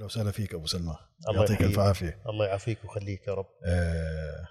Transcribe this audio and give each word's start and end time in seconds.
أهلا 0.00 0.06
وسهلا 0.06 0.30
فيك 0.30 0.54
أبو 0.54 0.66
سلمى. 0.66 0.96
الله 1.28 1.40
يعطيك. 1.40 1.62
ألف 1.62 1.78
عافية. 1.78 2.22
الله 2.28 2.46
يعافيك 2.46 2.78
ويخليك 2.84 3.28
يا 3.28 3.34
رب. 3.34 3.46
آه، 3.66 4.46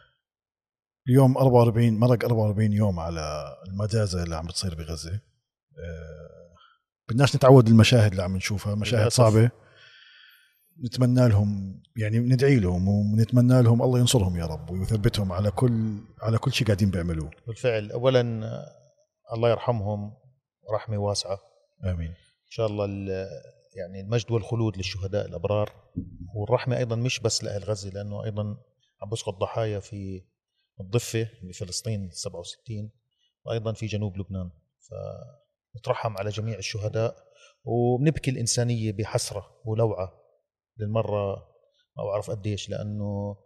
اليوم 1.09 1.37
44 1.37 1.99
مرق 1.99 2.25
44 2.25 2.73
يوم 2.73 2.99
على 2.99 3.55
المجازة 3.67 4.23
اللي 4.23 4.35
عم 4.35 4.47
بتصير 4.47 4.75
بغزة. 4.75 5.11
آه، 5.13 6.55
بدناش 7.09 7.35
نتعود 7.35 7.67
المشاهد 7.67 8.11
اللي 8.11 8.23
عم 8.23 8.35
نشوفها 8.37 8.75
مشاهد 8.75 9.01
للأسف. 9.01 9.17
صعبة. 9.17 9.51
نتمنى 10.85 11.27
لهم 11.29 11.81
يعني 11.97 12.19
ندعي 12.19 12.59
لهم 12.59 12.87
ونتمنى 12.87 13.61
لهم 13.61 13.81
الله 13.81 13.99
ينصرهم 13.99 14.37
يا 14.37 14.45
رب 14.45 14.69
ويثبتهم 14.69 15.31
على 15.31 15.51
كل 15.51 15.97
على 16.21 16.37
كل 16.37 16.53
شيء 16.53 16.67
قاعدين 16.67 16.89
بيعملوه. 16.91 17.31
بالفعل. 17.47 17.91
اولا 17.91 18.21
الله 19.33 19.49
يرحمهم 19.49 20.13
رحمة 20.73 20.97
واسعة. 20.97 21.39
آمين. 21.83 22.07
إن 22.09 22.49
شاء 22.51 22.67
الله 22.67 22.85
ال- 22.85 23.27
يعني 23.79 23.99
المجد 24.01 24.31
والخلود 24.31 24.77
للشهداء 24.77 25.25
الأبرار 25.25 25.73
والرحمة 26.35 26.77
أيضا 26.77 26.95
مش 26.95 27.19
بس 27.19 27.43
لأهل 27.43 27.63
غزة 27.63 27.89
لأنه 27.89 28.23
أيضا 28.25 28.43
عم 29.01 29.09
بسقط 29.11 29.33
ضحايا 29.33 29.79
في 29.79 30.23
الضفة 30.79 31.29
بفلسطين 31.43 32.09
67 32.11 32.91
وأيضا 33.45 33.73
في 33.73 33.85
جنوب 33.85 34.17
لبنان. 34.17 34.49
فنترحم 35.73 36.17
على 36.17 36.29
جميع 36.29 36.57
الشهداء 36.57 37.15
وبنبكي 37.63 38.31
الإنسانية 38.31 38.91
بحسرة 38.91 39.61
ولوعة 39.65 40.13
للمرة 40.77 41.35
ما 41.97 42.03
بعرف 42.03 42.31
قديش 42.31 42.69
لأنه 42.69 43.37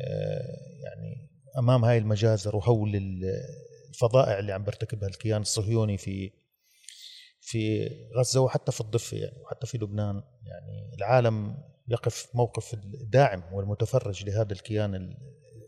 آه، 0.00 0.56
يعني 0.84 1.30
أمام 1.58 1.84
هاي 1.84 1.98
المجازر 1.98 2.56
وهول 2.56 2.96
ال- 2.96 3.40
الفظائع 3.88 4.38
اللي 4.38 4.52
عم 4.52 4.64
بيرتكبها 4.64 5.08
الكيان 5.08 5.40
الصهيوني 5.40 5.96
في 5.98 6.30
في 7.46 7.90
غزة 8.18 8.40
وحتى 8.40 8.72
في 8.72 8.80
الضفة 8.80 9.16
يعني 9.16 9.38
وحتى 9.42 9.66
في 9.66 9.78
لبنان 9.78 10.22
يعني. 10.46 10.94
العالم 10.98 11.56
يقف 11.88 12.28
موقف 12.34 12.74
الداعم 12.74 13.42
والمتفرج 13.52 14.24
لهذا 14.24 14.52
الكيان 14.52 14.94
ال- 14.94 15.16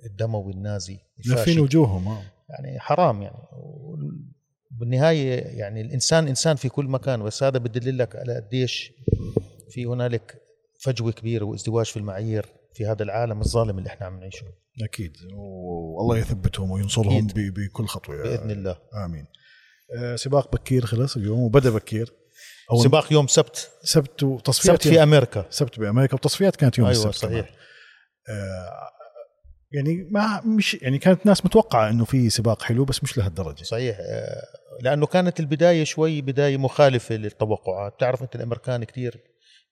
الدموي 0.06 0.52
النازي 0.52 0.98
لافين 1.26 1.60
وجوههم 1.60 2.08
آه. 2.08 2.22
يعني 2.48 2.80
حرام 2.80 3.22
يعني. 3.22 3.36
بالنهايه 4.70 5.40
يعني 5.58 5.80
الإنسان 5.80 6.28
إنسان 6.28 6.56
في 6.56 6.68
كل 6.68 6.84
مكان. 6.86 7.22
بس 7.22 7.42
هذا 7.42 7.58
بدل 7.58 7.98
لك 7.98 8.16
على 8.16 8.34
قديش 8.36 8.92
في 9.70 9.84
هنالك 9.86 10.42
فجوة 10.80 11.12
كبيرة 11.12 11.44
وازدواج 11.44 11.86
في 11.86 11.96
المعايير 11.96 12.46
في 12.74 12.86
هذا 12.86 13.02
العالم 13.02 13.40
الظالم 13.40 13.78
اللي 13.78 13.88
إحنا 13.88 14.06
عم 14.06 14.20
نعيشه. 14.20 14.46
أكيد. 14.82 15.16
والله 15.34 16.18
يثبتهم 16.18 16.70
وينصرهم 16.70 17.26
بكل 17.34 17.86
خطوة. 17.86 18.16
بإذن 18.22 18.50
الله. 18.50 18.76
آمين. 19.04 19.26
سباق 20.14 20.52
بكير 20.52 20.86
خلص 20.86 21.16
اليوم 21.16 21.38
وبدأ 21.40 21.70
بكير. 21.70 22.12
أول 22.72 22.84
سباق 22.84 23.12
يوم 23.12 23.26
سبت. 23.26 23.70
سبت 23.82 24.22
وتصفيات 24.22 24.82
سبت 24.82 24.94
في 24.94 25.02
أمريكا. 25.02 25.46
سبت 25.50 25.80
بأمريكا 25.80 26.14
وتصفيات 26.14 26.56
كانت 26.56 26.78
يوم 26.78 26.86
أيوه 26.88 26.98
السبت. 27.00 27.14
صحيح. 27.14 27.50
آه، 28.28 28.70
يعني 29.72 30.08
ما 30.10 30.40
مش 30.46 30.74
يعني 30.74 30.98
كانت 30.98 31.26
ناس 31.26 31.44
متوقعة 31.44 31.90
إنه 31.90 32.04
في 32.04 32.30
سباق 32.30 32.62
حلو 32.62 32.84
بس 32.84 33.02
مش 33.02 33.18
لهالدرجة. 33.18 33.62
صحيح. 33.62 33.96
آه، 34.00 34.42
لأنه 34.82 35.06
كانت 35.06 35.40
البداية 35.40 35.84
شوي 35.84 36.20
بداية 36.20 36.56
مخالفة 36.56 37.14
للتوقعات. 37.14 37.92
بتعرف 37.94 38.22
أنت 38.22 38.36
الأمريكان 38.36 38.84
كثير 38.84 39.16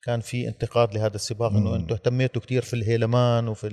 كان 0.03 0.21
في 0.21 0.49
انتقاد 0.49 0.95
لهذا 0.95 1.15
السباق 1.17 1.51
إنه. 1.53 1.77
أنتم 1.77 1.95
اهتميتوا 1.95 2.43
كثير 2.43 2.63
في 2.63 2.75
الهيلمان 2.75 3.49
وفي 3.49 3.69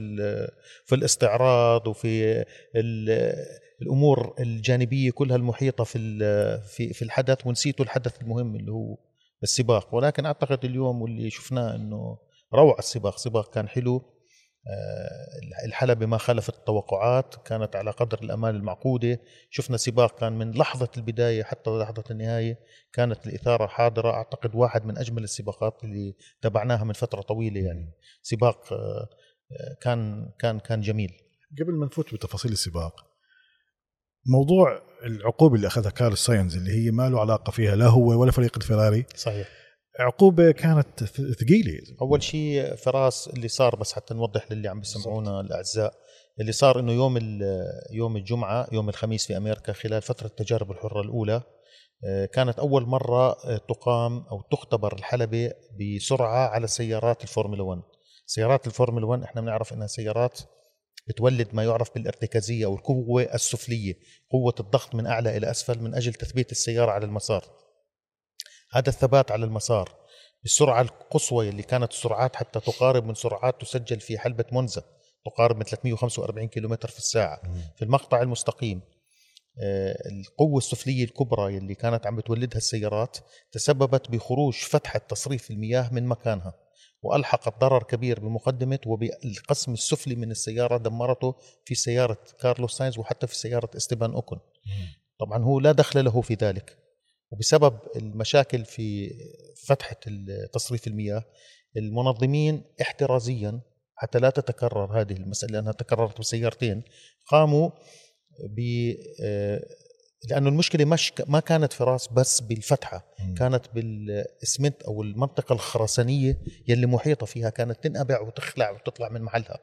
في 0.85 0.95
الاستعراض 0.95 1.87
وفي 1.87 2.45
ال- 2.75 3.35
الأمور 3.81 4.35
الجانبية 4.39 5.11
كلها 5.11 5.35
المحيطة 5.35 5.83
في 5.83 6.19
في 6.63 6.93
في 6.93 7.01
الحدث 7.01 7.47
ونسيتوا 7.47 7.85
الحدث 7.85 8.21
المهم 8.21 8.55
اللي 8.55 8.71
هو 8.71 8.97
السباق. 9.43 9.95
ولكن 9.95 10.25
أعتقد 10.25 10.65
اليوم 10.65 11.01
واللي 11.01 11.29
شفناه 11.29 11.75
إنه 11.75 12.17
روعة 12.53 12.79
السباق. 12.79 13.17
سباق 13.17 13.53
كان 13.53 13.67
حلو. 13.67 13.95
آه، 14.67 15.65
الحلبة 15.65 16.05
ما 16.05 16.17
خالفت 16.17 16.55
التوقعات. 16.55 17.35
كانت 17.35 17.75
على 17.75 17.91
قدر 17.91 18.19
الأمال 18.23 18.55
المعقودة. 18.55 19.19
شفنا 19.49 19.77
سباق 19.77 20.19
كان 20.19 20.33
من 20.33 20.51
لحظة 20.51 20.89
البداية 20.97 21.43
حتى 21.43 21.69
لحظة 21.69 22.03
النهاية 22.11 22.59
كانت 22.93 23.27
الإثارة 23.27 23.67
حاضرة. 23.67 24.11
أعتقد 24.11 24.55
واحد 24.55 24.85
من 24.85 24.97
أجمل 24.97 25.23
السباقات 25.23 25.83
اللي 25.83 26.15
تابعناها 26.41 26.83
من 26.83 26.93
فترة 26.93 27.21
طويلة 27.21 27.61
يعني. 27.61 27.91
سباق 28.21 28.73
آه، 28.73 29.09
آه، 29.51 29.77
كان 29.81 30.29
كان 30.39 30.59
كان 30.59 30.81
جميل. 30.81 31.13
قبل 31.59 31.73
ما 31.73 31.85
نفوت 31.85 32.13
بتفاصيل 32.13 32.51
السباق 32.51 33.10
موضوع 34.25 34.81
العقوبة 35.05 35.55
اللي 35.55 35.67
أخذها 35.67 35.89
كارل 35.89 36.17
ساينز 36.17 36.55
اللي 36.55 36.71
هي 36.71 36.91
ما 36.91 37.09
له 37.09 37.19
علاقة 37.19 37.51
فيها 37.51 37.75
لا 37.75 37.87
هو 37.87 38.21
ولا 38.21 38.31
فريق 38.31 38.57
الفراري. 38.57 39.05
صحيح. 39.15 39.47
عقوبة 39.99 40.51
كانت 40.51 41.03
ثقيلة. 41.13 41.79
أول 42.01 42.23
شيء 42.23 42.75
فراس 42.75 43.27
اللي 43.27 43.47
صار 43.47 43.75
بس 43.75 43.93
حتى 43.93 44.13
نوضح 44.13 44.51
للي 44.51 44.67
عم 44.67 44.79
بيسمعونا 44.79 45.41
الأعزاء 45.41 45.93
اللي 46.39 46.51
صار 46.51 46.79
إنه 46.79 46.91
يوم 46.91 47.17
يوم 47.91 48.17
الجمعة 48.17 48.67
يوم 48.71 48.89
الخميس 48.89 49.27
في 49.27 49.37
أمريكا 49.37 49.73
خلال 49.73 50.01
فترة 50.01 50.27
التجارب 50.27 50.71
الحرة 50.71 51.01
الأولى 51.01 51.41
آه، 52.05 52.25
كانت 52.25 52.59
أول 52.59 52.85
مرة 52.85 53.31
آه، 53.31 53.57
تقام 53.69 54.17
أو 54.17 54.41
تختبر 54.51 54.93
الحلبة 54.93 55.51
بسرعة 55.79 56.47
على 56.47 56.67
سيارات 56.67 57.23
الفورمولا 57.23 57.63
1 57.63 57.81
سيارات 58.25 58.67
الفورمولا 58.67 59.05
1 59.05 59.23
إحنا 59.23 59.41
بنعرف 59.41 59.73
إنها 59.73 59.87
سيارات 59.87 60.39
بتولد 61.07 61.47
ما 61.53 61.63
يعرف 61.63 61.93
بالارتكازية 61.95 62.65
أو 62.65 62.75
القوه 62.75 63.21
السفلية 63.21 63.99
قوة 64.31 64.55
الضغط 64.59 64.95
من 64.95 65.07
أعلى 65.07 65.37
إلى 65.37 65.51
أسفل 65.51 65.79
من 65.79 65.95
أجل 65.95 66.13
تثبيت 66.13 66.51
السيارة 66.51 66.91
على 66.91 67.05
المسار. 67.05 67.45
هذا 68.71 68.89
الثبات 68.89 69.31
على 69.31 69.45
المسار 69.45 69.95
بالسرعة 70.43 70.81
القصوى 70.81 71.49
اللي 71.49 71.63
كانت 71.63 71.91
السرعات 71.91 72.35
حتى 72.35 72.59
تقارب 72.59 73.05
من 73.05 73.13
سرعات 73.13 73.61
تسجل 73.61 73.99
في 73.99 74.17
حلبة 74.19 74.45
مونزا 74.51 74.83
تقارب 75.25 75.57
من 75.57 75.63
345 75.63 76.47
كيلومتر 76.47 76.89
في 76.89 76.97
الساعة. 76.97 77.41
في 77.75 77.81
المقطع 77.85 78.21
المستقيم 78.21 78.81
آه، 79.63 79.97
القوة 80.09 80.57
السفلية 80.57 81.03
الكبرى 81.03 81.57
اللي 81.57 81.75
كانت 81.75 82.07
عم 82.07 82.15
بتولدها 82.15 82.57
السيارات 82.57 83.17
تسببت 83.51 84.11
بخروج 84.11 84.53
فتحة 84.53 84.99
تصريف 84.99 85.51
المياه 85.51 85.93
من 85.93 86.05
مكانها. 86.07 86.53
وألحقت 87.01 87.59
ضرر 87.61 87.83
كبير 87.83 88.19
بمقدمة 88.19 88.79
وبالقسم 88.85 89.73
السفلي 89.73 90.15
من 90.15 90.31
السيارة 90.31 90.77
دمرته 90.77 91.35
في 91.65 91.75
سيارة 91.75 92.17
كارلوس 92.39 92.77
ساينز 92.77 92.97
وحتى 92.97 93.27
في 93.27 93.35
سيارة 93.35 93.69
استيبان 93.77 94.13
أوكون 94.13 94.39
طبعا 95.19 95.43
هو 95.43 95.59
لا 95.59 95.71
دخل 95.71 96.05
له 96.05 96.21
في 96.21 96.33
ذلك. 96.33 96.77
وبسبب 97.31 97.79
المشاكل 97.95 98.65
في 98.65 99.11
فتحة 99.67 99.95
تصريف 100.53 100.87
المياه 100.87 101.23
المنظمين 101.77 102.63
احترازيا 102.81 103.61
حتى 103.95 104.19
لا 104.19 104.29
تتكرر 104.29 105.01
هذه 105.01 105.13
المسألة 105.13 105.53
لأنها 105.53 105.71
تكررت 105.71 106.19
بسيارتين 106.19 106.83
قاموا 107.27 107.69
ب 108.49 108.59
لأنه 110.29 110.49
المشكلة 110.49 110.85
مش 110.85 111.13
ما 111.27 111.39
كانت 111.39 111.73
في 111.73 111.83
راس 111.83 112.07
بس 112.07 112.39
بالفتحة 112.41 113.05
مم. 113.19 113.35
كانت 113.35 113.65
بالإسمنت 113.73 114.81
أو 114.81 115.01
المنطقة 115.01 115.53
الخرسانية 115.53 116.41
يلي 116.67 116.85
محيطة 116.87 117.25
فيها 117.25 117.49
كانت 117.49 117.83
تنقبع 117.83 118.21
وتخلع 118.21 118.71
وتطلع 118.71 119.09
من 119.09 119.21
محلها 119.21 119.59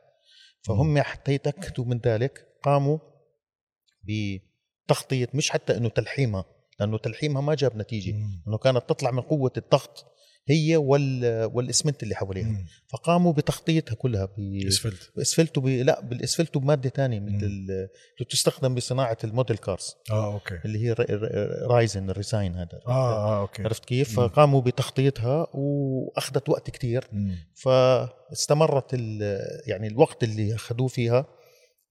فهم 0.62 1.02
حتى 1.02 1.32
يتأكدوا 1.32 1.84
من 1.84 1.98
ذلك 1.98 2.46
قاموا 2.62 2.98
بتغطية 4.02 5.28
مش 5.34 5.50
حتى 5.50 5.76
أنه 5.76 5.88
تلحيمها 5.88 6.44
لأنه 6.80 6.98
تلحيمها 6.98 7.42
ما 7.42 7.54
جاب 7.54 7.76
نتيجة 7.76 8.12
مم. 8.12 8.42
أنه 8.48 8.58
كانت 8.58 8.88
تطلع 8.88 9.10
من 9.10 9.20
قوة 9.20 9.52
الضغط 9.56 10.06
هي 10.50 10.76
وال 10.76 11.44
والإسمنت 11.54 12.03
اللي 12.03 12.14
حواليها 12.14 12.48
مم. 12.48 12.66
فقاموا 12.88 13.32
بتغطيتها 13.32 13.94
كلها 13.94 14.25
ب... 14.25 14.60
اسفلت 14.66 15.10
باسفلتو 15.16 15.60
ب... 15.60 15.66
لا 15.69 16.00
بالاسفلتو 16.00 16.60
بمادة 16.60 16.91
ثانية. 16.91 17.20
مثل 17.20 17.34
ال- 17.34 17.70
اللي 17.70 18.25
تستخدم 18.31 18.75
بصناعة 18.75 19.19
ال 19.24 19.30
model 19.30 19.56
cars 19.56 19.94
آه 20.10 20.32
okay 20.34 20.58
اللي 20.64 20.78
هي 20.88 20.92
resin 21.70 22.10
ال 22.10 22.18
resin 22.18 22.54
هذا 22.54 22.81
آه 22.87 22.91
آه 22.91 23.41
okay 23.41 23.62
عرفت 23.62 23.84
كيف؟ 23.84 24.20
مم. 24.20 24.28
فقاموا 24.28 24.60
بتخطيطها 24.60 25.47
وأخذت 25.54 26.48
وقت 26.48 26.70
كتير 26.70 27.04
مم. 27.12 27.34
فاستمرت 27.54 28.90
ال- 28.94 29.61
يعني 29.67 29.87
الوقت 29.87 30.25
اللي 30.25 30.55
أخذوه 30.55 30.88
فيها 30.88 31.26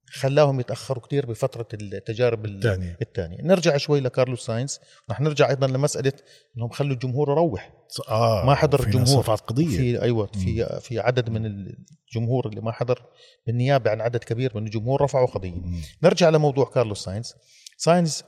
خلاهم 0.09 0.59
يتأخروا 0.59 1.03
كتير 1.03 1.25
بفترة 1.25 1.67
التجارب 1.73 2.45
ال- 2.45 2.55
الثانية. 2.55 2.97
الثانية. 3.01 3.37
نرجع 3.41 3.77
شوي 3.77 3.99
لكارلوس 3.99 4.45
ساينز 4.45 4.79
رح 5.09 5.21
نرجع 5.21 5.49
أيضا 5.49 5.67
لمسألة 5.67 6.13
إنهم 6.57 6.69
خلوا 6.69 6.93
الجمهور 6.93 7.31
يروح. 7.31 7.73
آه 8.09 8.45
ما 8.45 8.55
حضر 8.55 8.79
الجمهور. 8.83 9.19
رفعت 9.19 9.39
قضية. 9.41 9.77
في 9.77 10.01
أيوه 10.01 10.25
في 10.25 10.79
في 10.81 10.99
عدد 10.99 11.29
من 11.29 11.45
الجمهور 11.45 12.47
اللي 12.49 12.61
ما 12.61 12.71
حضر 12.71 13.03
بالنيابة 13.47 13.91
عن 13.91 14.01
عدد 14.01 14.23
كبير 14.23 14.51
من 14.57 14.65
الجمهور 14.65 15.01
رفعوا 15.01 15.27
قضية. 15.27 15.51
مم. 15.55 15.81
نرجع 16.03 16.29
لموضوع 16.29 16.65
كارلوس 16.65 17.03
ساينز 17.03 17.33
ساينز 17.77 18.23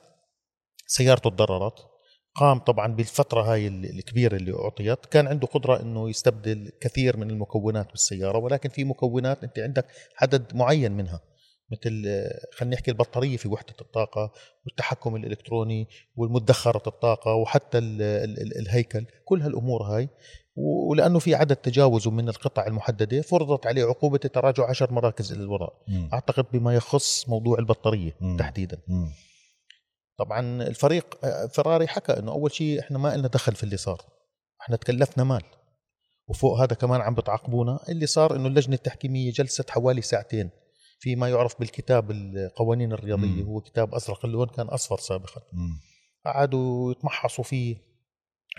سيارته 0.87 1.29
تضررت 1.29 1.73
قام 2.35 2.59
طبعا 2.59 2.87
بالفترة 2.95 3.41
هاي 3.41 3.67
ال- 3.67 3.85
الكبيرة 3.99 4.35
اللي 4.35 4.53
أعطيت. 4.53 5.05
كان 5.05 5.27
عنده 5.27 5.47
قدرة 5.47 5.81
أنه 5.81 6.09
يستبدل 6.09 6.71
كثير 6.81 7.17
من 7.17 7.29
المكونات 7.29 7.89
بالسيارة 7.91 8.37
ولكن 8.37 8.69
في 8.69 8.83
مكونات 8.83 9.43
أنت 9.43 9.59
عندك 9.59 9.85
عدد 10.21 10.55
معين 10.55 10.91
منها. 10.91 11.19
مثل 11.71 12.04
خلينا 12.57 12.75
نحكي 12.75 12.92
البطارية 12.92 13.38
في 13.38 13.48
وحدة 13.48 13.75
الطاقة 13.81 14.31
والتحكم 14.66 15.16
الإلكتروني 15.16 15.88
والمدخرة 16.16 16.89
الطاقة 16.89 17.33
وحتى 17.33 17.77
ال 17.77 18.01
ال 18.01 18.42
ال 18.42 18.57
الهيكل 18.60 19.06
كل 19.25 19.42
هالأمور 19.42 19.83
هاي. 19.83 20.10
ولأنه 20.56 21.19
في 21.19 21.36
عدد 21.36 21.56
تجاوز 21.56 22.07
من 22.07 22.30
القطع 22.30 22.68
المحددة 22.68 23.21
فرضت 23.21 23.68
عليه 23.68 23.86
عقوبة 23.86 24.18
تراجع 24.18 24.69
عشر 24.69 24.94
مراكز 24.94 25.31
إلى 25.31 25.42
الوراء 25.44 25.74
مم. 25.88 26.10
أعتقد 26.13 26.45
بما 26.54 26.75
يخص 26.75 27.30
موضوع 27.30 27.60
البطارية 27.60 28.15
مم. 28.22 28.38
تحديدا. 28.38 28.77
مم. 28.88 29.12
طبعا 30.18 30.63
الفريق 30.63 31.25
فيراري 31.48 31.88
حكى 31.88 32.12
إنه 32.12 32.31
أول 32.31 32.51
شيء 32.51 32.80
إحنا 32.80 32.98
ما 32.98 33.18
لنا 33.18 33.27
دخل 33.27 33.56
في 33.56 33.63
اللي 33.63 33.77
صار. 33.77 34.01
إحنا 34.62 34.75
تكلفنا 34.75 35.24
مال. 35.24 35.44
وفوق 36.27 36.60
هذا 36.60 36.75
كمان 36.75 37.01
عم 37.01 37.15
بتعاقبونا. 37.15 37.80
اللي 37.89 38.06
صار 38.06 38.36
إنه 38.36 38.48
اللجنة 38.48 38.75
التحكيمية 38.75 39.31
جلست 39.31 39.69
حوالي 39.69 40.01
ساعتين. 40.01 40.50
في 41.00 41.16
ما 41.16 41.30
يعرف 41.30 41.60
بالكتاب 41.60 42.12
القوانين 42.12 42.94
الرياضية 42.94 43.25
مم. 43.44 43.44
هو 43.48 43.62
كتاب 43.62 43.96
أزرق 43.96 44.25
اللون 44.25 44.48
كان 44.48 44.68
أصفر 44.68 44.98
سابقا 44.98 45.42
مم. 45.54 45.80
قعدوا 46.25 46.92
يتمحصوا 46.92 47.44
فيه 47.44 47.78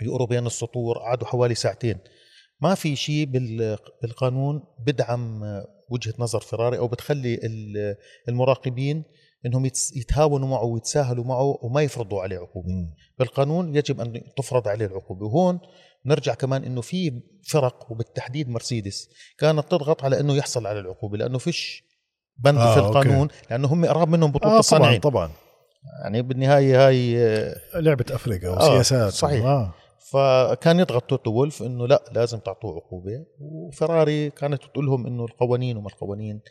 يقروا 0.01 0.27
بين 0.27 0.45
السطور 0.45 0.97
قعدوا 0.97 1.27
حوالي 1.27 1.55
ساعتين 1.55 1.97
ما 2.61 2.75
في 2.75 2.95
شيء 2.95 3.25
بال- 3.25 3.77
بالقانون 4.01 4.63
بدعم 4.85 5.41
وجهة 5.89 6.13
نظر 6.19 6.39
فيراري 6.39 6.77
أو 6.77 6.87
بتخلي 6.87 7.35
ال- 7.35 7.95
المراقبين 8.29 9.03
إنهم 9.45 9.65
يتهاونوا 9.95 10.47
معه 10.47 10.63
ويتساهلوا 10.63 11.25
معه 11.25 11.57
وما 11.61 11.81
يفرضوا 11.81 12.21
عليه 12.21 12.37
عقوبة 12.39 12.69
مم. 12.69 12.93
بالقانون 13.19 13.75
يجب 13.75 14.01
أن 14.01 14.21
تفرض 14.37 14.67
عليه 14.67 14.85
العقوبة 14.85 15.25
وهون 15.25 15.59
نرجع 16.05 16.33
كمان 16.33 16.63
إنه 16.63 16.81
في 16.81 17.21
فرق 17.49 17.91
وبالتحديد 17.91 18.49
مرسيدس 18.49 19.09
كانت 19.37 19.71
تضغط 19.71 20.03
على 20.03 20.19
إنه 20.19 20.35
يحصل 20.35 20.67
على 20.67 20.79
العقوبة 20.79 21.17
لأنه 21.17 21.37
فيش 21.37 21.83
بند 22.37 22.57
آه، 22.57 22.73
في 22.73 22.79
okay. 22.79 22.89
القانون 22.99 23.27
لأنه 23.49 23.67
هم 23.73 23.85
قراب 23.85 24.09
منهم 24.09 24.31
بطولة 24.31 24.45
آه 24.45 24.49
طبعا 24.49 24.59
الصناعين 24.59 24.99
طبعا. 24.99 25.31
يعني 26.03 26.21
بالنهاية 26.21 26.87
هاي 26.87 27.17
آه، 27.17 27.55
لعبة 27.75 28.05
أفريقيا 28.11 28.49
آه، 28.49 28.55
وسياسات 28.55 29.13
صحيح. 29.13 29.45
آه. 29.45 29.73
فكان 30.11 30.79
يضغط 30.79 31.03
توتو 31.03 31.31
وولف 31.31 31.63
إنه 31.63 31.87
لا 31.87 32.03
لازم 32.11 32.39
تعطوه 32.39 32.75
عقوبة. 32.75 33.25
وفراري 33.39 34.29
كانت 34.29 34.63
تقول 34.63 34.85
لهم 34.85 35.07
إنه 35.07 35.25
القوانين 35.25 35.77
وما 35.77 35.87
القوانين. 35.87 36.41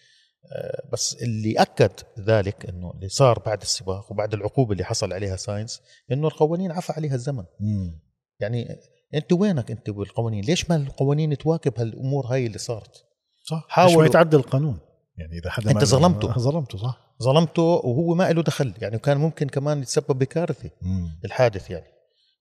آه، 0.57 0.89
بس 0.93 1.17
اللي 1.23 1.55
أكد 1.63 1.91
ذلك 2.21 2.67
إنه 2.69 2.91
اللي 2.95 3.09
صار 3.09 3.39
بعد 3.39 3.61
السباق 3.63 4.13
وبعد 4.13 4.35
العقوبة 4.35 4.73
اللي 4.73 4.85
حصل 4.85 5.13
عليها 5.13 5.37
ساينس 5.37 5.83
إنه 6.13 6.29
القوانين 6.29 6.73
عفى 6.73 6.93
عليها 6.93 7.15
الزمن. 7.15 7.45
مم. 7.61 8.01
يعني 8.41 8.77
أنت 9.15 9.33
وينك 9.33 9.71
أنت 9.71 9.91
بالقوانين؟ 9.91 10.45
ليش 10.45 10.71
ما 10.71 10.77
القوانين 10.77 11.39
تواكب 11.39 11.79
هالأمور 11.79 12.27
هاي 12.27 12.47
اللي 12.47 12.59
صارت؟ 12.59 13.05
صح 13.45 13.67
حاولوا- 13.69 13.89
ليش 13.91 13.97
ما 13.99 14.07
يتعدى 14.07 14.37
القانون؟ 14.37 14.79
يعني 15.21 15.39
إذا 15.39 15.51
حدا 15.51 15.73
ما- 15.73 15.85
ظلمته. 15.85 16.31
آه، 16.31 16.39
ظلمته 16.49 16.79
صح 16.79 17.01
ظلمته 17.23 17.63
وهو 17.63 18.15
ما 18.15 18.33
له 18.33 18.43
دخل 18.43 18.75
يعني 18.81 18.99
كان 18.99 19.17
ممكن 19.17 19.49
كمان 19.49 19.83
يتسبب 19.83 20.19
بكارثة 20.19 20.71
مم. 20.83 21.19
الحادث 21.25 21.71
يعني 21.71 21.87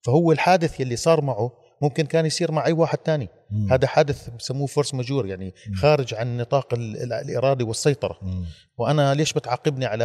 فهو 0.05 0.31
الحادث 0.31 0.79
يلي 0.79 0.95
صار 0.95 1.21
معه 1.21 1.51
ممكن 1.81 2.05
كان 2.05 2.25
يصير 2.25 2.51
مع 2.51 2.65
أي 2.65 2.71
واحد 2.71 2.97
تاني 2.97 3.29
مم. 3.51 3.71
هذا 3.73 3.87
حادث 3.87 4.29
بسموه 4.29 4.67
فورس 4.67 4.93
ماجور 4.93 5.25
يعني 5.25 5.53
مم. 5.67 5.75
خارج 5.75 6.13
عن 6.13 6.37
نطاق 6.37 6.73
ال- 6.73 6.97
ال- 7.03 7.13
الإرادة 7.13 7.65
والسيطرة 7.65 8.17
مم. 8.21 8.45
وأنا 8.77 9.13
ليش 9.13 9.33
بتعاقبني 9.33 9.85
على 9.85 10.03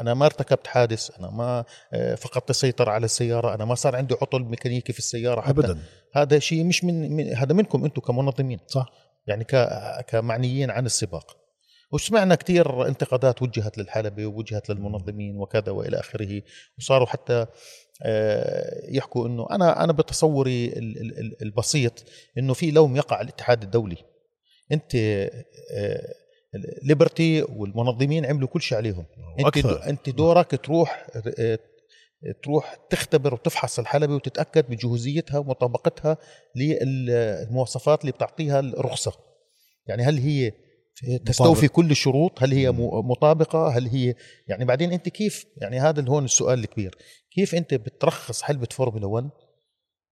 أنا 0.00 0.14
ما 0.14 0.26
ارتكبت 0.26 0.66
حادث 0.66 1.10
أنا 1.18 1.30
ما 1.30 1.64
آه، 1.92 2.14
فقدت 2.14 2.50
السيطرة 2.50 2.90
على 2.90 3.04
السيارة 3.04 3.54
أنا 3.54 3.64
ما 3.64 3.74
صار 3.74 3.96
عندي 3.96 4.14
عطل 4.22 4.42
ميكانيكي 4.42 4.92
في 4.92 4.98
السيارة 4.98 5.40
حتى 5.40 5.50
ابدا 5.50 5.78
هذا 6.14 6.38
شيء 6.38 6.64
مش 6.64 6.84
من, 6.84 7.12
من 7.16 7.34
هذا 7.36 7.52
منكم 7.54 7.84
أنتم 7.84 8.00
كمنظمين 8.00 8.58
صح 8.66 8.86
يعني 9.26 9.44
ك 9.44 9.68
كمعنيين 10.08 10.70
عن 10.70 10.86
السباق 10.86 11.36
وسمعنا 11.94 12.34
كثير 12.34 12.86
انتقادات 12.88 13.42
وجهت 13.42 13.78
للحلبة 13.78 14.26
ووجهت 14.26 14.70
للمنظمين 14.70 15.36
وكذا 15.36 15.72
وإلى 15.72 16.00
آخره. 16.00 16.42
وصاروا 16.78 17.06
حتى 17.06 17.46
آه، 18.02 18.90
يحكوا 18.90 19.26
إنه 19.28 19.46
أنا 19.50 19.84
أنا 19.84 19.92
بتصوري 19.92 20.66
ال- 20.66 21.00
ال- 21.00 21.18
ال- 21.18 21.42
البسيط 21.42 22.04
إنه 22.38 22.52
في 22.54 22.70
لوم 22.70 22.96
يقع 22.96 23.16
على 23.16 23.24
الاتحاد 23.24 23.62
الدولي. 23.62 23.96
أنت 24.72 24.94
آه، 24.94 26.14
ليبرتي 26.82 27.42
والمنظمين 27.42 28.26
عملوا 28.26 28.48
كل 28.48 28.60
شيء 28.62 28.78
عليهم. 28.78 29.06
أنت 29.46 29.66
أنت 29.66 30.10
دورك 30.10 30.60
تروح 30.64 31.06
آه، 31.38 31.58
تروح 32.42 32.74
تختبر 32.90 33.34
وتفحص 33.34 33.78
الحلبة 33.78 34.14
وتتأكد 34.14 34.64
بجهوزيتها 34.70 35.38
ومطابقتها 35.38 36.16
للمواصفات 36.56 38.00
اللي 38.00 38.12
بتعطيها 38.12 38.60
الرخصة. 38.60 39.12
يعني 39.86 40.02
هل 40.02 40.18
هي 40.18 40.52
تستوفي 41.26 41.68
كل 41.68 41.90
الشروط 41.90 42.42
هل 42.42 42.52
هي 42.52 42.70
م- 42.70 43.10
مطابقة 43.10 43.68
هل 43.68 43.86
هي 43.88 44.14
يعني 44.48 44.64
بعدين 44.64 44.92
أنت 44.92 45.08
كيف 45.08 45.46
يعني 45.60 45.80
هذا 45.80 46.00
اللي 46.00 46.10
هون 46.10 46.24
السؤال 46.24 46.58
الكبير 46.58 46.96
كيف 47.34 47.54
أنت 47.54 47.74
بترخص 47.74 48.42
حلبة 48.42 48.68
فورمولا 48.70 49.06
1 49.06 49.30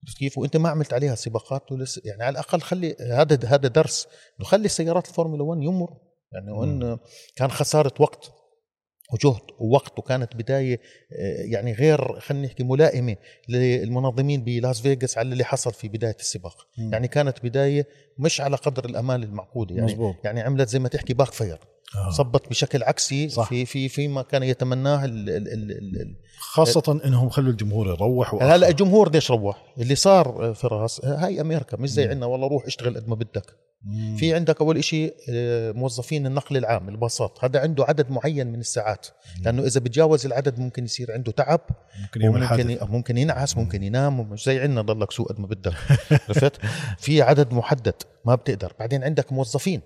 بس 0.07 0.15
كيف؟ 0.15 0.39
وأنت 0.39 0.57
ما 0.57 0.69
عملت 0.69 0.93
عليها 0.95 1.15
سباقات 1.15 1.73
ولسه 1.73 2.03
يعني 2.05 2.23
على 2.23 2.33
الأقل 2.33 2.61
خلي 2.61 2.97
هذا 3.01 3.39
هذا 3.47 3.69
درس 3.69 4.07
انه 4.41 4.49
خلي 4.49 4.69
سيارات 4.69 5.09
الفورمولا 5.09 5.43
1 5.43 5.63
يمر. 5.63 5.89
يعني 6.33 6.51
وان 6.51 6.99
كان 7.37 7.51
خسارة 7.51 7.93
وقت. 8.01 8.33
وجهد 9.13 9.41
ووقت 9.59 9.99
وكانت 9.99 10.37
بداية 10.37 10.81
آه، 11.13 11.43
يعني 11.43 11.73
غير 11.73 12.21
خلينا 12.21 12.47
نحكي 12.47 12.65
ملائمة 12.65 13.17
للمنظمين 13.49 14.45
بلاس 14.45 14.81
فيغاس 14.81 15.19
على 15.19 15.33
اللي 15.33 15.45
حصل 15.45 15.73
في 15.73 15.89
بداية 15.89 16.17
السباق 16.21 16.67
مم. 16.79 16.93
يعني 16.93 17.09
كانت 17.09 17.45
بداية 17.45 17.87
مش 18.19 18.41
على 18.41 18.57
قدر 18.57 18.85
الأمال 18.85 19.23
المعقودة 19.23 19.75
يعني 19.75 19.87
مزبوط 19.87 20.15
يعني 20.25 20.41
عملت 20.41 20.69
زي 20.69 20.79
ما 20.79 20.89
تحكي 20.89 21.15
backfire 21.15 21.59
آه. 21.97 22.11
صبت 22.11 22.49
بشكل 22.49 22.83
عكسي 22.83 23.29
صح. 23.29 23.49
في 23.49 23.65
في 23.67 23.89
فيما 23.89 24.23
كان 24.23 24.43
يتمناه 24.43 25.05
ال 25.05 25.31
ال 25.31 25.49
ال 25.53 26.01
ال 26.01 26.17
خاصة 26.39 27.01
إنهم 27.05 27.29
خلوا 27.29 27.51
الجمهور 27.51 27.87
يروح 27.87 28.35
هلا. 28.35 28.69
الجمهور 28.69 29.11
ليش 29.13 29.31
روح 29.31 29.75
اللي 29.79 29.95
صار 29.95 30.49
آه، 30.49 30.53
فراس 30.53 31.01
آه، 31.05 31.27
هاي 31.27 31.41
أمريكا 31.41 31.77
مش 31.77 31.91
زي. 31.91 32.09
عندنا 32.09 32.27
والله 32.27 32.49
روح 32.49 32.67
اشتغل 32.67 32.97
قد 32.97 33.09
ما 33.09 33.15
بدك 33.15 33.57
مم. 33.85 34.17
في 34.17 34.35
عندك 34.35 34.61
أول 34.61 34.79
إشي 34.79 35.11
آه، 35.29 35.73
موظفين 35.73 36.27
النقل 36.27 36.57
العام 36.57 36.89
الباصات. 36.89 37.39
هذا 37.45 37.61
عنده 37.61 37.85
عدد 37.85 38.11
معين 38.11 38.47
من 38.47 38.61
الساعات. 38.61 39.07
لأنه 39.45 39.63
إذا 39.67 39.81
بتجاوز 39.81 40.27
العدد 40.27 40.59
ممكن 40.59 40.85
يصير 40.85 41.13
عنده 41.13 41.33
تعب 41.33 41.61
ممكن 42.03 42.45
حادث 42.47 42.83
ممكن 42.83 43.19
ينعس 43.19 43.57
ممكن 43.57 43.83
ينام 43.83 44.31
مش 44.31 44.45
زي 44.45 44.61
عندنا 44.61 44.83
ضلك 44.83 45.11
سوق 45.13 45.29
قد 45.29 45.41
ما 45.41 45.47
بدك 45.47 45.75
عرفت؟ 46.29 46.61
في 46.99 47.23
عدد 47.23 47.53
محدد 47.55 47.95
ما 48.25 48.35
بتقدر. 48.35 48.73
بعدين 48.79 49.05
عندك 49.05 49.33
موظفين. 49.33 49.81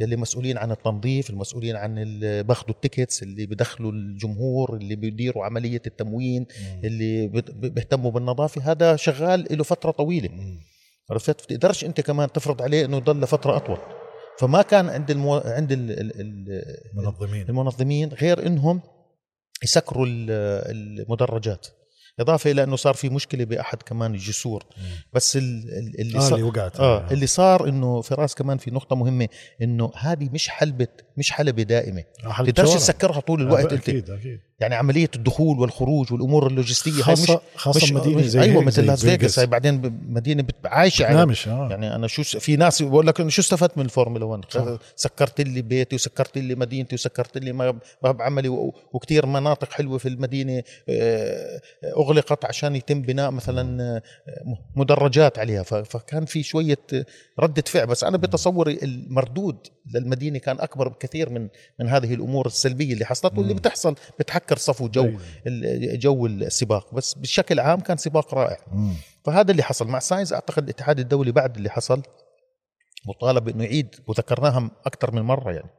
يلي 0.00 0.16
مسؤولين 0.16 0.58
عن 0.58 0.70
التنظيف 0.70 1.30
المسؤولين 1.30 1.76
عن 1.76 1.98
اللي 1.98 2.42
باخذوا 2.42 2.70
التيكتس 2.70 3.22
اللي 3.22 3.46
بدخلوا 3.46 3.92
الجمهور 3.92 4.76
اللي 4.76 4.96
بيديروا 4.96 5.44
عملية 5.44 5.82
التموين 5.86 6.40
مم. 6.60 6.80
اللي 6.84 7.28
بيهتموا 7.54 8.10
بالنظافة. 8.10 8.70
هذا 8.72 8.96
شغال 8.96 9.46
له 9.50 9.64
فترة 9.64 9.90
طويلة. 9.90 10.28
مم. 10.28 10.60
عرفت؟ 11.10 11.44
بتقدرش 11.44 11.84
انت 11.84 12.00
كمان 12.00 12.32
تفرض 12.32 12.62
عليه 12.62 12.84
انه 12.84 12.96
يضل 12.96 13.20
لفترة 13.20 13.56
أطول. 13.56 13.78
فما 14.38 14.62
كان 14.62 14.88
عند 14.88 15.10
المو... 15.10 15.36
عند 15.36 15.72
ال... 15.72 15.90
ال... 15.90 16.20
ال... 16.20 16.62
منظمين 16.94 17.48
المنظمين 17.48 18.08
غير 18.08 18.46
إنهم 18.46 18.80
يسكروا 19.64 20.06
ال- 20.06 21.00
المدرجات. 21.00 21.66
إضافة 22.20 22.50
إلى 22.50 22.62
إنه 22.64 22.76
صار 22.76 22.94
في 22.94 23.08
مشكلة 23.08 23.44
بأحد 23.44 23.82
كمان 23.82 24.14
الجسور. 24.14 24.64
مم. 24.78 24.84
بس 25.12 25.36
ال- 25.36 25.42
ال- 25.78 26.00
اللي 26.00 26.18
آه 26.18 26.20
صار 26.20 26.34
اللي 26.38 26.42
وقعت. 26.48 26.80
آه 26.80 27.06
اللي 27.10 27.26
صار 27.26 27.68
إنه 27.68 28.00
فراس 28.00 28.34
كمان 28.34 28.58
في 28.58 28.70
نقطة 28.70 28.96
مهمة 28.96 29.28
إنه 29.62 29.90
هذه 29.96 30.28
مش 30.32 30.48
حلبه 30.48 30.86
مش 31.16 31.30
حلبة 31.30 31.62
دائمة. 31.62 32.04
آه، 32.24 32.28
حلبة 32.32 32.50
تقدرش. 32.50 32.74
تسكرها 32.74 33.20
طول 33.20 33.42
الوقت 33.42 33.72
آه، 33.72 33.76
أنت. 33.76 33.88
أكيد. 33.88 34.10
أكيد 34.10 34.40
يعني 34.60 34.74
عملية 34.74 35.10
الدخول 35.16 35.58
والخروج 35.60 36.12
والأمور 36.12 36.46
اللوجستية 36.46 36.90
هاي 36.92 36.98
مش 36.98 37.02
خاصة 37.04 37.40
خاصة 37.56 37.84
مش 37.84 37.92
مدينة 37.92 38.16
مش 38.18 38.24
زي 38.26 38.40
أيوه 38.40 38.62
مثل 38.62 38.86
لاس 38.86 39.04
فيغاس. 39.06 39.38
هاي 39.38 39.46
بعدين 39.46 40.00
مدينة 40.08 40.44
عايشة 40.64 41.04
على 41.04 41.12
بتنامش 41.14 41.48
آه. 41.48 41.68
يعني 41.70 41.94
أنا 41.94 42.06
شو 42.06 42.22
في 42.22 42.56
ناس 42.56 42.82
بقول 42.82 43.06
لك 43.06 43.20
إنه 43.20 43.28
شو 43.30 43.42
استفدت 43.42 43.78
من 43.78 43.84
الفورمولا 43.84 44.24
1 44.24 44.44
صح. 44.50 44.64
سكرت 44.96 45.40
لي 45.40 45.62
بيتي 45.62 45.94
وسكرت 45.96 46.38
لي 46.38 46.54
مدينتي 46.54 46.94
وسكرت 46.94 47.38
لي 47.38 47.52
ما- 47.52 47.78
باب 48.02 48.22
عملي 48.22 48.48
و- 48.48 48.74
وكتير 48.92 49.26
مناطق 49.26 49.72
حلوة 49.72 49.98
في 49.98 50.08
المدينة 50.08 50.62
آه، 50.88 51.60
اغلقت 52.08 52.44
عشان 52.44 52.76
يتم 52.76 53.02
بناء 53.02 53.30
مثلا 53.30 53.82
آه، 53.82 54.02
مدرجات 54.76 55.38
عليها 55.38 55.62
فكان 55.62 56.24
في 56.24 56.42
شوية 56.42 56.78
آه، 56.94 57.04
ردة 57.40 57.62
فعل 57.66 57.86
بس 57.86 58.04
أنا 58.04 58.16
بتصوري 58.16 58.78
المردود 58.82 59.66
للمدينة 59.94 60.38
كان 60.38 60.60
أكبر 60.60 60.88
بكثير 60.88 61.30
من 61.30 61.48
من 61.80 61.88
هذه 61.88 62.14
الأمور 62.14 62.46
السلبية 62.46 62.92
اللي 62.92 63.04
حصلت 63.04 63.38
واللي. 63.38 63.54
بتحصل 63.54 63.94
بتعكر 64.18 64.56
صفو 64.56 64.88
جو 64.88 65.04
أيوة. 65.04 65.20
جو 65.94 66.26
السباق 66.26 66.94
بس 66.94 67.14
بشكل 67.14 67.60
عام 67.60 67.80
كان 67.80 67.96
سباق 67.96 68.34
رائع. 68.34 68.58
فهذا 69.24 69.50
اللي 69.50 69.62
حصل 69.62 69.88
مع 69.88 69.98
ساينز 69.98 70.32
أعتقد 70.32 70.62
الاتحاد 70.62 70.98
الدولي 70.98 71.32
بعد 71.32 71.56
اللي 71.56 71.70
حصل 71.70 72.02
مطالب 73.08 73.44
بانه 73.44 73.64
يعيد 73.64 73.94
وذكرناها 74.06 74.70
أكثر 74.86 75.14
من 75.14 75.22
مرة 75.22 75.52
يعني 75.52 75.70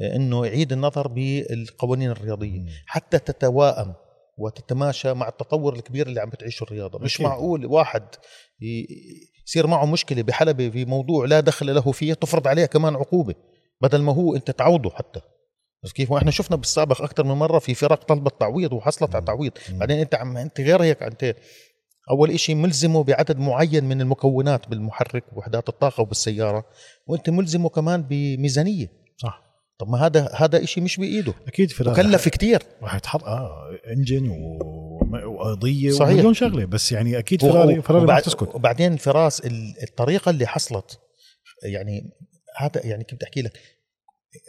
آه، 0.00 0.16
إنه 0.16 0.46
يعيد 0.46 0.72
النظر 0.72 1.08
بالقوانين 1.08 2.10
الرياضية. 2.10 2.66
حتى 2.86 3.18
تتواءم 3.18 3.94
وتتماشى 4.38 5.14
مع 5.14 5.28
التطور 5.28 5.74
الكبير 5.74 6.06
اللي 6.06 6.20
عم 6.20 6.28
بتعيشه 6.28 6.64
الرياضة. 6.64 6.98
مش 6.98 7.14
أكيد. 7.14 7.26
معقول 7.26 7.66
واحد 7.66 8.02
يصير 9.46 9.66
معه 9.66 9.86
مشكلة 9.86 10.22
بحلبة 10.22 10.70
في 10.70 10.84
موضوع 10.84 11.26
لا 11.26 11.40
دخل 11.40 11.74
له 11.74 11.92
فيه 11.92 12.14
تفرض 12.14 12.48
عليه 12.48 12.66
كمان 12.66 12.96
عقوبة 12.96 13.34
بدل 13.80 14.02
ما 14.02 14.14
هو 14.14 14.36
أنت 14.36 14.50
تعوضه 14.50 14.90
حتى. 14.90 15.20
بس 15.82 15.92
كيف؟ 15.92 16.10
وإحنا 16.10 16.30
شفنا 16.30 16.56
بالسابق 16.56 17.02
أكثر 17.02 17.24
من 17.24 17.34
مرة 17.34 17.58
في 17.58 17.74
فرق 17.74 18.04
طلبت 18.04 18.40
تعويض 18.40 18.72
وحصلت 18.72 19.14
على 19.14 19.24
تعويض. 19.24 19.52
بعدين 19.70 19.98
أنت 19.98 20.14
عم 20.14 20.36
أنت 20.36 20.60
غير 20.60 20.82
هيك 20.82 21.02
أنت 21.02 21.34
أول 22.10 22.40
شيء 22.40 22.54
ملزمه 22.54 23.04
بعدد 23.04 23.38
معين 23.38 23.84
من 23.84 24.00
المكونات 24.00 24.68
بالمحرك 24.68 25.24
وحدات 25.32 25.68
الطاقة 25.68 26.00
وبالسيارة 26.00 26.64
وأنت 27.06 27.30
ملزمه 27.30 27.68
كمان 27.68 28.02
بميزانية. 28.02 28.92
صح. 29.16 29.47
طب 29.78 29.88
ما 29.88 30.06
هذا 30.06 30.30
هذا 30.34 30.64
شيء 30.64 30.84
مش 30.84 30.96
بإيده. 30.96 31.34
أكيد 31.46 31.70
في 31.70 31.84
مكلف 31.84 32.28
كثير 32.28 32.62
راح 32.82 32.94
يتحط 32.94 33.24
آه 33.24 33.78
إنجن 33.96 34.28
و... 34.28 34.58
وقضية 35.26 35.90
صحيح. 35.90 36.12
ومليون 36.14 36.34
شغلة. 36.34 36.64
بس 36.64 36.92
يعني 36.92 37.18
أكيد 37.18 37.40
فراري 37.42 37.82
فراري 37.82 38.04
وبعد- 38.04 38.22
تسكت. 38.22 38.54
وبعدين 38.54 38.96
فراس 38.96 39.40
ال- 39.40 39.74
الطريقة 39.82 40.30
اللي 40.30 40.46
حصلت 40.46 40.98
يعني 41.62 42.10
هذا 42.56 42.86
يعني 42.86 43.04
كيف 43.04 43.14
بدي 43.16 43.24
أحكي 43.24 43.42
لك 43.42 43.52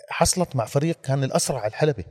حصلت 0.10 0.56
مع 0.56 0.66
فريق 0.66 1.02
كان 1.02 1.24
الأسرع 1.24 1.60
على 1.60 1.70
الحلبة. 1.70 2.04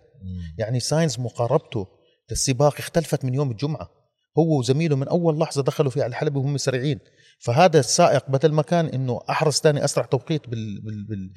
يعني 0.58 0.80
ساينز 0.80 1.20
مقاربته 1.20 1.86
للسباق 2.30 2.74
اختلفت 2.78 3.24
من 3.24 3.34
يوم 3.34 3.50
الجمعة. 3.50 3.90
هو 4.38 4.58
وزميله 4.58 4.96
من 4.96 5.08
أول 5.08 5.38
لحظة 5.38 5.62
دخلوا 5.62 5.90
فيها 5.90 6.02
على 6.02 6.10
الحلبة 6.10 6.40
وهم 6.40 6.56
سريعين. 6.56 6.98
فهذا 7.40 7.80
السائق 7.80 8.24
بدل 8.28 8.52
ما 8.52 8.62
كان 8.62 8.86
إنه 8.86 9.20
أحرز 9.30 9.54
ثاني 9.54 9.84
أسرع 9.84 10.04
توقيت 10.04 10.48
بال 10.48 10.80
بال 10.80 11.30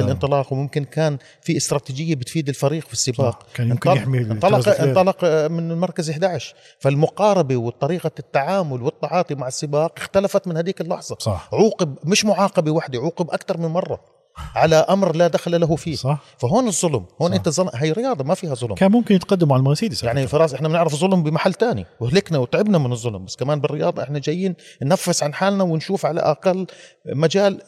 آه. 0.00 0.04
الانطلاق 0.04 0.52
وممكن 0.52 0.84
كان 0.84 1.18
في 1.42 1.56
استراتيجية 1.56 2.14
بتفيد 2.14 2.48
الفريق 2.48 2.86
في 2.86 2.92
السباق. 2.92 3.46
كان 3.54 3.68
يمكن 3.70 3.90
انطلق- 3.90 4.02
يحمي 4.02 4.18
انطلق. 4.18 4.68
انطلق 4.80 5.24
من 5.50 5.70
المركز 5.70 6.10
11 6.10 6.54
فالمقاربة 6.78 7.56
وطريقة 7.56 8.10
التعامل 8.18 8.82
والتعاطي 8.82 9.34
مع 9.34 9.48
السباق 9.48 9.92
اختلفت 9.96 10.48
من 10.48 10.56
هذيك 10.56 10.80
اللحظة 10.80 11.16
صح 11.20 11.48
عوقب 11.52 11.96
مش 12.04 12.24
معاقبة 12.24 12.70
واحدة 12.70 12.98
عوقب 12.98 13.30
أكثر 13.30 13.58
من 13.58 13.66
مرة 13.68 14.00
على 14.36 14.76
أمر 14.76 15.16
لا 15.16 15.28
دخل 15.28 15.60
له 15.60 15.76
فيه. 15.76 15.96
صح. 15.96 16.18
فهون 16.38 16.68
الظلم. 16.68 17.06
هون 17.22 17.30
صح. 17.30 17.36
أنت 17.36 17.48
ظلم. 17.48 17.70
هي 17.74 17.92
رياضة 17.92 18.24
ما 18.24 18.34
فيها 18.34 18.54
ظلم. 18.54 18.74
كان 18.74 18.92
ممكن 18.92 19.14
يتقدموا 19.14 19.54
على 19.54 19.60
المرسيدس. 19.60 20.04
يعني 20.04 20.26
فراس 20.26 20.54
إحنا 20.54 20.68
بنعرف 20.68 20.94
ظلم 20.94 21.22
بمحل 21.22 21.54
تاني. 21.54 21.86
وهلكنا 22.00 22.38
وتعبنا 22.38 22.78
من 22.78 22.92
الظلم. 22.92 23.24
بس 23.24 23.36
كمان 23.36 23.60
بالرياضة 23.60 24.02
إحنا 24.02 24.18
جايين 24.18 24.54
ننفس 24.82 25.22
عن 25.22 25.34
حالنا 25.34 25.64
ونشوف 25.64 26.06
على 26.06 26.20
أقل 26.20 26.66
مجال 27.06 27.62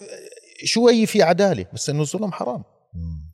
شوي 0.64 1.06
في 1.06 1.22
عدالة. 1.22 1.66
بس 1.72 1.90
إنه 1.90 2.02
الظلم 2.02 2.32
حرام. 2.32 2.62
مم. 2.94 3.25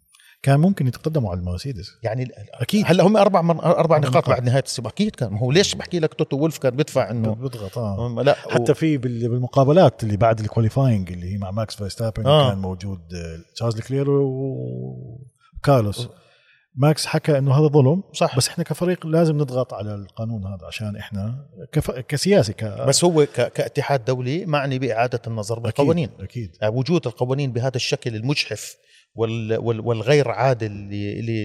كان 0.42 0.60
ممكن 0.60 0.86
يتقدموا 0.86 1.30
على 1.30 1.40
المرسيدس 1.40 1.92
يعني 2.02 2.28
أكيد 2.54 2.84
هلا 2.86 3.06
هم 3.06 3.16
أربع 3.16 3.42
من 3.42 3.60
أربع 3.60 3.98
نقاط. 3.98 4.28
بعد 4.28 4.44
نهاية 4.44 4.62
السباق 4.62 4.92
أكيد 4.92 5.16
كان 5.16 5.32
ما 5.32 5.38
هو 5.40 5.52
ليش 5.52 5.74
بحكي 5.74 5.98
لك 6.00 6.14
توتو 6.14 6.36
وولف 6.36 6.58
كان 6.58 6.76
بيدفع 6.76 7.10
إنه 7.10 7.34
بيضغط 7.34 7.78
آه 7.78 8.22
لا 8.22 8.34
حتى 8.34 8.74
في 8.74 8.96
بال- 8.98 9.28
بالمقابلات 9.28 10.02
اللي 10.02 10.16
بعد 10.16 10.40
ال 10.40 10.47
qualifying 10.47 11.12
اللي 11.12 11.32
هي 11.32 11.38
مع 11.38 11.50
ماكس 11.50 11.74
فيرستابن 11.76 12.26
آه. 12.26 12.46
آه. 12.46 12.50
كان 12.50 12.58
موجود 12.58 13.00
آه، 13.14 13.52
تشارلز 13.54 13.80
لكلير 13.80 14.10
وكارلوس 14.10 16.08
ماكس 16.74 17.06
حكى 17.06 17.38
إنه 17.38 17.54
هذا 17.54 17.66
ظلم 17.66 18.02
صح 18.12 18.36
بس 18.36 18.48
إحنا 18.48 18.64
كفريق 18.64 19.06
لازم 19.06 19.36
نضغط 19.38 19.74
على 19.74 19.94
القانون 19.94 20.46
هذا 20.46 20.66
عشان 20.66 20.96
إحنا 20.96 21.46
كف... 21.72 21.90
كسياسي 21.90 22.52
ك... 22.52 22.64
بس 22.64 23.04
هو 23.04 23.26
ك- 23.26 23.52
كاتحاد 23.52 24.04
دولي 24.04 24.46
معني 24.46 24.78
بإعادة 24.78 25.20
النظر 25.26 25.58
بالقوانين 25.58 26.08
أكيد, 26.08 26.24
أكيد. 26.24 26.56
يعني 26.62 26.74
وجود 26.76 27.06
القوانين 27.06 27.52
بهذا 27.52 27.76
الشكل 27.76 28.16
المجحف 28.16 28.76
والغير 29.14 30.30
عادل 30.30 30.88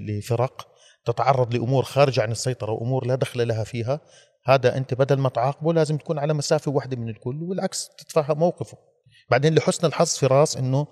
لفرق 0.07 0.67
تتعرض 1.05 1.53
لأمور 1.53 1.83
خارجة 1.83 2.21
عن 2.21 2.31
السيطرة 2.31 2.71
وأمور 2.71 3.07
لا 3.07 3.15
دخل 3.15 3.47
لها 3.47 3.63
فيها. 3.63 3.99
هذا 4.45 4.77
أنت 4.77 4.93
بدل 4.93 5.17
ما 5.17 5.29
تعاقبه 5.29 5.73
لازم 5.73 5.97
تكون 5.97 6.19
على 6.19 6.33
مسافة 6.33 6.71
واحدة 6.71 6.97
من 6.97 7.09
الكل 7.09 7.43
والعكس 7.43 7.89
تتفهم 7.97 8.39
موقفه. 8.39 8.77
بعدين 9.31 9.55
لحسن 9.55 9.87
الحظ 9.87 10.07
في 10.07 10.25
راس 10.25 10.57
إنه 10.57 10.87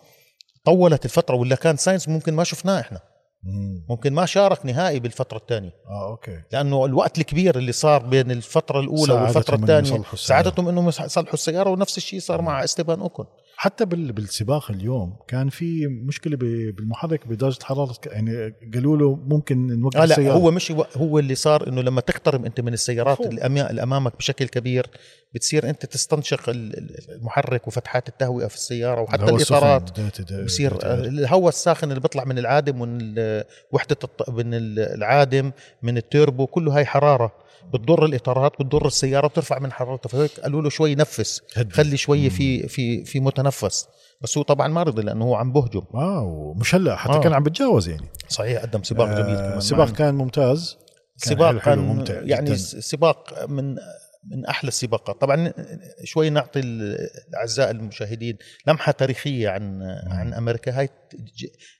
طولت 0.66 1.06
الفترة 1.06 1.36
ولا 1.36 1.56
كان 1.56 1.78
ساينس 1.78 2.10
ممكن 2.10 2.34
ما 2.34 2.44
شفناه 2.44 2.80
إحنا. 2.80 3.00
مم. 3.44 3.86
ممكن 3.90 4.14
ما 4.14 4.26
شارك 4.26 4.66
نهائي 4.66 5.00
بالفترة 5.00 5.38
الثانية. 5.38 5.72
آه 5.88 6.10
okay. 6.10 6.42
لأنه 6.52 6.86
الوقت 6.86 7.18
الكبير 7.18 7.58
اللي 7.58 7.72
صار 7.72 8.06
بين 8.06 8.32
الفترة 8.32 8.80
الأولى 8.80 9.14
والفترة 9.14 9.56
الثانية. 9.56 10.04
ساعدتهم 10.16 10.68
إنهم 10.68 10.88
يصلحوا 10.88 11.34
السيارة 11.34 11.70
ونفس 11.70 11.98
الشيء 11.98 12.20
صار 12.20 12.42
مع 12.42 12.64
إستيبان 12.64 13.00
أوكون. 13.00 13.26
حتى 13.58 13.86
بال... 13.86 14.12
بالسباق 14.12 14.72
اليوم 14.72 15.16
كان 15.28 15.50
في 15.50 15.88
مشكلة. 15.88 16.38
بالمحرك 16.38 17.28
بدرجة 17.28 17.64
حرارة 17.64 17.96
يعني 18.06 18.54
قالوا 18.74 18.98
له 18.98 19.16
ممكن 19.16 19.68
نوقف 19.80 19.98
آه 19.98 20.06
لا 20.06 20.12
السيارة 20.18 20.34
هو 20.38 20.52
مش 20.52 20.72
هو 20.98 21.20
اللي 21.20 21.36
صار 21.36 21.68
إنه 21.68 21.82
لما 21.82 22.02
تقترب 22.02 22.46
أنت 22.46 22.62
من 22.62 22.74
السيارات. 22.74 23.22
اللي 23.22 23.84
امامك 23.84 24.18
بشكل 24.18 24.46
كبير 24.48 24.88
بتصير 25.34 25.70
أنت 25.70 25.86
تستنشق 25.86 26.50
ال- 26.50 26.78
ال- 26.78 27.12
المحرك 27.16 27.68
وفتحات 27.68 28.10
التهوئه 28.10 28.48
في 28.48 28.56
السيارة 28.56 29.02
وحتى 29.02 29.24
الإطارات 29.58 30.00
بصير 30.46 30.74
آه، 30.86 30.94
الهواء 31.06 31.50
الساخن 31.50 31.90
اللي 31.90 32.00
بيطلع 32.02 32.26
من 32.26 32.38
العادم 32.40 32.82
ومن 32.82 33.16
وحدة 33.72 33.98
الط- 34.04 34.30
من 34.30 34.54
ال- 34.54 34.80
العادم 34.80 35.52
من 35.84 35.98
التيربو 35.98 36.48
كله 36.48 36.78
هاي 36.78 36.86
حرارة 36.86 37.32
بتضر 37.74 38.06
الإطارات 38.06 38.52
بتضر 38.60 38.88
السيارة 38.88 39.28
بترفع 39.28 39.60
من 39.60 39.72
حرارتها 39.72 40.10
فهيك 40.10 40.40
قالوا 40.40 40.62
له 40.62 40.70
شوي 40.70 40.96
نفس. 40.96 41.42
خلي 41.72 41.98
شوي 41.98 42.30
في 42.30 42.68
في 42.68 43.06
في 43.06 43.20
متنفس 43.20 43.45
بس 44.22 44.38
هو 44.38 44.44
طبعا 44.44 44.68
ما 44.68 44.84
رضي 44.84 45.02
لأنه 45.02 45.26
هو 45.26 45.36
عم 45.36 45.54
بهجم. 45.54 45.82
آه 45.94 46.22
ومش 46.24 46.76
هلا 46.76 46.96
حتى 46.96 47.14
آه. 47.14 47.20
كان 47.22 47.34
عم 47.34 47.44
بتجاوز 47.44 47.90
يعني. 47.90 48.08
صحيح 48.30 48.62
قدم 48.62 48.84
سباق 48.84 49.08
آه، 49.08 49.22
جميل 49.22 49.36
كمان. 49.36 49.58
السباق 49.58 49.88
مع- 49.90 49.96
كان 49.96 50.16
ممتاز. 50.16 50.78
كان 51.24 51.34
سباق 51.34 51.58
كان 51.58 51.80
وممتع 51.80 52.14
يعني 52.24 52.46
جداً. 52.46 52.56
سباق 52.82 53.46
من 53.50 53.76
من 54.32 54.46
أحلى 54.46 54.68
السباقات. 54.68 55.22
طبعا 55.22 55.54
شوي 56.04 56.30
نعطي 56.30 56.60
الأعزاء 56.60 57.72
المشاهدين 57.72 58.38
لمحة 58.68 58.92
تاريخية 58.92 59.50
عن 59.50 59.82
عن 60.08 60.34
أمريكا. 60.34 60.80
هاي 60.80 60.90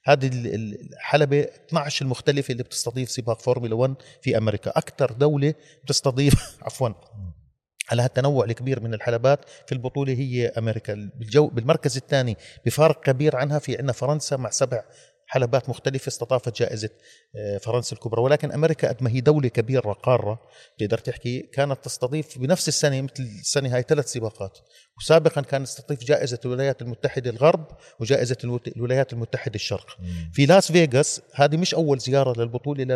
هذه 0.06 0.28
ال- 0.28 0.56
ال- 0.56 0.90
الحلبة 0.94 1.40
12 1.40 2.06
المختلفة 2.06 2.52
اللي 2.52 2.64
بتستضيف 2.64 3.12
سباق 3.12 3.42
فورمولا 3.42 3.76
1 3.76 3.94
في 4.22 4.38
أمريكا. 4.38 4.72
أكثر 4.76 5.12
دولة 5.12 5.54
بتستضيف 5.84 6.34
عفوا 6.66 6.90
على 7.92 8.02
هالتنوع 8.02 8.46
الكبير 8.46 8.80
من 8.80 8.94
الحلبات 8.94 9.40
في 9.66 9.72
البطولة 9.72 10.14
هي 10.14 10.48
أمريكا. 10.48 11.10
بالجو 11.20 11.48
بالمركز 11.48 11.98
الثاني 11.98 12.38
بفارق 12.66 13.04
كبير 13.04 13.36
عنها 13.36 13.60
في 13.60 13.76
عندنا 13.78 13.92
فرنسا 13.94 14.38
مع 14.38 14.50
سبع 14.50 14.84
حلبات 15.28 15.70
مختلفة 15.70 16.08
استضافت 16.10 16.58
جائزة 16.60 16.90
آه، 17.36 17.58
فرنسا 17.58 17.96
الكبرى. 17.96 18.22
ولكن 18.22 18.52
أمريكا 18.52 18.88
قد 18.88 19.04
ما 19.04 19.10
هي 19.10 19.22
دولة 19.22 19.48
كبيرة 19.50 19.94
قارة 19.94 20.40
تقدر 20.78 20.98
تحكي 20.98 21.40
كانت 21.42 21.84
تستضيف 21.86 22.38
بنفس 22.40 22.68
السنة 22.68 23.02
مثل 23.02 23.14
السنة 23.40 23.76
هاي 23.76 23.84
ثلاث 23.90 24.12
سباقات. 24.12 24.58
وسابقا 24.98 25.42
كانت 25.42 25.66
تستضيف 25.68 26.04
جائزة 26.04 26.40
الولايات 26.46 26.82
المتحدة 26.82 27.30
الغرب 27.30 27.68
وجائزة 28.00 28.38
الولايات 28.78 29.14
المتحدة 29.14 29.56
الشرق. 29.56 29.98
في 30.34 30.46
لاس 30.46 30.72
فيغاس 30.72 31.22
هذه 31.34 31.58
مش 31.58 31.76
أول 31.76 32.00
زيارة 32.00 32.42
للبطولة 32.42 32.84
ل- 32.84 32.88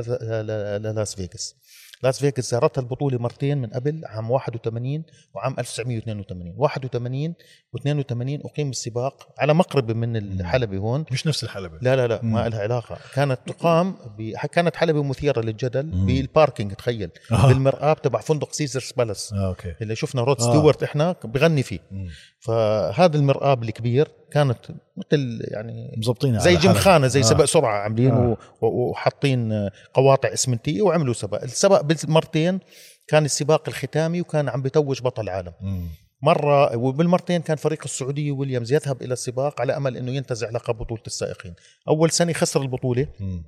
ل- 0.47 0.81
للاس 0.83 1.15
فيغاس. 1.15 1.55
لاس 2.03 2.19
فيغاس 2.19 2.51
زارتها 2.51 2.81
البطولة 2.81 3.17
مرتين 3.17 3.57
من 3.57 3.67
قبل 3.69 4.01
عام 4.05 4.31
81 4.31 5.03
وعام 5.33 5.55
1982 5.59 6.53
81 6.57 7.33
و82 7.77 8.45
أقيم 8.45 8.69
السباق 8.69 9.27
على 9.39 9.53
مقربة 9.53 9.93
من 9.93 10.17
الحلبة 10.17 10.77
هون 10.77 11.05
مش 11.11 11.27
نفس 11.27 11.43
الحلبة 11.43 11.77
لا 11.81 11.95
لا 11.95 12.07
لا 12.07 12.19
مم. 12.23 12.33
ما 12.33 12.49
لها 12.49 12.59
علاقة 12.61 12.97
كانت 13.13 13.39
تقام 13.45 13.95
ب... 14.17 14.31
كانت 14.51 14.75
حلبة 14.75 15.03
مثيرة 15.03 15.41
للجدل 15.41 15.85
مم. 15.85 16.05
بال 16.05 16.21
parking 16.21 16.73
تخيل 16.73 17.09
آه. 17.31 17.47
بالمرآب 17.47 18.01
تبع 18.01 18.19
فندق 18.19 18.53
سيزرز 18.53 18.91
بالاس 18.97 19.33
آه 19.33 19.47
okay 19.47 19.75
اللي 19.81 19.95
شفنا 19.95 20.21
رود 20.23 20.41
آه. 20.41 20.49
ستيوارت 20.49 20.83
إحنا 20.83 21.15
بغني 21.23 21.63
فيه 21.63 21.79
مم. 21.91 22.07
فهذا 22.39 23.17
المرآب 23.17 23.63
الكبير 23.63 24.07
كانت 24.31 24.57
مثل 24.97 25.39
يعني 25.43 25.95
مظبطين 25.97 26.39
زي. 26.39 26.55
جمخانه 26.55 27.07
زي 27.07 27.19
آه. 27.19 27.23
سباق 27.23 27.45
سرعة 27.45 27.77
عاملين 27.77 28.11
آه. 28.11 28.37
وحاطين 28.61 29.69
قواطع 29.93 30.33
إسمنتية 30.33 30.81
وعملوا 30.81 31.13
سباق 31.13 31.43
السباق 31.43 31.81
بالمرتين 31.81 32.59
كان 33.07 33.25
السباق 33.25 33.63
الختامي 33.69 34.21
وكان 34.21 34.49
عم 34.49 34.61
بتوج 34.61 35.01
بطل 35.01 35.23
العالم 35.23 35.51
مم. 35.61 35.87
مرة 36.21 36.77
وبالمرتين 36.77 37.41
كان 37.41 37.57
فريق 37.57 37.81
السعودية 37.85 38.31
ويليامز 38.31 38.73
يذهب 38.73 39.01
إلى 39.01 39.13
السباق 39.13 39.61
على 39.61 39.77
أمل 39.77 39.97
إنه 39.97 40.11
ينتزع 40.11 40.49
لقب 40.49 40.77
بطولة 40.77 41.01
السائقين 41.07 41.53
أول 41.87 42.11
سنة 42.11 42.33
خسر 42.33 42.61
البطولة 42.61 43.07
مم. 43.19 43.43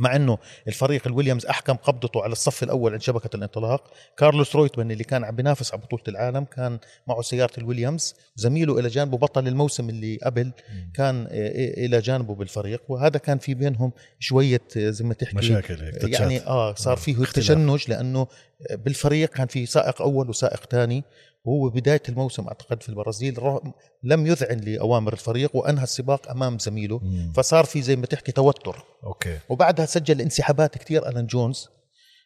مع 0.00 0.16
إنه 0.16 0.38
الفريق 0.68 1.06
الويليامز 1.06 1.46
أحكم 1.46 1.74
قبضته 1.74 2.22
على 2.22 2.32
الصف 2.32 2.62
الأول 2.62 2.92
عند 2.92 3.02
شبكة 3.02 3.36
الانطلاق. 3.36 3.90
كارلوس 4.18 4.56
رويتمان 4.56 4.90
اللي 4.90 5.04
كان 5.04 5.24
عم 5.24 5.36
بينافس 5.36 5.72
على 5.72 5.82
بطولة 5.82 6.02
العالم 6.08 6.44
كان 6.44 6.78
معه 7.06 7.22
سيارة 7.22 7.52
الويليامز. 7.58 8.14
زميله 8.36 8.78
إلى 8.78 8.88
جانبه 8.88 9.18
بطل 9.18 9.48
الموسم 9.48 9.88
اللي 9.88 10.18
قبل 10.24 10.52
كان 10.94 11.26
إلى 11.30 12.00
جانبه 12.00 12.34
بالفريق. 12.34 12.82
وهذا 12.88 13.18
كان 13.18 13.38
في 13.38 13.54
بينهم 13.54 13.92
شوية 14.18 14.62
آه، 14.76 14.90
زي 14.90 15.04
ما 15.04 15.14
تحكي 15.14 15.36
مشاكل 15.36 15.74
هيك. 15.74 16.20
يعني 16.20 16.40
آه 16.46 16.74
صار 16.74 16.96
فيه 16.96 17.12
اختلاف. 17.12 17.46
تشنج 17.46 17.90
لأنه 17.90 18.26
بالفريق 18.70 19.28
كان 19.28 19.46
في 19.46 19.66
سائق 19.66 20.02
أول 20.02 20.28
وسائق 20.28 20.64
ثاني. 20.70 21.04
وهو 21.46 21.68
بداية 21.68 22.02
الموسم 22.08 22.46
أعتقد 22.48 22.82
في 22.82 22.88
البرازيل 22.88 23.42
رغم- 23.42 23.72
لم 24.02 24.26
يذعن 24.26 24.56
لأوامر 24.56 25.12
الفريق 25.12 25.56
وأنهى 25.56 25.84
السباق 25.84 26.30
أمام 26.30 26.58
زميله. 26.58 26.98
مم. 26.98 27.32
فصار 27.36 27.64
في 27.64 27.82
زي 27.82 27.96
ما 27.96 28.06
تحكي 28.06 28.32
توتر. 28.32 28.84
okay. 29.04 29.38
وبعدها 29.48 29.86
سجل 29.86 30.20
انسحابات 30.20 30.78
كثير 30.78 31.08
ألان 31.08 31.26
جونز. 31.26 31.68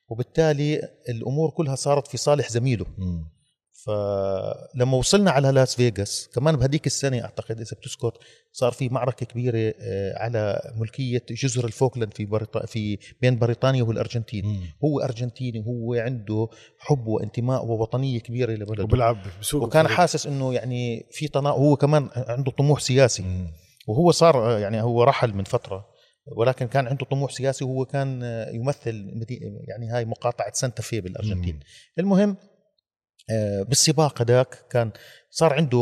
وبالتالي 0.08 0.88
الأمور 1.08 1.50
كلها 1.50 1.74
صارت 1.74 2.06
في 2.06 2.16
صالح 2.16 2.50
زميله. 2.50 2.86
مم. 2.98 3.28
فلما 3.86 4.96
وصلنا 4.96 5.30
على 5.30 5.50
لاس 5.50 5.74
فيغاس 5.76 6.28
كمان 6.34 6.56
بهديك 6.56 6.86
السنة 6.86 7.20
أعتقد 7.24 7.60
إذا 7.60 7.76
بتذكر 7.80 8.12
صار 8.52 8.72
في 8.72 8.88
معركة 8.88 9.26
كبيرة 9.26 9.74
آه، 9.80 10.18
على 10.22 10.60
ملكية 10.76 11.22
جزر 11.30 11.64
الفوكلاند 11.64 12.14
في 12.14 12.24
بريط... 12.24 12.58
في 12.66 12.98
بين 13.22 13.38
بريطانيا 13.38 13.82
والأرجنتين 13.82 14.44
مم. 14.46 14.60
هو 14.84 15.00
أرجنتيني 15.00 15.58
وهو 15.66 15.94
عنده 15.94 16.48
حب 16.78 17.06
وانتماء 17.06 17.64
ووطنية 17.66 18.20
كبيرة 18.20 18.52
لبلده 18.52 18.84
وبيلعب 18.84 19.16
بسوق 19.40 19.62
وكان 19.62 19.80
الفريق. 19.80 19.98
حاسس 19.98 20.26
إنه 20.26 20.54
يعني 20.54 21.06
في 21.10 21.28
تنا 21.28 21.50
هو 21.50 21.76
كمان 21.76 22.08
عنده 22.16 22.50
طموح 22.50 22.80
سياسي 22.80 23.22
مم. 23.22 23.52
وهو 23.88 24.10
صار 24.10 24.58
يعني 24.58 24.82
هو 24.82 25.02
رحل 25.04 25.34
من 25.34 25.44
فترة 25.44 25.90
ولكن 26.36 26.66
كان 26.66 26.86
عنده 26.86 27.04
طموح 27.06 27.30
سياسي 27.32 27.64
وهو 27.64 27.84
كان 27.84 28.22
يمثل 28.52 29.10
مدي- 29.14 29.40
يعني 29.68 29.88
هاي 29.88 30.04
مقاطعة 30.04 30.52
سانتا 30.52 30.82
في 30.82 31.00
بالأرجنتين 31.00 31.54
مم. 31.54 31.60
المهم 31.98 32.30
آه، 32.30 32.49
بالسباق 33.68 34.22
هذاك 34.22 34.64
كان 34.70 34.90
صار 35.30 35.52
عنده 35.52 35.78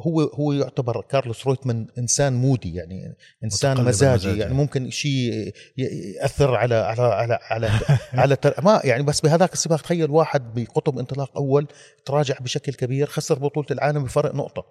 هو 0.00 0.20
هو 0.20 0.52
يعتبر 0.52 1.04
كارلوس 1.08 1.46
رويتمان 1.46 1.86
إنسان 1.98 2.32
moody 2.32 2.74
يعني 2.74 3.16
إنسان 3.44 3.84
مزاجي 3.84 4.28
المزاج. 4.28 4.38
يعني 4.38 4.54
ممكن 4.54 4.90
شيء 4.90 5.52
يأثر 5.76 6.54
على 6.54 6.74
على 6.74 7.02
على 7.02 7.38
على, 7.42 7.70
على 8.22 8.36
تر... 8.36 8.54
ما 8.64 8.80
يعني 8.84 9.02
بس 9.02 9.20
بهذاك 9.20 9.52
السباق 9.52 9.80
تخيل 9.80 10.10
واحد 10.10 10.54
بقطب 10.54 10.98
انطلاق 10.98 11.36
أول 11.36 11.66
تراجع 12.04 12.38
بشكل 12.40 12.72
كبير 12.72 13.06
خسر 13.06 13.38
بطولة 13.38 13.66
العالم 13.70 14.04
بفرق 14.04 14.34
نقطة 14.34 14.64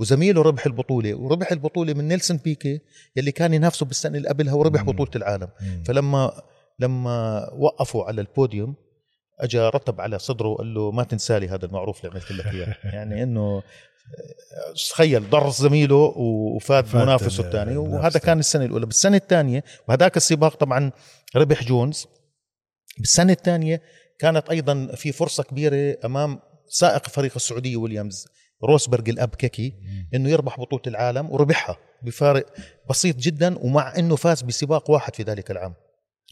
وزميله 0.00 0.42
ربح 0.42 0.66
البطولة 0.66 1.14
وربح 1.14 1.52
البطولة 1.52 1.94
من 1.94 2.08
نيلسون 2.08 2.36
بيكي 2.36 2.80
يلي 3.16 3.32
كان 3.32 3.54
ينافسه 3.54 3.86
بالسنة 3.86 4.16
اللي 4.16 4.28
قبلها 4.28 4.54
وربح 4.54 4.80
مم. 4.80 4.86
بطولة 4.86 5.10
العالم. 5.16 5.48
فلما 5.84 6.42
لما 6.78 7.48
وقفوا 7.52 8.04
على 8.04 8.20
البوديوم 8.20 8.74
اجى 9.40 9.58
رتب 9.60 10.00
على 10.00 10.18
صدره 10.18 10.48
وقال 10.48 10.74
له 10.74 10.90
ما 10.90 11.04
تنسالي 11.04 11.48
هذا 11.48 11.66
المعروف 11.66 12.04
اللي 12.04 12.10
عملت 12.10 12.32
لك 12.32 12.46
إياه. 12.54 12.76
يعني 12.96 13.22
إنه 13.22 13.40
آه، 13.48 14.72
تخيل 14.90 15.30
ضر 15.30 15.50
زميله 15.50 15.94
وفاد 16.16 16.96
منافسه 16.96 17.40
ال- 17.40 17.46
الثاني. 17.46 17.76
وهذا. 17.76 18.18
كان 18.18 18.38
السنة 18.38 18.64
الأولى. 18.64 18.86
بالسنة 18.86 19.16
الثانية 19.16 19.64
وهذاك 19.88 20.16
السباق 20.16 20.54
طبعا 20.56 20.90
ربح 21.36 21.64
جونز. 21.64 22.06
بالسنة 22.98 23.32
الثانية 23.32 23.82
كانت 24.18 24.50
أيضا 24.50 24.86
في 24.96 25.12
فرصة 25.12 25.42
كبيرة 25.42 25.96
أمام 26.04 26.38
سائق 26.68 27.08
فريق 27.08 27.32
السعودية 27.36 27.76
ويليامز 27.76 28.26
روسبرغ 28.64 29.02
الاب 29.08 29.28
كيكي. 29.34 29.74
إنه 30.14 30.28
يربح 30.30 30.60
بطولة 30.60 30.82
العالم 30.86 31.30
وربحها 31.30 31.76
بفارق 32.02 32.46
بسيط 32.90 33.16
جدا 33.16 33.58
ومع 33.58 33.94
إنه 33.98 34.16
فاز 34.16 34.42
بسباق 34.42 34.90
واحد 34.90 35.14
في 35.14 35.22
ذلك 35.22 35.50
العام. 35.50 35.74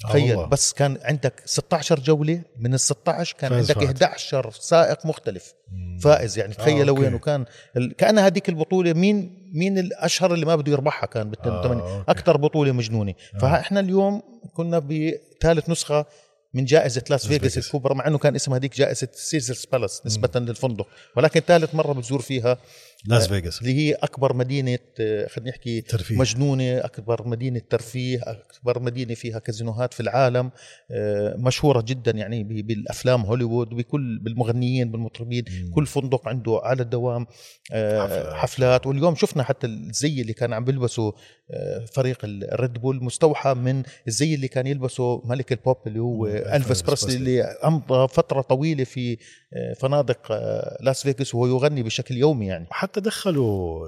تخيل 0.00 0.34
والله. 0.34 0.46
بس 0.48 0.72
كان 0.72 0.98
عندك 1.02 1.42
16 1.44 2.00
جولة 2.00 2.42
من 2.58 2.74
ال 2.74 2.80
16 2.80 3.36
كان 3.38 3.52
عندك 3.52 3.76
واحد. 3.76 4.02
11 4.02 4.50
سائق 4.50 5.06
مختلف 5.06 5.54
مم. 5.72 5.98
فائز 5.98 6.38
يعني 6.38 6.54
تخيل 6.54 6.88
okay. 6.88 7.00
وين 7.00 7.14
وكان 7.14 7.44
ال... 7.76 7.96
كأن 7.96 8.18
هذيك 8.18 8.48
البطولة 8.48 8.92
مين 8.92 9.50
مين 9.52 9.78
الأشهر 9.78 10.34
اللي 10.34 10.46
ما 10.46 10.56
بده 10.56 10.72
يربحها 10.72 11.06
كان 11.06 11.30
بال 11.30 11.38
82 11.40 11.80
آه،. 11.80 12.04
أكثر 12.08 12.36
بطولة 12.36 12.72
مجنونة 12.72 13.14
آه. 13.34 13.38
فإحنا 13.38 13.80
اليوم 13.80 14.22
كنا 14.54 14.78
بثالث 14.78 15.70
نسخة 15.70 16.06
من 16.54 16.64
جائزة 16.64 17.02
لاس 17.10 17.26
فيغاس. 17.26 17.58
الكبرى 17.58 17.94
مع 17.94 18.06
إنه 18.06 18.18
كان 18.18 18.34
اسمها 18.34 18.58
هذيك 18.58 18.76
جائزة 18.76 19.08
سيزرز 19.12 19.66
بالاس 19.72 20.02
نسبة 20.06 20.40
للفندق 20.40 20.86
ولكن 21.16 21.40
ثالث 21.40 21.74
مرة 21.74 21.92
بتزور 21.92 22.20
فيها 22.20 22.58
لاس 23.06 23.28
فيغاس 23.28 23.60
اللي 23.62 23.74
هي 23.74 23.92
أكبر 23.94 24.32
مدينة 24.36 24.78
آه، 25.00 25.26
خلينا 25.26 25.50
نحكي 25.50 25.80
ترفيه 25.80 26.16
مجنونة 26.18 26.78
أكبر 26.78 27.28
مدينة 27.28 27.60
ترفيه 27.70 28.20
أكبر 28.26 28.78
مدينة 28.82 29.14
فيها 29.14 29.38
كازينوهات 29.38 29.94
في 29.94 30.00
العالم 30.00 30.50
آه، 30.90 31.34
مشهورة 31.38 31.80
جدا 31.80 32.10
يعني 32.10 32.44
ب- 32.44 32.66
بالأفلام 32.66 33.22
هوليوود 33.22 33.68
بكل 33.68 34.18
بالمغنيين 34.18 34.90
بالمطربين 34.90 35.44
مم. 35.50 35.70
كل 35.74 35.86
فندق 35.86 36.28
عنده 36.28 36.60
على 36.64 36.82
الدوام 36.82 37.26
آه، 37.72 38.02
حفلات. 38.02 38.32
حفلات 38.34 38.86
واليوم 38.86 39.14
شفنا 39.14 39.42
حتى 39.42 39.66
الزي 39.66 40.20
اللي 40.20 40.32
كان 40.32 40.52
عم 40.52 40.64
بيلبسه 40.64 41.14
آه، 41.50 41.84
فريق 41.94 42.18
الريد 42.24 42.72
بول 42.72 43.04
مستوحى 43.04 43.54
من 43.54 43.82
الزي 44.08 44.34
اللي 44.34 44.48
كان 44.48 44.66
يلبسه 44.66 45.22
ملك 45.24 45.52
البوب 45.52 45.76
اللي 45.86 45.98
هو 45.98 46.26
مم، 46.26 46.39
الفيس 46.56 46.82
بريسلي. 46.82 47.16
اللي 47.16 47.42
أمضى 47.42 48.08
فترة 48.08 48.40
طويلة 48.40 48.84
في 48.84 49.18
آه، 49.52 49.72
فنادق 49.72 50.32
آه، 50.32 50.78
لاس 50.80 51.02
فيغاس 51.02 51.34
وهو 51.34 51.46
يغني 51.46 51.82
بشكل 51.82 52.16
يومي 52.16 52.46
يعني 52.46 52.66
وحتى 52.70 53.00
دخلوا 53.00 53.86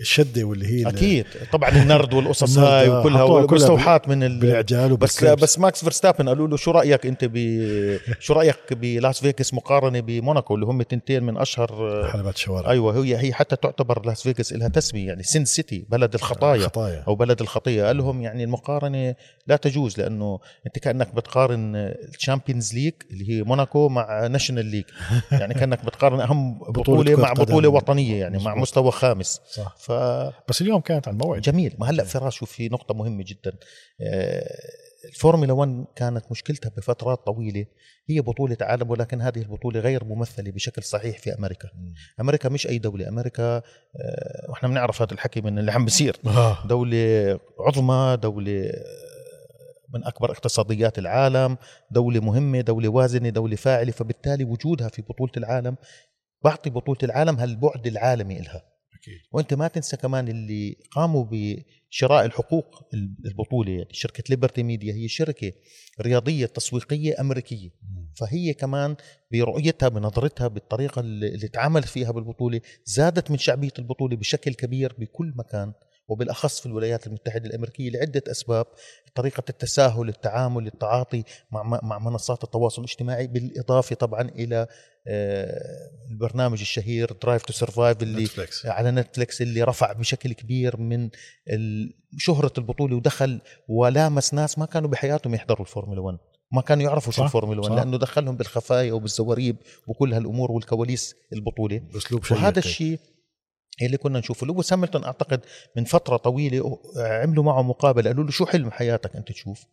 الشدة 0.00 0.44
واللي 0.44 0.66
هي 0.66 0.88
أكيد. 0.88 1.26
طبعا 1.52 1.68
النرد 1.70 2.14
والقصص 2.14 2.58
هاي 2.58 2.88
آه، 2.88 3.00
وكلها 3.00 3.44
مستوحاة 3.52 4.08
من 4.08 4.22
ال... 4.22 4.38
بالإعجال 4.40 4.96
بس. 4.96 5.24
بس 5.24 5.58
ماكس 5.58 5.80
فيرستابن 5.80 6.28
قالوا 6.28 6.48
له 6.48 6.56
شو 6.56 6.70
رأيك 6.70 7.06
أنت 7.06 7.24
ب 7.24 7.36
شو 8.20 8.32
رأيك 8.32 8.72
بلاس 8.72 9.20
فيغاس 9.20 9.54
مقارنة 9.54 10.00
بموناكو 10.00 10.54
اللي 10.54 10.66
هم 10.66 10.82
تنتين 10.82 11.22
من 11.22 11.36
اشهر 11.38 11.68
حلبات 12.12 12.34
الشوارع. 12.34 12.70
أيوه 12.70 13.04
هي 13.04 13.16
هي 13.16 13.32
حتى 13.32 13.56
تعتبر 13.56 14.06
لاس 14.06 14.22
فيغاس 14.22 14.52
لها 14.52 14.68
تسمية 14.68 15.06
يعني 15.06 15.22
Sin 15.22 15.44
City 15.44 15.86
بلد 15.88 16.14
الخطايا. 16.14 16.60
خطايا 16.60 17.04
أو 17.08 17.14
بلد 17.14 17.40
الخطية. 17.40 17.84
قال 17.84 17.96
لهم 17.96 18.22
يعني 18.22 18.44
المقارنة 18.44 19.14
لا 19.46 19.56
تجوز 19.56 19.98
لأنه 20.00 20.38
أنت 20.66 20.78
كأنك 20.78 21.14
بتقارن 21.14 21.76
ال 21.76 21.86
Champions 21.86 22.74
League 22.74 22.92
اللي 23.10 23.30
هي 23.30 23.42
موناكو 23.42 23.88
مع 23.88 24.26
National 24.26 24.66
League 24.66 24.84
يعني 25.32 25.54
كأنك 25.54 25.84
بتقارن 25.84 26.20
أهم 26.20 26.58
بطولة 26.58 26.72
بطولة 26.72 27.16
كرة 27.16 27.22
مع. 27.22 27.32
بطولة 27.32 27.68
وطنية 27.68 28.20
يعني 28.20 28.38
مع. 28.44 28.54
مستوى 28.54 28.90
خامس. 28.90 29.40
صح. 29.50 29.76
ف 29.88 29.92
بس 30.48 30.62
اليوم 30.62 30.80
كانت 30.80 31.08
على 31.08 31.14
الموعد 31.14 31.40
جميل. 31.40 31.74
ما 31.78 31.90
هلأ 31.90 32.04
فراس 32.04 32.32
شوف 32.32 32.52
في 32.52 32.68
نقطة 32.68 32.94
مهمة 32.94 33.24
جدا. 33.26 33.52
آه، 34.00 34.58
الفورمولا 35.08 35.52
1 35.52 35.84
كانت 35.96 36.24
مشكلتها 36.30 36.70
بفترات 36.76 37.18
طويلة 37.26 37.66
هي 38.08 38.20
بطولة 38.20 38.56
عالم 38.60 38.90
ولكن 38.90 39.20
هذه 39.20 39.38
البطولة 39.38 39.80
غير 39.80 40.04
ممثلة 40.04 40.50
بشكل 40.50 40.82
صحيح 40.82 41.18
في 41.18 41.34
أمريكا. 41.34 41.68
أمريكا 42.20 42.48
مش 42.48 42.66
أي 42.66 42.78
دولة. 42.78 43.08
أمريكا 43.08 43.56
آه، 43.56 43.62
وإحنا 44.48 44.68
بنعرف 44.68 45.02
هذا 45.02 45.12
الحكي 45.12 45.40
من 45.40 45.58
اللي 45.58 45.72
عم 45.72 45.84
بيصير. 45.84 46.16
آه. 46.26 46.66
دولة 46.66 47.40
عظمى 47.60 48.18
دولة 48.22 48.72
من 49.94 50.04
أكبر 50.04 50.30
اقتصاديات 50.30 50.98
العالم 50.98 51.56
دولة 51.90 52.20
مهمة 52.20 52.60
دولة 52.60 52.88
وازنة 52.88 53.28
دولة 53.28 53.56
فاعلة. 53.56 53.92
فبالتالي 53.92 54.44
وجودها 54.44 54.88
في 54.88 55.02
بطولة 55.02 55.32
العالم 55.36 55.76
بعطي 56.44 56.70
بطولة 56.70 56.98
العالم 57.02 57.36
هالبعد 57.36 57.86
العالمي 57.86 58.40
إلها. 58.40 58.77
أكيد. 59.02 59.20
وأنت 59.32 59.54
ما 59.54 59.68
تنسى 59.68 59.96
كمان 59.96 60.28
اللي 60.28 60.76
قاموا 60.90 61.24
بشراء 61.30 62.24
الحقوق 62.24 62.88
البطولة 63.24 63.70
يعني 63.72 63.88
شركة 63.92 64.24
ليبرتي 64.30 64.62
ميديا 64.62 64.94
هي 64.94 65.08
شركة 65.08 65.52
رياضية 66.00 66.46
تسويقية 66.46 67.20
أمريكية. 67.20 67.70
مم. 67.82 68.08
فهي 68.16 68.54
كمان 68.54 68.96
برؤيتها 69.32 69.88
بنظرتها 69.88 70.48
بالطريقة 70.48 71.00
اللي 71.00 71.48
تعاملت 71.48 71.88
فيها 71.88 72.10
بالبطولة 72.10 72.60
زادت 72.84 73.30
من 73.30 73.38
شعبية 73.38 73.72
البطولة 73.78 74.16
بشكل 74.16 74.54
كبير 74.54 74.94
بكل 74.98 75.32
مكان. 75.36 75.72
وبالأخص 76.08 76.60
في 76.60 76.66
الولايات 76.66 77.06
المتحدة 77.06 77.46
الأمريكية 77.46 77.90
لعدة 77.90 78.22
أسباب 78.30 78.66
طريقة 79.14 79.42
التساهل 79.50 80.08
التعامل 80.08 80.66
التعاطي 80.66 81.22
مع 81.52 81.80
مع 81.82 81.98
منصات 81.98 82.44
التواصل 82.44 82.82
الاجتماعي 82.82 83.26
بالإضافة 83.26 83.94
طبعا 83.96 84.22
إلى 84.22 84.66
آه، 85.10 85.90
البرنامج 86.10 86.60
الشهير 86.60 87.12
Drive 87.22 87.42
to 87.42 87.52
Survive 87.52 88.02
اللي 88.02 88.22
نتفليكس 88.22 88.66
على 88.66 88.90
نتفلكس 88.90 89.42
اللي 89.42 89.62
رفع 89.62 89.92
بشكل 89.92 90.32
كبير 90.32 90.76
من 90.76 91.10
ال- 91.50 91.94
شهرة 92.18 92.52
البطولة 92.58 92.96
ودخل 92.96 93.40
ولامس 93.68 94.34
ناس 94.34 94.58
ما 94.58 94.66
كانوا 94.66 94.88
بحياتهم 94.88 95.34
يحضروا 95.34 95.66
الفورمولا 95.66 96.00
1 96.00 96.18
ما 96.52 96.60
كانوا 96.62 96.84
يعرفوا 96.84 97.12
شو 97.12 97.24
الفورمولا 97.24 97.60
1 97.60 97.70
صح. 97.72 97.76
لأنه 97.76 97.98
دخلهم 97.98 98.36
بالخفايا 98.36 98.92
وبالزواريب 98.92 99.56
وكل 99.86 100.12
هالأمور 100.14 100.52
والكواليس 100.52 101.14
بأسلوب 101.94 102.24
شيق 102.24 102.36
وهذا. 102.36 102.58
الشيء 102.58 102.98
اللي 103.86 103.96
كنا 103.96 104.18
نشوفه. 104.18 104.46
لويس 104.46 104.72
هاملتون 104.72 105.04
أعتقد 105.04 105.40
من 105.76 105.84
فترة 105.84 106.16
طويلة 106.16 106.78
عملوا 106.96 107.44
معه 107.44 107.62
مقابلة. 107.62 108.10
قالوا 108.10 108.24
له 108.24 108.30
شو 108.30 108.46
حلم 108.46 108.70
حياتك 108.70 109.16
أنت 109.16 109.32
تشوف؟ 109.32 109.64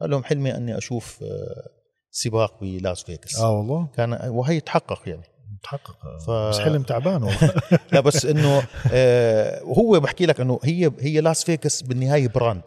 قال 0.00 0.10
لهم 0.10 0.24
حلمي 0.24 0.54
أني 0.56 0.78
أشوف 0.78 1.18
آه، 1.22 1.68
سباق 2.10 2.60
بلاس 2.60 3.02
فيغاس. 3.02 3.38
آه 3.38 3.50
والله. 3.58 3.88
كان 3.96 4.12
وهي 4.28 4.60
تحقق 4.60 5.02
يعني. 5.08 5.22
متحقق 5.58 5.96
ف- 6.26 6.30
بس 6.30 6.58
حلم 6.58 6.82
تعبان 6.82 7.30
لا 7.92 8.00
بس 8.00 8.26
إنه 8.26 8.62
آه 8.92 9.62
وهو 9.64 10.00
بحكي 10.00 10.26
لك 10.26 10.40
إنه 10.40 10.60
هي 10.64 10.90
هي 11.00 11.20
لاس 11.20 11.44
فيغاس 11.44 11.82
بالنهاية 11.82 12.28
brand. 12.28 12.62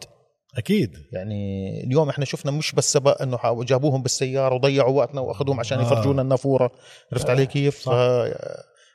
أكيد. 0.58 0.90
يعني 1.12 1.70
اليوم 1.84 2.08
إحنا 2.08 2.24
شفنا 2.24 2.50
مش 2.50 2.72
بس 2.72 2.92
سبق 2.92 3.22
إنه 3.22 3.38
جابوهم 3.64 4.02
بالسيارة 4.02 4.54
وضيعوا 4.54 4.92
وقتنا 4.98 5.20
وأخذوهم 5.20 5.60
عشان 5.60 5.78
آه. 5.78 5.82
يفرجونا 5.82 6.22
النافورة. 6.22 6.70
عرفت 7.12 7.26
آه، 7.26 7.30
علي 7.30 7.46
كيف؟ 7.46 7.78
صح. 7.82 7.92
ف 7.92 7.94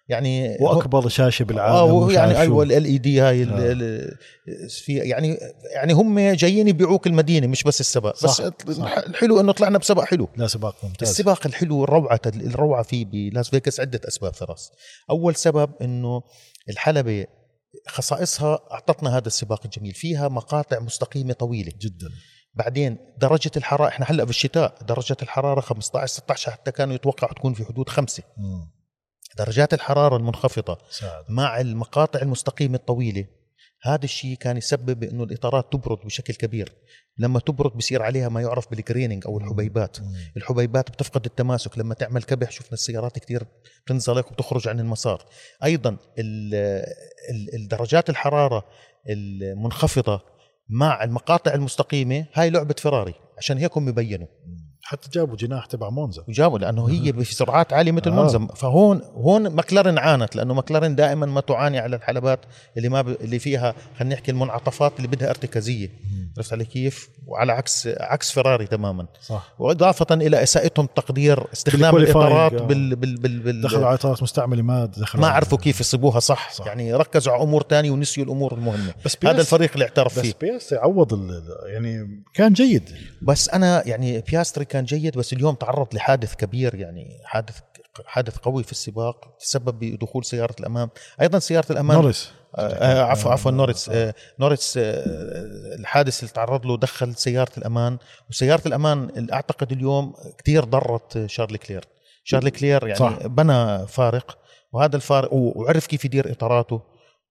يعني 0.10 0.58
وأكبر 0.62 1.08
شاشة 1.08 1.44
بالعالم 1.46 1.92
ومش 1.94 2.14
يعني. 2.14 2.40
أيوه 2.40 2.64
LED 2.64 3.22
هاي 3.22 3.44
ال- 3.44 4.10
آه. 4.50 4.68
في 4.68 4.94
يعني 4.98 5.38
يعني 5.76 5.94
هم 5.94 6.20
جايين 6.20 6.68
يبيعوك 6.68 7.08
المدينة 7.08 7.48
مش 7.48 7.64
بس 7.64 7.80
السباق 7.80 8.14
بس 8.14 8.20
صح، 8.20 8.50
صح. 8.72 8.98
الحلو 8.98 9.40
إنه 9.40 9.52
طلعنا 9.52 9.78
بسباق 9.78 10.06
حلو 10.06 10.30
لا 10.38 10.48
سباق 10.48 10.76
ممتاز 10.86 11.10
السباق 11.10 11.48
الحلو 11.48 11.84
الروعه 11.84 12.20
الروعة 12.28 12.84
فيه 12.84 13.06
بلاس 13.06 13.50
فيغاس 13.50 13.80
عدة 13.80 14.02
أسباب 14.08 14.34
فراس 14.34 14.72
أول 15.10 15.36
سبب 15.36 15.70
إنه 15.82 16.22
الحلبة 16.70 17.26
خصائصها 17.88 18.60
أعطتنا 18.72 19.18
هذا 19.18 19.28
السباق 19.28 19.62
الجميل 19.66 19.94
فيها 19.94 20.28
مقاطع 20.28 20.80
مستقيمة 20.80 21.34
طويلة 21.34 21.72
جدا 21.82 22.08
بعدين 22.54 22.98
درجة 23.18 23.52
الحرارة 23.58 23.88
إحنا 23.88 24.06
هلأ 24.10 24.24
بالشتاء 24.24 24.76
درجة 24.88 25.18
الحرارة 25.22 25.62
15 25.62 26.06
16 26.14 26.52
حتى 26.52 26.72
كانوا 26.72 26.96
يتوقعوا 26.96 27.34
تكون 27.34 27.54
في 27.54 27.66
حدود 27.66 27.90
خمسة 27.90 28.24
مم. 28.38 28.79
درجات 29.40 29.74
الحرارة 29.74 30.18
المنخفضة 30.18 30.78
ساعد 30.90 31.24
مع 31.30 31.62
المقاطع 31.62 32.22
المستقيمة 32.22 32.76
الطويلة. 32.76 33.26
هذا 33.84 34.04
الشيء 34.06 34.38
كان 34.38 34.58
يسبب 34.58 35.04
إنه 35.04 35.24
الإطارات 35.24 35.74
تبرد 35.74 35.98
بشكل 36.06 36.34
كبير. 36.34 36.74
لما 37.18 37.40
تبرد 37.40 37.72
بصير 37.72 38.02
عليها 38.02 38.30
ما 38.30 38.42
يعرف 38.42 38.72
بالجريننج 38.72 39.24
أو 39.28 39.38
الحبيبات. 39.38 40.02
مم. 40.02 40.14
الحبيبات 40.38 40.90
بتفقد 40.92 41.26
التماسك. 41.26 41.78
لما 41.78 41.94
تعمل 41.94 42.24
كبح 42.24 42.52
شفنا 42.52 42.74
السيارات 42.74 43.20
كتير 43.20 43.44
بتنزلق 43.86 44.28
وبتخرج 44.32 44.68
عن 44.68 44.80
المسار. 44.80 45.26
أيضا 45.64 45.90
ال- 45.90 46.56
ال- 47.32 47.56
الدرجات 47.56 48.10
الحرارة 48.10 48.66
المنخفضة 49.10 50.22
مع 50.70 51.04
المقاطع 51.04 51.54
المستقيمة 51.54 52.26
هاي 52.34 52.50
لعبة 52.50 52.76
فراري. 52.78 53.14
عشان 53.38 53.58
هيك 53.58 53.78
هم 53.78 53.92
بينوا. 53.92 54.28
حتى 54.90 55.10
جابوا 55.14 55.36
جناح 55.36 55.66
تبع 55.66 55.90
مونزا. 55.90 56.24
وجابوا 56.28 56.60
لأنه 56.60 56.90
هي 56.90 57.12
بسرعات 57.12 57.74
عالية 57.74 57.92
مثل 57.92 58.12
آه. 58.12 58.22
منزم 58.24 58.48
فهون 58.48 59.02
هون 59.16 59.56
مكلارن 59.56 59.98
عانت 59.98 60.36
لأنه 60.36 60.54
مكلارن 60.54 60.96
دائما 60.96 61.26
ما 61.26 61.42
تعاني 61.42 61.80
على 61.80 61.96
الحلبات 61.96 62.40
اللي 62.78 62.90
ما 62.90 63.02
ب... 63.02 63.08
اللي 63.10 63.40
فيها 63.40 63.74
خلينا 64.00 64.16
نحكي 64.16 64.32
المنعطفات 64.32 64.94
اللي 64.98 65.08
بدها 65.08 65.30
ارتكازية. 65.30 65.90
عرفت 66.38 66.54
علي 66.54 66.66
كيف؟ 66.66 67.10
وعلى 67.28 67.52
عكس 67.54 67.88
عكس 68.00 68.32
فراري 68.32 68.68
تماما. 68.68 69.06
صح. 69.22 69.54
وإضافة 69.60 70.16
إلى 70.16 70.44
اساءتهم 70.44 70.86
تقدير 70.96 71.44
استخدام 71.54 71.96
الإطارات 71.96 72.54
آه. 72.54 72.58
بال 72.66 72.96
بال 72.96 73.18
بال, 73.18 73.40
بال 73.40 73.62
دخلوا 73.62 73.86
على 73.86 73.96
إطارات 73.96 74.24
مستعملة 74.24 74.62
ما 74.62 74.86
دخلوا 74.86 75.22
ما 75.22 75.30
عرفوا 75.30 75.58
كيف 75.58 75.80
يصيبوها 75.80 76.20
صح, 76.20 76.52
صح. 76.54 76.66
يعني 76.68 76.94
ركزوا 76.94 77.34
على 77.34 77.44
أمور 77.44 77.62
تانية 77.62 77.92
ونسيوا 77.92 78.26
الأمور 78.26 78.54
المهمة. 78.54 78.94
بس 79.06 79.18
هذا 79.24 79.32
بياس- 79.34 79.40
الفريق 79.46 79.72
اللي 79.74 79.86
اعترف 79.86 80.20
بس 80.20 80.26
فيه. 80.26 80.34
بياس 80.42 80.72
يعوض 80.72 81.14
ال- 81.14 81.44
يعني 81.66 82.24
كان 82.34 82.54
جيد. 82.54 82.90
بس 83.22 83.50
أنا 83.50 83.88
يعني 83.88 84.22
بياستري 84.22 84.66
كان 84.66 84.79
جيد 84.86 85.18
بس 85.18 85.34
اليوم 85.34 85.56
تعرض 85.56 85.96
لحادث 85.96 86.36
كبير 86.36 86.76
يعني 86.76 87.20
حادث 87.24 87.60
حادث 88.06 88.38
قوي 88.38 88.64
في 88.64 88.72
السباق 88.72 89.38
تسبب 89.40 89.80
بدخول 89.80 90.26
سيارة 90.26 90.56
الأمان 90.60 90.90
أيضا 91.22 91.40
سيارة 91.40 91.72
الأمان 91.72 92.02
نوريس 92.02 92.32
آه 92.58 92.62
آه، 92.62 93.04
عفوا 93.04 93.32
عفوا 93.32 93.52
نوريس 93.52 93.90
آه 93.90 94.14
نوريس 94.40 94.78
آه 94.78 95.04
الحادث 95.80 96.20
اللي 96.20 96.34
تعرض 96.34 96.66
له 96.66 96.78
دخل 96.78 97.16
سيارة 97.16 97.52
الأمان 97.58 97.98
وسيارة 98.30 98.62
الأمان 98.68 99.10
اللي 99.18 99.34
أعتقد 99.34 99.72
اليوم 99.72 100.14
كثير 100.38 100.64
ضرت 100.64 101.26
شارل 101.26 101.58
لكلير 101.58 101.86
شارل 102.24 102.50
لكلير 102.50 102.88
يعني 102.88 103.00
صح. 103.00 103.28
بنى 103.28 103.88
فارق 103.88 104.38
وهذا 104.72 104.96
الفارق 104.96 105.34
وعرف 105.34 105.88
كيف 105.88 106.06
يدير 106.06 106.32
إطاراته 106.32 106.82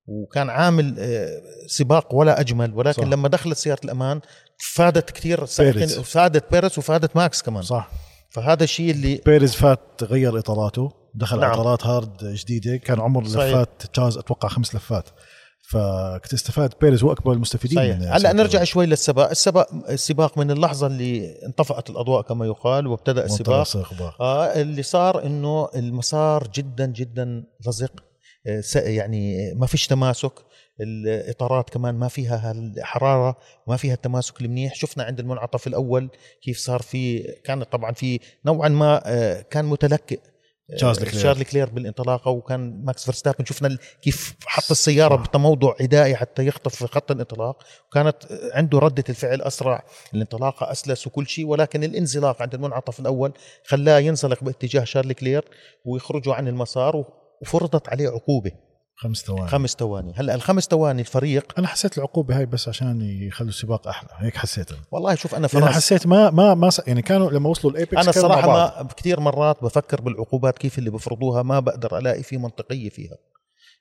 وكان 0.06 0.50
عامل 0.50 0.96
آه، 0.98 1.42
سباق 1.66 2.14
ولا 2.14 2.40
أجمل 2.40 2.74
ولكن. 2.74 3.02
صح. 3.02 3.08
لما 3.08 3.28
دخلت 3.28 3.56
سيارة 3.56 3.80
الأمان 3.84 4.20
فادت 4.58 5.10
كثير 5.10 5.44
بيريز. 5.58 5.98
فادت 5.98 6.52
بيريز 6.52 6.78
وفادت 6.78 7.16
ماكس 7.16 7.42
كمان 7.42 7.62
صح. 7.62 7.90
فهذا 8.30 8.64
الشيء 8.64 8.90
اللي 8.90 9.20
بيريز 9.26 9.54
فات 9.54 10.02
غير 10.02 10.38
إطاراته 10.38 10.92
دخل 11.14 11.40
نعم. 11.40 11.50
إطارات 11.50 11.86
hard 11.86 12.24
جديدة 12.24 12.76
كان 12.76 13.00
عمر 13.00 13.24
صحيح. 13.24 13.44
لفات 13.44 13.82
تشارلز 13.92 14.18
أتوقع 14.18 14.48
خمس 14.48 14.74
لفات 14.74 15.08
فكنت 15.70 16.32
استفاد 16.32 16.74
بيريز 16.80 17.02
وأكبر 17.02 17.32
المستفيدين 17.32 17.78
صحيح 17.78 17.96
من 17.96 18.06
هلأ 18.06 18.32
نرجع 18.32 18.64
شوي 18.64 18.86
للسباق 18.86 19.30
السباق 19.30 19.68
السباق 19.88 20.38
من 20.38 20.50
اللحظة 20.50 20.86
اللي 20.86 21.38
انطفأت 21.46 21.90
الأضواء 21.90 22.22
كما 22.22 22.46
يقال 22.46 22.86
وابتدأ 22.86 23.24
السباق. 23.24 23.58
آه 24.20 24.44
اللي 24.44 24.82
صار 24.82 25.26
إنه 25.26 25.68
المسار 25.74 26.48
جدا 26.54 26.86
جدا 26.86 27.44
لزق 27.66 27.92
آه، 28.46 28.62
يعني 28.76 29.54
ما 29.54 29.66
فيش 29.66 29.86
تماسك 29.86 30.32
الإطارات 30.80 31.70
كمان 31.70 31.94
ما 31.94 32.08
فيها 32.08 32.50
هالحرارة 32.50 33.36
ما 33.66 33.76
فيها 33.76 33.94
التماسك 33.94 34.40
المنيح. 34.40 34.74
شفنا 34.74 35.04
عند 35.04 35.20
المنعطف 35.20 35.66
الأول 35.66 36.10
كيف 36.42 36.58
صار 36.58 36.82
في 36.82 37.22
كان 37.44 37.62
طبعا 37.62 37.92
في 37.92 38.20
نوعا 38.46 38.68
ما 38.68 39.02
آه، 39.06 39.40
كان 39.40 39.64
متلكئ 39.64 40.20
آه، 40.70 40.74
تشارلز. 40.76 40.98
تشارلز 40.98 41.42
لكلير 41.42 41.70
بالانطلاقه 41.70 42.30
وكان 42.30 42.84
ماكس 42.84 43.04
فيرستابن. 43.04 43.44
شفنا 43.44 43.78
كيف 44.02 44.34
حط 44.46 44.70
السيارة 44.70 45.16
بتموضع 45.16 45.74
عدائي 45.80 46.16
حتى 46.16 46.46
يخطف 46.46 46.74
في 46.74 46.86
خط 46.86 47.10
الانطلاق. 47.10 47.64
وكانت 47.88 48.16
عنده 48.54 48.78
ردة 48.78 49.04
الفعل 49.08 49.42
أسرع. 49.42 49.84
الانطلاقه 50.14 50.72
أسلس 50.72 51.06
وكل 51.06 51.26
شيء 51.26 51.46
ولكن 51.46 51.84
الانزلاق 51.84 52.42
عند 52.42 52.54
المنعطف 52.54 53.00
الأول 53.00 53.32
خلاه 53.66 53.98
ينزلق 53.98 54.44
باتجاه 54.44 54.84
شارل 54.84 55.12
لكلير 55.12 55.44
ويخرجوا 55.84 56.34
عن 56.34 56.48
المسار 56.48 57.04
وفرضت 57.42 57.88
عليه 57.88 58.08
عقوبة. 58.08 58.67
خمس 59.00 59.16
ثواني. 59.22 59.48
خمس 59.48 59.70
ثواني. 59.78 60.12
هلا 60.16 60.34
الخمس 60.34 60.64
ثواني 60.64 61.00
الفريق 61.00 61.52
أنا 61.58 61.66
حسيت 61.66 61.98
العقوبة 61.98 62.38
هاي 62.38 62.46
بس 62.46 62.68
عشان 62.68 63.00
يخلوا 63.02 63.48
السباق 63.48 63.88
أحلى. 63.88 64.08
هيك 64.16 64.36
حسيت 64.36 64.70
والله 64.90 65.14
شوف 65.14 65.34
أنا 65.34 65.48
يعني 65.54 65.64
فراس 65.64 65.74
حسيت 65.76 66.06
ما 66.06 66.30
ما 66.30 66.54
ما 66.54 66.70
س- 66.70 66.82
يعني 66.86 67.02
كانوا 67.02 67.30
لما 67.30 67.48
وصلوا 67.48 67.72
ال 67.72 67.77
apex 67.77 67.94
أنا 68.02 68.12
كانوا 68.12 68.28
مع 68.28 68.34
صراحة 68.34 68.46
بعض. 68.46 68.84
ما 68.86 68.92
كثير 68.92 69.20
مرات 69.20 69.62
بفكر 69.62 70.00
بالعقوبات 70.00 70.58
كيف 70.58 70.78
اللي 70.78 70.90
بفرضوها 70.90 71.42
ما 71.42 71.60
بقدر 71.60 71.98
ألاقي 71.98 72.22
في 72.22 72.36
منطقية 72.38 72.90
فيها. 72.90 73.16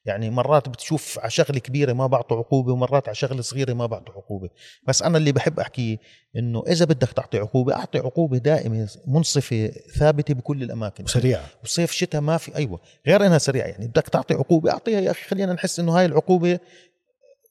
يعني 0.07 0.29
مرات 0.29 0.69
بتشوف 0.69 1.19
على 1.19 1.29
شغلة 1.29 1.59
كبيرة 1.59 1.93
ما 1.93 2.07
بعطوا 2.07 2.37
عقوبة 2.37 2.73
ومرات 2.73 3.07
على 3.07 3.15
شغلة 3.15 3.41
صغيرة 3.41 3.73
ما 3.73 3.85
بعطوا 3.85 4.13
عقوبة. 4.13 4.49
بس 4.83 5.03
أنا 5.03 5.17
اللي 5.17 5.31
بحب 5.31 5.59
احكيه 5.59 5.97
إنه 6.35 6.63
إذا 6.67 6.85
بدك 6.85 7.11
تعطي 7.11 7.37
عقوبة 7.37 7.73
أعطي 7.73 7.99
عقوبة 7.99 8.37
دائمة 8.37 8.89
منصفة 9.07 9.71
ثابتة 9.97 10.33
بكل 10.33 10.63
الأماكن. 10.63 11.03
وسريعة. 11.03 11.45
وصيف 11.63 11.91
شتاء 11.91 12.21
ما 12.21 12.37
في 12.37 12.55
أيوه. 12.55 12.79
غير 13.07 13.25
إنها 13.25 13.37
سريعة 13.37 13.67
يعني 13.67 13.87
بدك 13.87 14.09
تعطي 14.09 14.33
عقوبة 14.33 14.71
أعطيها 14.71 14.99
يا 14.99 15.11
أخي 15.11 15.23
خلينا 15.23 15.53
نحس 15.53 15.79
إنه 15.79 15.97
هاي 15.97 16.05
العقوبة 16.05 16.59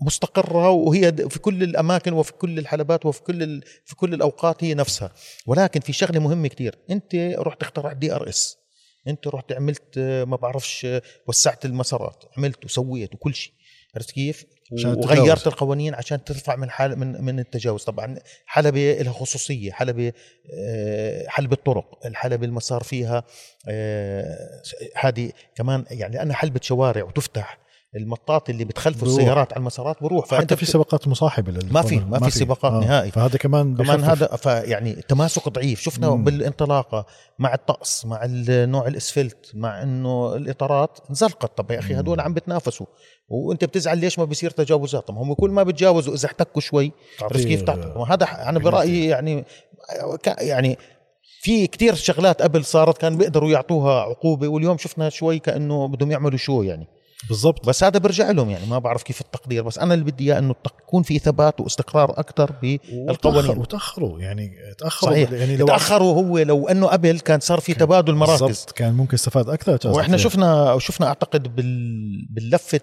مستقرة 0.00 0.70
وهي 0.70 1.12
في 1.12 1.38
كل 1.38 1.62
الأماكن 1.62 2.12
وفي 2.12 2.32
كل 2.32 2.58
الحلبات 2.58 3.06
وفي 3.06 3.22
كل. 3.22 3.60
في 3.84 3.96
كل 3.96 4.14
الأوقات 4.14 4.64
هي 4.64 4.74
نفسها. 4.74 5.10
ولكن 5.46 5.80
في 5.80 5.92
شغلة 5.92 6.20
مهمة 6.20 6.48
كتير. 6.48 6.78
أنت 6.90 7.14
رحت 7.38 7.62
اخترعت 7.62 7.96
DRS. 7.96 8.65
أنت 9.08 9.28
رحت 9.28 9.52
عملت 9.52 9.98
آه، 9.98 10.24
ما 10.24 10.36
بعرفش 10.36 10.84
آه، 10.84 11.02
وسعت 11.26 11.64
المسارات 11.64 12.24
عملت 12.38 12.64
وسويت 12.64 13.14
وكل 13.14 13.34
شيء 13.34 13.52
عرفت 13.94 14.10
كيف؟ 14.10 14.44
وغيرت. 14.72 15.46
القوانين 15.46 15.94
عشان 15.94 16.24
ترفع 16.24 16.56
من 16.56 16.70
حال 16.70 16.98
من 16.98 17.24
من 17.24 17.38
التجاوز 17.38 17.84
طبعا 17.84 18.18
حلبة 18.46 18.92
لها 18.92 19.12
خصوصية 19.12 19.72
حلبة 19.72 20.12
آه، 20.54 21.28
حلبة 21.28 21.56
طرق 21.56 22.06
الحلبة 22.06 22.46
المسار 22.46 22.82
فيها 22.82 23.24
هذه 24.96 25.32
كمان 25.54 25.84
يعني 25.90 26.16
لأنها 26.16 26.36
حلبة 26.36 26.60
شوارع 26.62 27.04
وتفتح 27.04 27.65
المطاط 27.96 28.50
اللي 28.50 28.64
بتخلفوا 28.64 29.00
بروح. 29.08 29.18
السيارات 29.18 29.52
على 29.52 29.60
المسارات 29.60 30.02
بروح. 30.02 30.26
فأنت 30.26 30.42
حتى 30.42 30.56
في 30.56 30.66
سباقات 30.66 31.08
مصاحبة 31.08 31.52
ما 31.70 31.82
في- 31.82 31.96
ما 31.96 32.18
في 32.18 32.30
سباقات 32.30 32.72
نهائي. 32.84 33.10
فهذا 33.10 33.36
كمان 33.38 33.76
كمان. 33.76 34.04
هذا 34.04 34.26
فيعني 34.26 34.92
تماسك 34.92 35.48
ضعيف. 35.48 35.80
شفنا 35.80 36.10
مم. 36.10 36.24
بالانطلاقة 36.24 37.06
مع 37.38 37.54
الطقس 37.54 38.06
مع 38.06 38.20
النوع 38.24 38.86
الإسفلت 38.86 39.50
مع 39.54 39.82
إنه 39.82 40.36
الإطارات 40.36 40.98
انزلقت. 41.10 41.58
طب 41.58 41.70
يا 41.70 41.78
أخي 41.78 41.94
هدول 41.94 42.20
عم 42.20 42.34
بتنافسوا. 42.34 42.86
وأنت 43.28 43.64
بتزعل 43.64 43.98
ليش 43.98 44.18
ما 44.18 44.24
بيصير 44.24 44.50
تجاوزات 44.50 45.08
طب 45.08 45.14
هم 45.16 45.34
كل 45.34 45.50
ما 45.50 45.62
بتجاوزوا 45.62 46.14
إذا 46.14 46.26
احتكوا 46.26 46.60
شوي 46.60 46.92
عرفت 47.22 47.44
كيف 47.46 47.62
تعطي 47.62 48.04
هذا 48.12 48.26
أنا 48.48 48.58
برأيي 48.58 49.06
يعني 49.06 49.44
يعني 50.40 50.78
في 51.42 51.66
كتير 51.66 51.94
شغلات 51.94 52.42
قبل 52.42 52.64
صارت 52.64 52.98
كان 52.98 53.16
بيقدروا 53.16 53.50
يعطوها 53.50 54.00
عقوبة. 54.00 54.48
واليوم 54.48 54.78
شفنا 54.78 55.08
شوي 55.08 55.38
كأنه 55.38 55.88
بدهم 55.88 56.10
يعملوا 56.10 56.38
شو 56.38 56.62
يعني. 56.62 56.86
بالضبط. 57.28 57.66
بس 57.66 57.84
هذا 57.84 57.98
برجع 57.98 58.30
لهم 58.30 58.50
يعني 58.50 58.66
ما 58.66 58.78
بعرف 58.78 59.02
كيف 59.02 59.20
التقدير 59.20 59.62
بس 59.62 59.78
أنا 59.78 59.94
اللي 59.94 60.04
بدي 60.04 60.24
إياه 60.24 60.38
إنه 60.38 60.54
يكون 60.82 61.02
في 61.02 61.18
ثبات 61.18 61.60
واستقرار 61.60 62.10
أكثر 62.10 62.52
بالقوانين. 62.62 63.58
وتأخروا 63.58 64.20
يعني 64.20 64.52
تأخروا. 64.78 65.12
صحيح. 65.12 65.32
يعني 65.32 65.56
لو 65.56 65.66
تأخروا 65.66 66.14
هو 66.14 66.38
لو 66.38 66.68
إنه 66.68 66.86
قبل 66.86 67.20
كان 67.20 67.40
صار 67.40 67.60
في 67.60 67.74
تبادل 67.74 68.14
مراكز. 68.14 68.42
بالضبط 68.42 68.70
كان 68.70 68.94
ممكن 68.94 69.14
استفاد 69.14 69.48
أكثر. 69.48 69.78
وإحنا. 69.90 70.16
شفنا 70.16 70.78
شفنا 70.78 71.06
أعتقد 71.06 71.56
بال 71.56 72.26
باللفه 72.30 72.80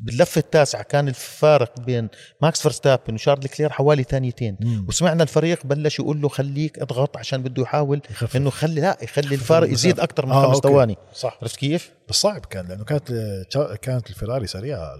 باللفه 0.00 0.38
التاسعه 0.38 0.82
كان 0.82 1.08
الفارق 1.08 1.80
بين 1.80 2.08
ماكس 2.42 2.62
فيرستابن 2.62 3.14
وشارل 3.14 3.48
لكلير 3.48 3.70
حوالي 3.72 4.02
ثانيتين 4.02 4.56
مم. 4.60 4.84
وسمعنا 4.88 5.22
الفريق 5.22 5.66
بلش 5.66 5.98
يقول 5.98 6.20
له 6.20 6.28
خليك 6.28 6.78
اضغط 6.78 7.16
عشان 7.16 7.42
بده 7.42 7.62
يحاول 7.62 8.00
يخفف. 8.10 8.36
إنه 8.36 8.50
خلي 8.50 8.80
لا 8.80 8.98
يخلي 9.02 9.34
الفارق 9.34 9.70
يزيد. 9.72 10.00
أكثر 10.00 10.26
من 10.26 10.32
آه، 10.32 10.46
خمس. 10.46 10.58
ثواني 10.58 10.96
صح 11.14 11.38
عرفت 11.42 11.56
كيف؟ 11.56 11.90
بس 12.08 12.14
صعب 12.14 12.44
كان 12.46 12.66
لأنه 12.66 12.84
كانت 12.84 13.12
كانت 13.82 14.10
الفيراري 14.10 14.46
سريعة 14.46 14.90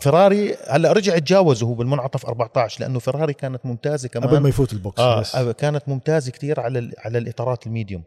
فيراري 0.00 0.56
هلأ 0.68 0.92
رجع 0.92 1.18
تجاوزه 1.18 1.66
هو 1.66 1.74
بالمنعطف 1.74 2.26
14 2.26 2.80
لأنه 2.80 2.98
فيراري 2.98 3.32
كانت 3.32 3.66
ممتازة 3.66 4.08
كمان 4.08 4.28
قبل 4.28 4.38
ما 4.38 4.48
يفوت 4.48 4.72
ال 4.72 4.79
box 4.79 5.00
آه 5.00 5.20
بس. 5.20 5.34
آه، 5.34 5.52
كانت 5.52 5.88
ممتازة 5.88 6.30
كثير 6.32 6.60
على 6.60 6.90
على 6.98 7.18
الإطارات 7.18 7.66
ال 7.66 7.71
medium 7.71 8.04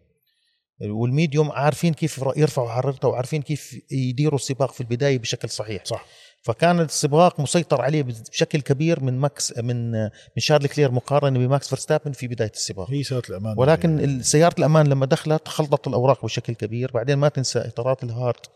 وال 0.89 1.05
medium 1.05 1.51
عارفين 1.51 1.93
كيف 1.93 2.21
يرفعوا 2.35 2.69
حرارته 2.69 3.07
وعارفين 3.07 3.41
كيف 3.41 3.75
يديروا 3.91 4.35
السباق 4.39 4.71
في 4.73 4.81
البداية 4.81 5.17
بشكل 5.19 5.49
صحيح 5.49 5.85
صح 5.85 6.05
فكان 6.43 6.79
السباق 6.79 7.39
مسيطر 7.39 7.81
عليه 7.81 8.03
بشكل 8.03 8.61
كبير 8.61 9.03
من 9.03 9.19
ماكس 9.19 9.57
من 9.57 9.91
من 10.03 10.09
شارل 10.37 10.67
لكلير 10.67 10.91
مقارنة 10.91 11.39
بماكس 11.39 11.67
فيرستابن 11.69 12.11
في 12.11 12.27
بداية 12.27 12.51
السباق. 12.51 12.91
هي 12.91 13.03
سيارة 13.03 13.23
الأمان. 13.29 13.55
ولكن 13.57 14.21
سيارة 14.21 14.55
الأمان 14.59 14.87
لما 14.87 15.05
دخلت 15.05 15.47
خلطت 15.47 15.87
الأوراق 15.87 16.25
بشكل 16.25 16.53
كبير. 16.53 16.91
بعدين 16.91 17.17
ما 17.17 17.29
تنسى 17.29 17.59
إطارات 17.59 18.03
ال 18.03 18.12
hard 18.12 18.49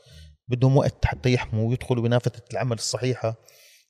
بدهم 0.48 0.78
وقت 0.78 1.06
حتى 1.06 1.34
يحموا 1.34 1.70
ويدخلوا 1.70 2.04
بنافذة 2.04 2.42
العمل 2.52 2.76
الصحيحة. 2.76 3.36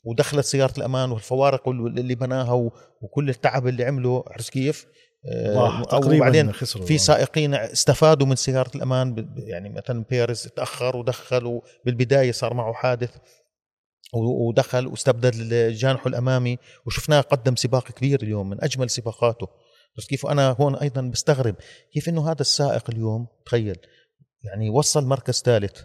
ودخلت 0.03 0.45
سيارة 0.45 0.73
الأمان 0.77 1.11
والفوارق 1.11 1.69
اللي 1.69 2.15
بناها 2.15 2.71
وكل 3.01 3.29
التعب 3.29 3.67
اللي 3.67 3.85
عمله 3.85 4.23
عرفت 4.27 4.49
كيف؟ 4.49 4.85
آه، 5.31 5.83
تقريبا 5.83 6.15
وبعدين 6.15 6.51
في 6.51 6.97
سائقين 6.97 7.53
استفادوا 7.53 8.27
من 8.27 8.35
سيارة 8.35 8.71
الأمان 8.75 9.27
يعني 9.37 9.69
مثلا 9.69 10.05
بيرز 10.09 10.47
تأخر 10.47 10.97
ودخل 10.97 11.61
بالبداية 11.85 12.31
صار 12.31 12.53
معه 12.53 12.73
حادث. 12.73 13.09
ودخل 14.13 14.87
واستبدل 14.87 15.73
جانحه 15.73 16.07
الأمامي 16.07 16.57
وشفناه 16.85 17.21
قدم 17.21 17.55
سباق 17.55 17.91
كبير 17.91 18.23
اليوم 18.23 18.49
من 18.49 18.63
أجمل 18.63 18.89
سباقاته. 18.89 19.47
بس 19.97 20.05
كيف 20.05 20.25
أنا 20.25 20.55
هون 20.59 20.75
أيضا 20.75 21.01
بستغرب 21.01 21.55
كيف 21.93 22.09
إنه 22.09 22.31
هذا 22.31 22.41
السائق 22.41 22.89
اليوم 22.89 23.27
تخيل 23.45 23.77
يعني 24.43 24.69
وصل 24.69 25.05
مركز 25.05 25.41
ثالث 25.41 25.81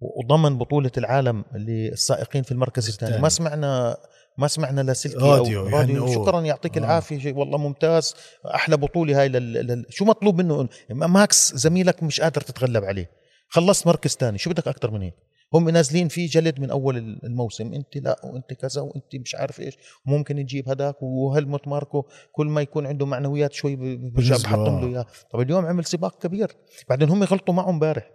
وضمن 0.00 0.58
بطولة 0.58 0.90
العالم 0.98 1.44
للسائقين 1.54 2.42
في 2.42 2.52
المركز 2.52 2.88
الثاني. 2.88 3.18
ما 3.18 3.28
سمعنا 3.28 3.96
ما 4.38 4.48
سمعنا 4.48 4.92
لسلكي 4.92 5.16
راديو, 5.16 5.60
أو 5.60 5.68
راديو. 5.68 6.06
يعني 6.06 6.14
شكرا 6.14 6.40
يعطيك 6.40 6.76
آه. 6.76 6.80
العافية 6.80 7.32
والله 7.32 7.58
ممتاز. 7.58 8.14
أحلى 8.54 8.76
بطولة 8.76 9.20
هاي 9.20 9.28
لل... 9.28 9.52
لل... 9.52 9.86
شو 9.90 10.04
مطلوب 10.04 10.40
منه؟ 10.40 10.68
ماكس 10.90 11.54
زميلك 11.54 12.02
مش 12.02 12.20
قادر 12.20 12.40
تتغلب 12.40 12.84
عليه. 12.84 13.10
خلصت 13.48 13.86
مركز 13.86 14.16
ثاني 14.16 14.38
شو 14.38 14.50
بدك 14.50 14.68
أكثر 14.68 14.90
من 14.90 15.02
هيك؟ 15.02 15.14
هم 15.54 15.68
نازلين 15.68 16.08
فيه 16.08 16.28
جلد 16.28 16.60
من 16.60 16.70
أول 16.70 16.96
الموسم. 16.98 17.74
أنت 17.74 17.96
لا 17.96 18.20
وأنت 18.24 18.52
كذا 18.52 18.80
وأنت 18.80 19.16
مش 19.16 19.34
عارف 19.34 19.60
إيش. 19.60 19.76
ممكن 20.06 20.36
تجيب 20.36 20.68
هذاك 20.68 21.02
وهلموت 21.02 21.68
ماركو 21.68 22.04
كل 22.32 22.46
ما 22.46 22.60
يكون 22.60 22.86
عنده 22.86 23.06
معنويات 23.06 23.52
شوي 23.52 23.76
بحطم 23.96 24.80
له 24.80 24.88
إياه. 24.88 25.06
طب 25.32 25.40
اليوم 25.40 25.66
عمل 25.66 25.84
سباق 25.84 26.22
كبير. 26.22 26.52
بعدين 26.88 27.08
هم 27.08 27.24
غلطوا 27.24 27.54
معه 27.54 27.70
امبارح. 27.70 28.10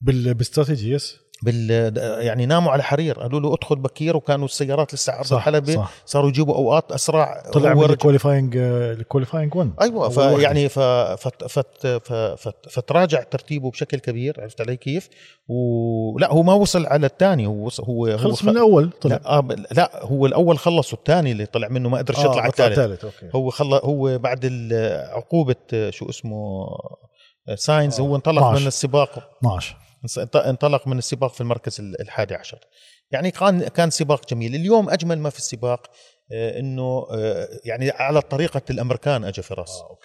بال 0.00 0.90
strategies. 0.90 1.16
بال 1.42 1.70
يعني 2.20 2.46
ناموا 2.46 2.72
على 2.72 2.82
حرير. 2.82 3.20
قالوا 3.20 3.40
له 3.40 3.54
ادخل 3.54 3.76
بكير 3.76 4.16
وكانوا 4.16 4.44
السيارات 4.44 4.94
لسه 4.94 5.12
عرض 5.12 5.32
الحلبة. 5.32 5.86
صاروا 6.06 6.28
يجيبوا 6.28 6.54
أوقات 6.54 6.92
أسرع. 6.92 7.42
طلع 7.52 7.74
من 7.74 7.84
ال 7.84 7.90
qualifying 7.90 8.56
ال 8.56 8.65
qualifying 8.65 9.54
1 9.54 9.72
أيوه 9.80 10.08
فيعني 10.08 10.68
ف 10.68 10.78
فت 10.78 11.44
فت 11.44 11.86
فت 12.38 12.70
فتراجع 12.70 13.22
ترتيبه 13.22 13.70
بشكل 13.70 13.98
كبير 13.98 14.40
عرفت 14.40 14.60
علي 14.60 14.76
كيف؟ 14.76 15.08
ولا 15.48 16.32
هو 16.32 16.42
ما 16.42 16.54
وصل 16.54 16.86
على 16.86 17.06
الثاني. 17.06 17.46
هو 17.46 17.68
هو 17.80 18.16
خلص 18.16 18.44
من 18.44 18.50
الأول 18.50 18.90
طلع. 19.00 19.16
لا, 19.16 19.38
آه 19.38 19.48
لا 19.72 19.90
هو 20.02 20.26
الأول 20.26 20.58
خلص 20.58 20.92
والثاني 20.92 21.32
اللي 21.32 21.46
طلع 21.46 21.68
منه 21.68 21.88
ما 21.88 21.98
قدرش 21.98 22.18
يطلع 22.18 22.36
آه 22.36 22.40
على 22.40 22.48
الثالث 22.48 23.04
هو 23.34 23.50
خل 23.50 23.74
هو 23.74 24.18
بعد 24.18 24.70
عقوبة 25.12 25.90
شو 25.90 26.10
اسمه 26.10 26.66
ساينز 27.54 28.00
آه. 28.00 28.04
هو 28.04 28.16
انطلق 28.16 28.42
12. 28.42 28.60
من 28.60 28.66
السباق. 28.66 29.30
12 29.40 29.76
انطلق 30.36 30.88
من 30.88 30.98
السباق 30.98 31.34
في 31.34 31.40
المركز 31.40 31.80
الحادي 31.80 32.34
عشر 32.34 32.58
يعني 33.10 33.30
كان 33.30 33.68
كان 33.68 33.90
سباق 33.90 34.28
جميل 34.28 34.54
اليوم 34.54 34.90
أجمل 34.90 35.18
ما 35.18 35.30
في 35.30 35.38
السباق 35.38 35.90
آه، 36.32 36.58
إنه 36.58 37.06
آه، 37.10 37.48
يعني 37.64 37.90
على 37.90 38.20
طريقة 38.20 38.62
الأمريكان 38.70 39.24
اجى 39.24 39.42
فراس 39.42 39.70
آه،. 39.70 39.98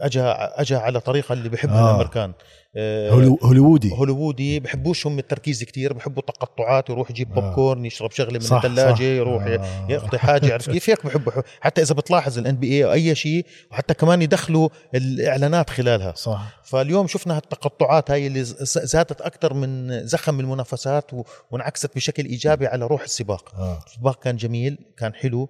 اجى 0.00 0.22
اجى 0.22 0.74
على 0.74 1.00
طريقة 1.00 1.32
اللي 1.32 1.48
بيحبها 1.48 1.80
آه. 1.80 1.90
الأمريكان 1.90 2.32
هوليوودي. 2.78 3.92
هوليوودي. 3.92 4.60
بحبوش 4.60 5.06
هم 5.06 5.18
التركيز 5.18 5.64
كثير 5.64 5.92
بحبوا 5.92 6.22
تقطعات 6.22 6.90
يروح 6.90 7.10
يجيب 7.10 7.32
آه. 7.32 7.34
بوب 7.34 7.54
كورن 7.54 7.84
يشرب 7.84 8.10
شغلة 8.10 8.38
من 8.38 8.56
الثلاجة 8.56 9.02
يروح 9.02 9.42
آه. 9.44 9.86
يقضي 9.88 10.18
حاجة. 10.18 10.52
عرفت 10.52 10.70
كيف؟ 10.70 10.90
هيك 10.90 11.06
بحبوا 11.06 11.32
حتى 11.60 11.82
إذا 11.82 11.94
بتلاحظ 11.94 12.38
ال 12.38 12.56
NBA 12.56 12.92
أي 12.92 13.14
شيء 13.14 13.46
وحتى 13.70 13.94
كمان 13.94 14.22
يدخلوا 14.22 14.68
الإعلانات 14.94 15.70
خلالها. 15.70 16.12
صح. 16.16 16.60
فاليوم 16.64 17.06
شفنا 17.06 17.36
هالتقطعات 17.36 18.10
هاي 18.10 18.26
اللي 18.26 18.44
زادت 18.64 19.20
أكثر 19.20 19.54
من 19.54 20.06
زخم 20.06 20.40
المنافسات 20.40 21.10
وانعكست 21.50 21.94
بشكل 21.94 22.24
إيجابي 22.24 22.66
على 22.66 22.86
روح 22.86 23.02
السباق. 23.02 23.54
آه. 23.54 23.78
السباق 23.86 24.22
كان 24.22 24.36
جميل 24.36 24.78
كان 24.98 25.14
حلو. 25.14 25.42
آه، 25.42 25.48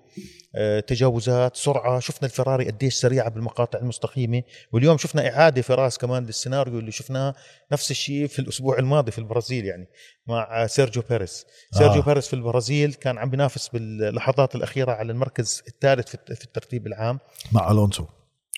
تجاوزات 0.86 1.56
سرعة. 1.56 2.00
شفنا 2.00 2.28
الفراري 2.28 2.66
قديش 2.66 2.94
سريعة 2.94 3.30
بالمقاطع 3.30 3.78
المستقيمة. 3.78 4.42
واليوم 4.72 4.98
شفنا 4.98 5.28
إعادة 5.28 5.62
فراس 5.62 5.98
كمان 5.98 6.26
للسيناريو 6.26 6.78
اللي 6.78 6.92
شفناه. 6.92 7.34
نفس 7.72 7.90
الشيء 7.90 8.26
في 8.26 8.38
الأسبوع 8.38 8.78
الماضي 8.78 9.10
في 9.10 9.18
البرازيل 9.18 9.64
يعني 9.64 9.88
مع 10.26 10.66
سيرجيو 10.66 11.02
بيريز 11.10 11.46
سيرجيو 11.72 12.02
آه. 12.02 12.04
بيريز 12.04 12.26
في 12.26 12.34
البرازيل 12.34 12.94
كان 12.94 13.18
عم 13.18 13.30
بينافس 13.30 13.68
باللحظات 13.68 14.54
الأخيرة 14.54 14.92
على 14.92 15.12
المركز 15.12 15.62
الثالث 15.68 16.08
في 16.08 16.44
الترتيب 16.44 16.86
العام. 16.86 17.18
مع 17.52 17.70
ألونسو. 17.70 18.06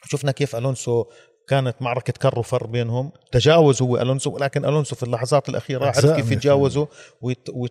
شفنا 0.04 0.32
كيف 0.32 0.56
ألونسو 0.56 1.04
كانت 1.48 1.74
معركة 1.80 2.12
كر 2.12 2.38
وفر 2.38 2.66
بينهم 2.66 3.12
تجاوز 3.32 3.82
هو 3.82 3.96
ألونسو 3.96 4.30
ولكن 4.30 4.64
ألونسو 4.64 4.96
في 4.96 5.02
اللحظات 5.02 5.48
الأخيرة 5.48 5.86
عرف 5.86 6.06
كيف 6.06 6.30
يتجاوزوا؟ 6.30 6.86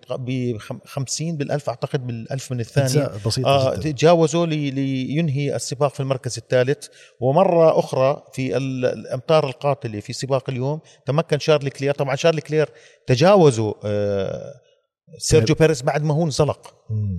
ب 0.09 0.57
50 0.86 1.38
بالألف 1.38 1.69
أعتقد 1.69 2.07
بالألف 2.07 2.51
من 2.51 2.59
الثانية 2.59 3.12
بسيطة 3.25 3.49
آه 3.49 3.75
جدا. 3.75 3.91
تجاوزوا 3.91 4.45
لي 4.45 4.71
لينهي 4.71 5.55
السباق 5.55 5.93
في 5.93 5.99
المركز 5.99 6.38
الثالث. 6.38 6.88
ومرة 7.19 7.79
أخرى 7.79 8.23
في 8.33 8.57
الأمتار 8.57 9.47
القاتلة 9.47 9.99
في 9.99 10.13
سباق 10.13 10.49
اليوم 10.49 10.79
تمكن 11.05 11.39
شارل 11.39 11.69
لكلير. 11.69 11.93
طبعا 11.93 12.15
شارل 12.15 12.39
لكلير 12.39 12.69
تجاوزوا 13.07 13.73
آه 13.86 14.62
سيرجيو 15.17 15.56
بيريز 15.56 15.82
بعد 15.82 16.04
ما 16.04 16.13
هو 16.13 16.23
انزلق 16.26 16.73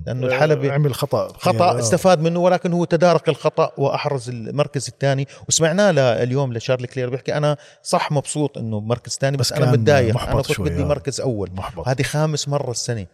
لأنه 0.05 0.27
الحلبي 0.27 0.71
عمل 0.71 0.95
خطأ. 0.95 1.27
خطأ 1.27 1.79
استفاد 1.79 2.19
منه 2.19 2.39
ولكن 2.39 2.73
هو 2.73 2.85
تدارك 2.85 3.29
الخطأ 3.29 3.71
وأحرز 3.77 4.29
المركز 4.29 4.87
الثاني. 4.87 5.27
وسمعناه 5.47 5.91
اليوم 6.23 6.53
لشارل 6.53 6.85
لكلير 6.85 7.09
بيحكي 7.09 7.37
أنا 7.37 7.57
صح 7.83 8.11
مبسوط 8.11 8.57
إنه 8.57 8.79
مركز 8.79 9.17
ثاني 9.21 9.37
بس, 9.37 9.53
بس 9.53 9.59
أنا 9.59 9.71
متضايق. 9.71 10.21
أنا 10.21 10.41
كنت 10.41 10.61
بدي 10.61 10.83
مركز 10.83 11.21
أول. 11.21 11.51
هذه 11.85 12.03
خامس 12.03 12.49
مرة 12.49 12.71
السنة. 12.71 13.05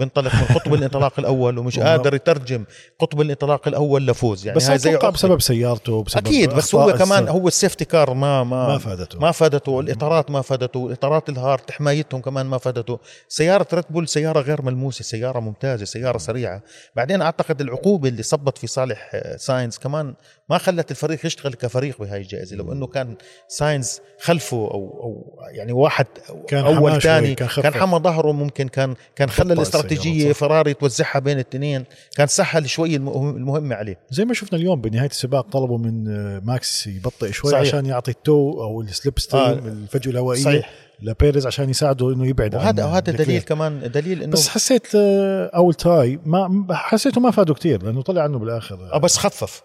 بينطلق 0.00 0.34
من 0.34 0.56
قطب 0.56 0.74
الانطلاق 0.74 1.18
الأول 1.18 1.58
ومش 1.58 1.78
قادر 1.78 2.14
يترجم 2.14 2.64
قطب 2.98 3.20
الانطلاق 3.20 3.68
الأول 3.68 4.06
لفوز. 4.06 4.46
يعني 4.46 4.56
بس 4.56 4.70
زي 4.70 4.96
بسبب 4.96 5.40
سيارته 5.40 6.02
بسبب 6.02 6.26
أكيد 6.26 6.50
بس 6.50 6.74
هو 6.74 6.92
كمان 6.92 7.28
هو 7.28 7.48
ال 7.48 7.53
safety 7.53 7.84
car 7.84 8.14
ما 8.14 8.44
ما 8.44 8.68
ما 8.68 8.78
فادته. 8.78 9.18
ما 9.18 9.32
فادته. 9.32 9.80
الإطارات 9.80 10.30
ما 10.30 10.42
فادته. 10.42 10.86
الإطارات 10.86 11.28
ال 11.28 11.36
hard 11.36 11.70
حمايتهم 11.70 12.20
كمان 12.20 12.46
ما 12.46 12.58
فادته. 12.58 12.98
سيارة 13.28 13.66
ريد 13.72 13.84
بول 13.90 14.08
سيارة 14.08 14.40
غير 14.40 14.62
ملموسة 14.62 15.02
سيارة 15.02 15.40
ممتازة 15.40 15.84
سيارة 15.84 16.18
سريعة. 16.18 16.62
بعدين 16.96 17.22
أعتقد 17.22 17.60
العقوبة 17.60 18.08
اللي 18.08 18.22
صبت 18.22 18.58
في 18.58 18.66
صالح 18.66 19.10
ساينز 19.36 19.78
كمان 19.78 20.14
ما 20.48 20.58
خلت 20.58 20.90
الفريق 20.90 21.26
يشتغل 21.26 21.54
كفريق 21.54 21.98
بهاي 21.98 22.20
الجائزة. 22.20 22.56
لو 22.56 22.72
إنه 22.72 22.86
كان 22.86 23.16
ساينز 23.48 24.00
خلفه 24.20 24.56
أو 24.56 25.00
أو 25.02 25.38
يعني 25.52 25.72
واحد 25.72 26.06
كان 26.48 26.64
أول 26.64 27.02
ثاني 27.02 27.34
كان, 27.34 27.48
كان 27.48 27.74
حمى 27.74 27.98
ظهره 27.98 28.32
ممكن 28.32 28.68
كان 28.68 28.94
كان 29.16 29.30
خلى 29.30 29.52
الاستراتيجية 29.52 29.89
فراري 30.34 30.74
توزعها 30.74 31.18
بين 31.18 31.34
الاثنين 31.34 31.84
كان 32.16 32.26
سهل 32.26 32.68
شوي 32.70 32.96
المهمه 32.96 33.74
عليه 33.74 33.98
زي 34.10 34.24
ما 34.24 34.34
شفنا 34.34 34.58
اليوم 34.58 34.80
بنهاية 34.80 35.10
السباق 35.10 35.50
طلبوا 35.50 35.78
من 35.78 36.04
ماكس 36.44 36.86
يبطئ 36.86 37.32
شوي 37.32 37.50
صحيح. 37.50 37.60
عشان 37.60 37.86
يعطي 37.86 38.10
ال 38.10 38.23
tow 38.23 38.62
أو 38.62 38.80
ال 38.80 39.18
slipstream 39.18 39.42
آه. 39.42 39.52
الفجوة 39.58 40.12
الهوائية 40.12 40.42
صحيح. 40.42 40.70
لبيريز 41.02 41.46
عشان 41.46 41.70
يساعده 41.70 42.12
إنه 42.12 42.26
يبعد 42.26 42.54
وهذا 42.54 42.84
وهذا 42.84 43.12
دليل 43.12 43.40
كمان 43.40 43.90
دليل 43.94 44.22
إنه 44.22 44.32
بس 44.32 44.48
حسيت 44.48 44.86
آه، 44.94 45.50
أول 45.54 45.74
تاي 45.74 46.18
ما 46.26 46.66
حسيته 46.70 47.20
ما 47.20 47.30
فاده 47.30 47.54
كثير 47.54 47.82
لأنه 47.82 48.02
طلع 48.02 48.22
عنه 48.22 48.38
بالآخر 48.38 48.92
آه 48.92 48.98
بس 48.98 49.16
خفف 49.18 49.62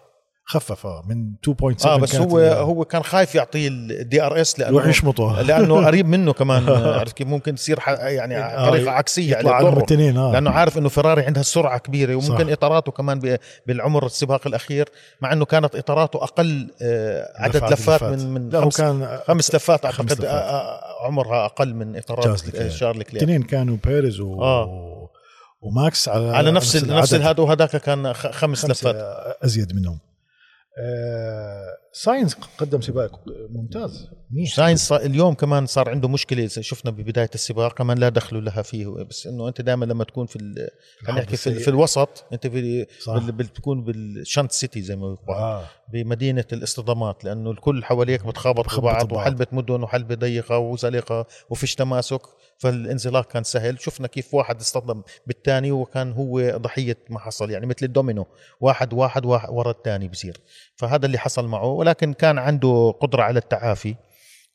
خفف 0.48 0.86
آه 0.86 1.02
من 1.08 1.32
2.7 1.80 1.86
آه 1.86 1.96
بس 1.96 2.16
هو 2.16 2.38
هو 2.38 2.84
كان 2.84 3.02
خايف 3.02 3.34
يعطيه 3.34 3.68
ال 3.68 4.22
DRS 4.22 4.58
لأنه 4.58 4.72
يروح 4.76 4.86
يشمطه. 4.86 5.42
لأنه 5.42 5.74
قريب 5.86 6.06
منه 6.06 6.32
كمان. 6.32 6.68
عرفت 6.68 7.16
كيف؟ 7.16 7.26
ممكن 7.28 7.54
تصير 7.54 7.78
يعني 7.88 8.38
آه 8.38 8.70
طريقة 8.70 8.90
عكسية 8.90 9.36
يطلع 9.38 9.54
على 9.54 9.68
التنين 9.68 10.16
آه. 10.16 10.32
لأنه 10.32 10.50
عارف 10.50 10.78
إنه 10.78 10.88
فيراري 10.88 11.22
عندها 11.22 11.40
السرعه 11.40 11.78
كبيرة 11.78 12.14
وممكن 12.14 12.44
صح. 12.46 12.52
إطاراته 12.52 12.92
كمان 12.92 13.38
بالعمر 13.66 14.06
السباق 14.06 14.46
الأخير 14.46 14.88
مع 15.20 15.32
إنه 15.32 15.44
كانت 15.44 15.76
إطاراته 15.76 16.22
أقل 16.24 16.70
آه 16.82 17.32
عدد 17.36 17.56
لفات, 17.56 17.72
لفات 17.72 18.02
من 18.02 18.30
من 18.34 18.60
خمس, 18.60 18.76
كان 18.76 19.18
خمس 19.26 19.54
لفات 19.54 19.84
أعتقد 19.84 20.24
آه، 20.24 20.28
آه، 20.28 21.06
عمرها 21.06 21.44
أقل 21.44 21.74
من 21.74 21.96
إطارات 21.96 22.38
شارل 22.70 23.02
لكلير. 23.02 23.22
الاثنين 23.22 23.42
كانوا 23.42 23.76
بيريز 23.84 24.20
و 24.20 24.42
آه. 24.42 25.08
وماكس 25.60 26.08
على 26.08 26.36
على 26.36 26.50
نفس 26.50 26.84
نفس 26.84 27.14
هذا 27.14 27.42
وهذاك 27.42 27.76
كان 27.76 28.12
خمس 28.12 28.64
لفات. 28.64 28.96
أزيد 29.44 29.76
منهم. 29.76 29.98
آه، 30.78 31.78
ساينز 31.92 32.34
قدم 32.58 32.80
سباق 32.80 33.20
ممتاز. 33.50 34.08
ساينز 34.54 34.92
اليوم 34.92 35.34
كمان 35.34 35.66
صار 35.66 35.88
عنده 35.88 36.08
مشكلة 36.08 36.48
شفنا 36.48 36.90
ببداية 36.90 37.30
السباق 37.34 37.74
كمان 37.74 37.98
لا 37.98 38.08
دخلوا 38.08 38.40
لها 38.40 38.62
فيه. 38.62 38.86
بس 38.86 39.26
إنه 39.26 39.48
أنت 39.48 39.60
دائما 39.60 39.84
لما 39.84 40.04
تكون 40.04 40.26
في 40.26 40.38
خلينا 41.06 41.20
نحكي 41.20 41.36
في, 41.36 41.54
في 41.54 41.68
الوسط 41.68 42.24
أنت 42.32 42.46
في 42.46 42.86
بتكون 43.08 43.84
بال 43.84 44.03
shunt 44.03 44.52
city 44.52 44.82
زي 44.82 44.96
ما 44.96 45.08
بيقولوا. 45.10 45.42
آه. 45.42 45.64
بمدينة 45.92 46.44
الاصطدامات 46.52 47.24
لأنه 47.24 47.50
الكل 47.50 47.84
حواليك 47.84 48.26
بتخابط 48.26 48.78
ببعض. 48.78 49.12
وحلبة 49.12 49.46
مدن 49.52 49.82
وحلبة 49.82 50.14
ضيقة 50.14 50.58
وزلقة 50.58 51.26
وفيش 51.50 51.74
تماسك. 51.74 52.20
فالانزلاق 52.58 53.32
كان 53.32 53.44
سهل. 53.44 53.80
شفنا 53.80 54.06
كيف 54.06 54.34
واحد 54.34 54.60
اصطدم 54.60 55.02
بالثاني 55.26 55.72
وكان 55.72 56.12
هو 56.12 56.56
ضحية 56.56 56.98
ما 57.10 57.18
حصل 57.18 57.50
يعني 57.50 57.66
مثل 57.66 57.86
الدومينو 57.86 58.26
واحد 58.60 58.92
واحد, 58.92 59.26
واحد 59.26 59.48
ورا 59.50 59.70
الثاني 59.70 60.08
بصير 60.08 60.40
فهذا 60.76 61.06
اللي 61.06 61.18
حصل 61.18 61.46
معه 61.46 61.66
ولكن 61.66 62.12
كان 62.12 62.38
عنده 62.38 62.94
قدرة 63.00 63.22
على 63.22 63.38
التعافي 63.38 63.94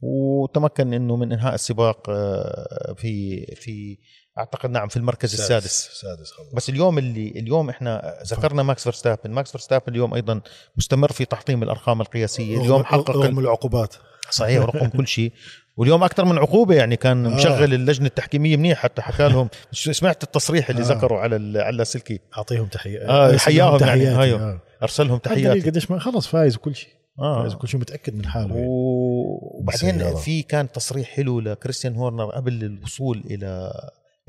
وتمكن 0.01 0.93
إنه 0.93 1.15
من 1.15 1.33
إنهاء 1.33 1.55
السباق 1.55 2.09
آه، 2.09 2.93
في 2.97 3.45
في 3.55 3.97
أعتقد 4.37 4.69
نعم 4.69 4.87
في 4.87 4.97
المركز 4.97 5.33
السادس. 5.33 5.89
السادس 5.91 6.31
خلص 6.31 6.53
بس 6.53 6.69
اليوم 6.69 6.97
اللي 6.97 7.27
اليوم 7.27 7.69
إحنا 7.69 8.19
ذكرنا 8.25 8.63
ماكس 8.63 8.83
فيرستابن. 8.83 9.31
ماكس 9.31 9.51
فيرستابن 9.51 9.83
اليوم 9.87 10.13
أيضا 10.13 10.41
مستمر 10.77 11.11
في 11.11 11.25
تحطيم 11.25 11.63
الأرقام 11.63 12.01
القياسية. 12.01 12.57
اليوم 12.61 12.83
حقق 12.83 13.11
رغم 13.11 13.39
العقوبات. 13.39 13.95
صحيح 14.29 14.61
ورقم 14.61 14.89
كل 14.89 15.07
شيء. 15.07 15.31
واليوم 15.77 16.03
أكثر 16.03 16.25
من 16.25 16.37
عقوبة 16.37 16.75
يعني 16.75 16.95
كان 16.95 17.25
آه. 17.25 17.35
مشغل 17.35 17.73
اللجنة 17.73 18.07
التحكيمية 18.07 18.57
منيح 18.57 18.77
حتى 18.77 19.01
حكى 19.01 19.27
لهم 19.27 19.49
سمعت 19.71 20.23
التصريح 20.23 20.69
اللي 20.69 20.81
آه. 20.81 20.85
ذكروا 20.85 21.19
على 21.19 21.35
على 21.35 21.69
اللاسلكي 21.69 22.19
أعطيهم 22.37 22.67
تحيه 22.67 22.99
آه، 22.99 23.37
حياهم 23.37 23.81
يعني،. 23.81 24.33
آه. 24.33 24.61
أرسلهم 24.83 25.17
تحياتي 25.17 25.43
تحيات 25.43 25.65
قديش 25.65 25.91
ما 25.91 25.99
خلص 25.99 26.27
فايز 26.27 26.55
وكل 26.55 26.75
شيء 26.75 26.89
فايز 27.17 27.53
آه. 27.53 27.55
وكل 27.55 27.67
شيء 27.67 27.79
متأكد 27.79 28.15
من 28.15 28.25
حاله 28.25 28.55
يعني. 28.55 28.67
وبعدين 28.69 29.91
بالسيارة. 29.91 30.15
في 30.15 30.41
كان 30.41 30.71
تصريح 30.71 31.07
حلو 31.07 31.39
لكريستيان 31.39 31.95
هورنر 31.95 32.25
قبل 32.25 32.63
الوصول 32.63 33.23
إلى 33.25 33.71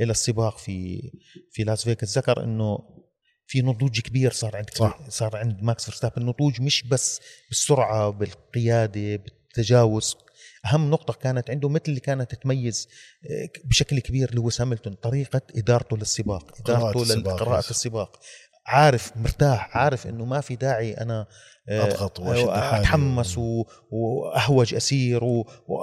إلى 0.01 0.11
السباق 0.11 0.59
في 0.59 1.03
في 1.53 1.65
لاس 1.65 1.85
فيغاس 1.85 2.19
ذكر 2.19 2.45
إنه 2.45 2.79
في 3.47 3.63
نضوج 3.63 4.01
كبير 4.01 4.33
صار 4.33 4.57
عند 4.57 4.71
صح. 4.75 4.99
صار 5.09 5.37
عند 5.37 5.63
ماكس 5.63 5.85
فيرستابن 5.85 6.23
النضوج 6.23 6.61
مش 6.61 6.83
بس 6.83 7.21
بالسرعة 7.49 8.11
بالقيادة 8.11 9.17
بالتجاوز 9.17 10.17
أهم 10.67 10.91
نقطة 10.91 11.15
كانت 11.15 11.51
عنده 11.51 11.69
مثل 11.69 11.83
اللي 11.89 12.01
كانت 12.01 12.35
تميز 12.35 12.89
آه، 13.31 13.49
بشكل 13.65 13.99
كبير 13.99 14.35
لويس 14.35 14.63
هامilton 14.63 14.95
طريقة 15.03 15.41
إدارته 15.57 15.97
للسباق 15.97 16.59
إدارته 16.61 17.03
السباق، 17.03 17.35
لقراءه. 17.35 17.71
السباق 17.71 18.21
عارف 18.67 19.17
مرتاح 19.17 19.77
عارف 19.77 20.07
إنه 20.07 20.25
ما 20.25 20.41
في 20.41 20.57
داعي 20.57 20.93
أنا 20.95 21.27
آه، 21.69 21.83
أضغط 21.87 22.21
وأشد 22.21 22.51
حالي. 22.51 22.81
أتحمس 22.81 23.39
و... 23.39 23.65
وأهوج 23.91 24.75
أسير 24.75 25.25
و... 25.25 25.41
و... 25.69 25.75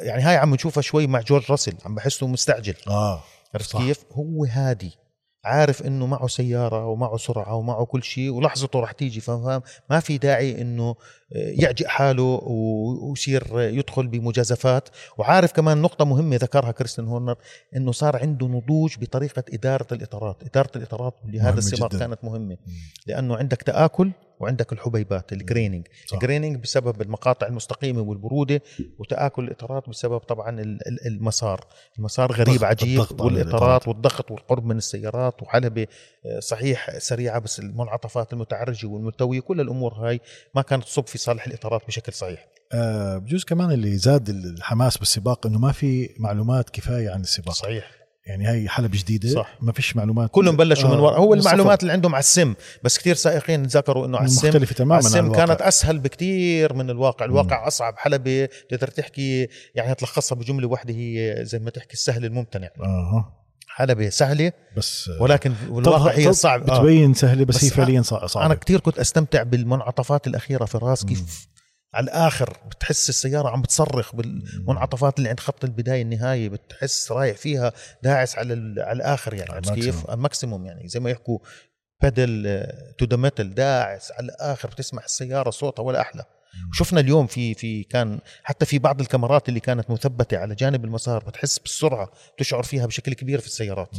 يعني 0.00 0.22
هاي 0.22 0.36
عم 0.36 0.54
نشوفها 0.54 0.82
شوي 0.82 1.06
مع 1.06 1.20
جورج 1.20 1.50
راسل 1.50 1.74
عم 1.84 1.94
بحسه 1.94 2.26
مستعجل 2.26 2.74
آه 2.88 3.22
عرفت. 3.54 3.76
كيف؟ 3.76 4.04
هو 4.12 4.44
هادي 4.44 4.99
عارف 5.44 5.82
إنه 5.82 6.06
معه 6.06 6.26
سيارة 6.26 6.86
ومعه 6.86 7.16
سرعة 7.16 7.54
ومعه 7.54 7.84
كل 7.84 8.02
شيء 8.02 8.30
ولحظته 8.30 8.80
رح 8.80 8.92
تيجي 8.92 9.20
فاهم 9.20 9.62
ما 9.90 10.00
في 10.00 10.18
داعي 10.18 10.62
إنه 10.62 10.94
يعجئ 11.30 11.86
حاله 11.86 12.40
ويصير 12.42 13.60
يدخل 13.60 14.06
بمجازفات. 14.06 14.88
وعارف 15.18 15.52
كمان 15.52 15.82
نقطة 15.82 16.04
مهمة 16.04 16.36
ذكرها 16.36 16.72
كريستن 16.72 17.06
هورنر 17.06 17.36
إنه 17.76 17.92
صار 17.92 18.16
عنده 18.16 18.46
نضوج 18.46 18.98
بطريقة 18.98 19.44
إدارة 19.52 19.86
الإطارات. 19.92 20.42
إدارة 20.42 20.70
الإطارات 20.76 21.14
لهذا 21.24 21.58
السباق. 21.58 21.96
كانت 21.96 22.24
مهمة. 22.24 22.56
لأنه 23.06 23.36
عندك 23.36 23.62
تآكل 23.62 24.10
وعندك 24.40 24.72
الحبيبات 24.72 25.32
ال 25.32 25.37
graining. 25.37 25.86
ال 26.12 26.17
graining 26.17 26.56
بسبب 26.56 27.02
المقاطع 27.02 27.46
المستقيمة 27.46 28.00
والبرودة 28.00 28.62
وتأكل 28.98 29.44
الإطارات 29.44 29.88
بسبب 29.88 30.18
طبعا 30.18 30.60
ال- 30.60 30.88
ال- 30.88 31.06
المسار. 31.06 31.66
المسار 31.98 32.32
غريب 32.32 32.64
عجيب. 32.64 32.98
والإطارات. 33.20 33.88
والضغط 33.88 34.30
والقرب 34.30 34.64
من 34.64 34.76
السيارات 34.76 35.42
وحلبة 35.42 35.86
آه، 36.26 36.40
صحيح 36.40 36.98
سريعة 36.98 37.38
بس 37.38 37.58
المنعطفات 37.60 38.32
المتعرجة 38.32 38.86
والملتوية 38.86 39.40
كل 39.40 39.60
الأمور 39.60 39.92
هاي 39.94 40.20
ما 40.54 40.62
كانت 40.62 40.84
تصب 40.84 41.06
في 41.06 41.18
صالح 41.18 41.46
الإطارات 41.46 41.86
بشكل 41.86 42.12
صحيح. 42.12 42.46
آه، 42.72 43.18
بجوز 43.18 43.44
كمان 43.44 43.70
اللي 43.72 43.96
زاد 43.96 44.28
الحماس 44.28 44.96
بالسباق 44.98 45.46
إنه 45.46 45.58
ما 45.58 45.72
في 45.72 46.10
معلومات 46.18 46.70
كفاية 46.70 47.10
عن 47.10 47.20
السباق. 47.20 47.54
صحيح. 47.54 47.99
يعني 48.26 48.48
هي 48.48 48.68
حلبة 48.68 48.98
جديدة 48.98 49.28
صح. 49.28 49.54
ما 49.60 49.72
فيش 49.72 49.96
معلومات. 49.96 50.30
كلهم 50.32 50.56
بلشوا 50.56 50.88
من 50.88 50.94
آه، 50.94 51.16
هو 51.18 51.30
من 51.32 51.38
الصفر. 51.38 51.52
المعلومات 51.52 51.82
اللي 51.82 51.92
عندهم 51.92 52.14
على 52.14 52.20
السم 52.22 52.54
بس 52.84 52.98
كثير 52.98 53.14
سائقين 53.14 53.62
ذكروا 53.62 54.06
إنه 54.06 54.18
على 54.18 54.26
السم. 54.26 54.48
مختلفة 54.48 54.74
تماما 54.74 54.94
عن 54.94 55.00
السم. 55.00 55.32
كانت 55.32 55.62
أسهل 55.62 55.98
بكثير 55.98 56.72
من 56.74 56.90
الواقع. 56.90 57.24
الواقع 57.24 57.66
أصعب 57.66 57.94
حلبة 57.96 58.48
تقدر 58.70 58.88
تحكي 58.88 59.48
يعني 59.74 59.94
تلخصها 59.94 60.36
بجملة 60.36 60.68
واحدة 60.68 60.94
هي 60.94 61.36
زي 61.44 61.58
ما 61.58 61.70
تحكي 61.70 61.92
السهل 61.92 62.24
الممتنع. 62.24 62.68
أها 62.80 63.32
حلبة 63.68 64.08
سهلة 64.08 64.52
بس 64.76 65.10
ولكن 65.20 65.52
الواقع 65.68 66.12
هي 66.12 66.32
صعب 66.32 66.70
آه. 66.70 66.78
بتبين 66.78 67.14
سهلة 67.14 67.44
بس, 67.44 67.56
بس 67.56 67.64
هي 67.64 67.70
أنا- 67.70 67.74
فعليا 67.74 68.02
صع- 68.02 68.26
صعبة. 68.26 68.46
أنا 68.46 68.54
كثير 68.54 68.80
كنت 68.80 68.98
أستمتع 68.98 69.42
بالمنعطفات 69.42 70.26
الأخيرة 70.26 70.64
في 70.64 70.74
الراس 70.74 71.04
كيف 71.04 71.48
على 71.94 72.04
الآخر 72.04 72.56
بتحس 72.70 73.08
السيارة 73.08 73.48
عم 73.48 73.62
بتصرخ 73.62 74.14
بالمنعطفات 74.14 75.18
اللي 75.18 75.28
عند 75.28 75.40
خط 75.40 75.64
البداية 75.64 76.02
النهاية 76.02 76.48
بتحس 76.48 77.12
رايح 77.12 77.36
فيها 77.36 77.72
داعس 78.02 78.38
على 78.38 78.52
على 78.82 78.96
الآخر 78.96 79.34
يعني. 79.34 79.52
عرفت 79.52 79.72
كيف؟ 79.72 80.10
ال 80.10 80.16
maximum. 80.16 80.66
يعني. 80.66 80.88
زي 80.88 81.00
ما 81.00 81.10
يحكوا 81.10 81.38
pedal 82.02 82.64
to 82.98 83.04
the 83.04 83.16
metal 83.16 83.54
داعس 83.54 84.12
على 84.12 84.24
الآخر 84.24 84.68
بتسمع 84.68 85.04
السيارة 85.04 85.50
صوتها 85.50 85.82
ولا 85.82 86.00
أحلى. 86.00 86.24
شفنا 86.72 87.00
اليوم 87.00 87.26
في 87.26 87.54
في 87.54 87.82
كان 87.82 88.20
حتى 88.42 88.66
في 88.66 88.78
بعض 88.78 89.00
الكاميرات 89.00 89.48
اللي 89.48 89.60
كانت 89.60 89.90
مثبتة 89.90 90.38
على 90.38 90.54
جانب 90.54 90.84
المسار 90.84 91.24
بتحس 91.24 91.58
بالسرعة 91.58 92.10
تشعر 92.38 92.62
فيها 92.62 92.86
بشكل 92.86 93.12
كبير 93.14 93.40
في 93.40 93.46
السيارات. 93.46 93.96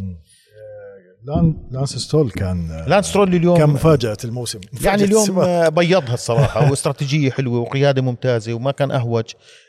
لأن 1.23 1.55
لانس 1.71 1.95
سترول 1.95 2.31
كان 2.31 2.85
لانس 2.87 3.05
سترول 3.05 3.35
اليوم 3.35 3.57
كان 3.57 3.69
مفاجأة 3.69 4.17
الموسم 4.23 4.59
يعني 4.63 4.73
مفاجأة 4.73 5.05
اليوم 5.05 5.23
السباق. 5.23 5.47
آه، 5.47 5.69
بيضها 5.79 6.13
الصراحة 6.13 6.69
واستراتيجية 6.69 7.31
حلوة 7.31 7.59
وقيادة 7.59 8.01
ممتازة 8.01 8.53
وما 8.53 8.71
كان 8.71 8.91
أهوج 8.91 9.25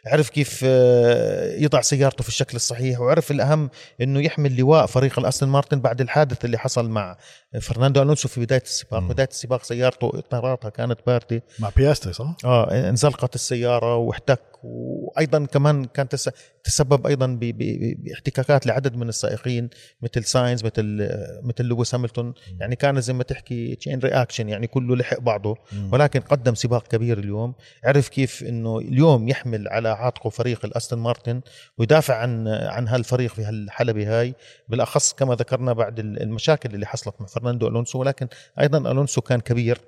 عرف 0.07 0.31
كيف 0.31 0.61
آه، 0.65 1.57
يضع 1.57 1.81
سيارته 1.81 2.23
في 2.23 2.29
الشكل 2.29 2.57
الصحيح 2.57 3.01
وعرف 3.01 3.31
الأهم 3.31 3.71
إنه 4.01 4.21
يحمل 4.21 4.57
لواء 4.57 4.87
فريق 4.87 5.19
الأستون 5.19 5.49
مارتن 5.49 5.81
بعد 5.81 6.01
الحادث 6.01 6.45
اللي 6.45 6.59
حصل 6.59 6.91
مع 6.91 7.17
فرناندو 7.61 8.03
ألونسو 8.03 8.29
في 8.29 8.41
بداية 8.41 8.63
السباق. 8.63 9.01
بداية 9.01 9.29
السباق 9.29 9.63
سيارته 9.63 10.11
اطاراتها 10.15 10.69
كانت 10.69 10.99
باردة 11.07 11.43
مع 11.59 11.71
بياستي 11.77 12.13
صح؟ 12.13 12.37
آه 12.45 12.89
انزلقت 12.89 13.35
السيارة 13.35 13.97
واحتك 13.97 14.41
وأيضا 14.65 15.47
كمان 15.47 15.85
كان 15.85 16.09
تس- 16.09 16.31
تسبب 16.65 17.07
أيضا 17.07 17.39
باحتكاكات 17.41 18.67
لعدد 18.67 18.97
من 18.97 19.09
السائقين 19.09 19.71
مثل 20.03 20.25
ساينز 20.25 20.65
مثل 20.65 21.09
مثل 21.43 21.65
لويس 21.65 21.95
هاميلتون 21.97 22.25
يعني 22.61 22.77
كان 22.77 23.01
زي 23.01 23.13
ما 23.13 23.23
تحكي 23.23 23.75
chain 23.75 23.99
reaction 23.99 24.49
يعني 24.49 24.67
كله 24.67 24.97
لحق 24.97 25.21
بعضه. 25.21 25.57
ولكن 25.93 26.21
قدم 26.21 26.55
سباق 26.55 26.87
كبير 26.87 27.19
اليوم. 27.19 27.55
عرف 27.85 28.09
كيف 28.09 28.43
إنه 28.43 28.79
اليوم 28.79 29.29
يحمل 29.29 29.69
على 29.69 29.89
عاتقه 29.89 30.31
فريق 30.31 30.65
الأستون 30.65 30.99
مارتن 30.99 31.41
ويدافع 31.79 32.15
عن 32.17 32.49
عن 32.49 32.89
هالفريق 32.89 33.31
في 33.35 33.43
هالحلبة 33.45 34.21
هاي. 34.21 34.35
بالأخص 34.69 35.13
كما 35.13 35.35
ذكرنا 35.35 35.73
بعد 35.73 35.99
المشاكل 35.99 36.75
اللي 36.75 36.87
حصلت 36.87 37.15
مع 37.21 37.27
فرناندو 37.27 37.69
ألونسو. 37.69 37.99
ولكن 37.99 38.29
أيضا 38.61 38.91
ألونسو 38.91 39.21
كان 39.21 39.41
كبير. 39.41 39.79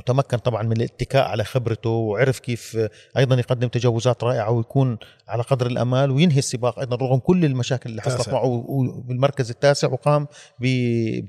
وتمكن 0.00 0.36
طبعا 0.38 0.62
من 0.62 0.72
الاتكاء 0.72 1.28
على 1.28 1.44
خبرته 1.44 1.90
وعرف 1.90 2.38
كيف 2.38 2.78
أيضا 3.16 3.36
يقدم 3.38 3.68
تجاوزات 3.68 4.24
رائعة 4.24 4.50
ويكون 4.50 4.98
على 5.28 5.42
قدر 5.42 5.66
الأمال 5.66 6.10
وينهي 6.10 6.38
السباق 6.38 6.78
أيضا 6.78 6.96
رغم 6.96 7.18
كل 7.18 7.44
المشاكل 7.44 7.90
اللي 7.90 8.02
حصلت. 8.02 8.28
معه 8.28 8.64
بالمركز 9.04 9.50
التاسع 9.50 9.88
وقام 9.88 10.26
ب... 10.58 10.66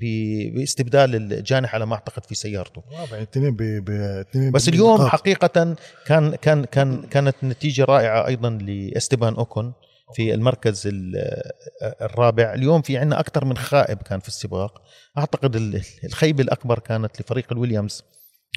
باستبدال 0.54 1.14
الجانح 1.32 1.74
على 1.74 1.86
ما 1.86 1.94
أعتقد 1.94 2.24
في 2.26 2.34
سيارته 2.34 2.82
رابع 3.00 3.22
اثنين 3.22 3.56
بس 4.52 4.68
بالنقاط. 4.68 4.68
اليوم 4.68 5.06
حقيقة 5.08 5.74
كان 6.06 6.34
كان 6.42 6.64
كان 6.64 7.02
كانت 7.02 7.34
نتيجة 7.42 7.84
رائعة 7.84 8.26
أيضا 8.26 8.50
لاستبان 8.50 9.34
أوكون 9.34 9.72
في 10.14 10.34
المركز 10.34 10.86
ال- 10.86 11.42
الرابع 12.00 12.54
اليوم 12.54 12.82
في 12.82 12.96
عندنا 12.98 13.20
أكثر 13.20 13.44
من 13.44 13.56
خائب 13.56 13.98
كان 13.98 14.20
في 14.20 14.28
السباق 14.28 14.82
أعتقد 15.18 15.56
ال- 15.56 15.82
الخيبه 16.04 16.42
الأكبر 16.42 16.78
كانت 16.78 17.20
لفريق 17.20 17.46
الويليامز 17.52 18.04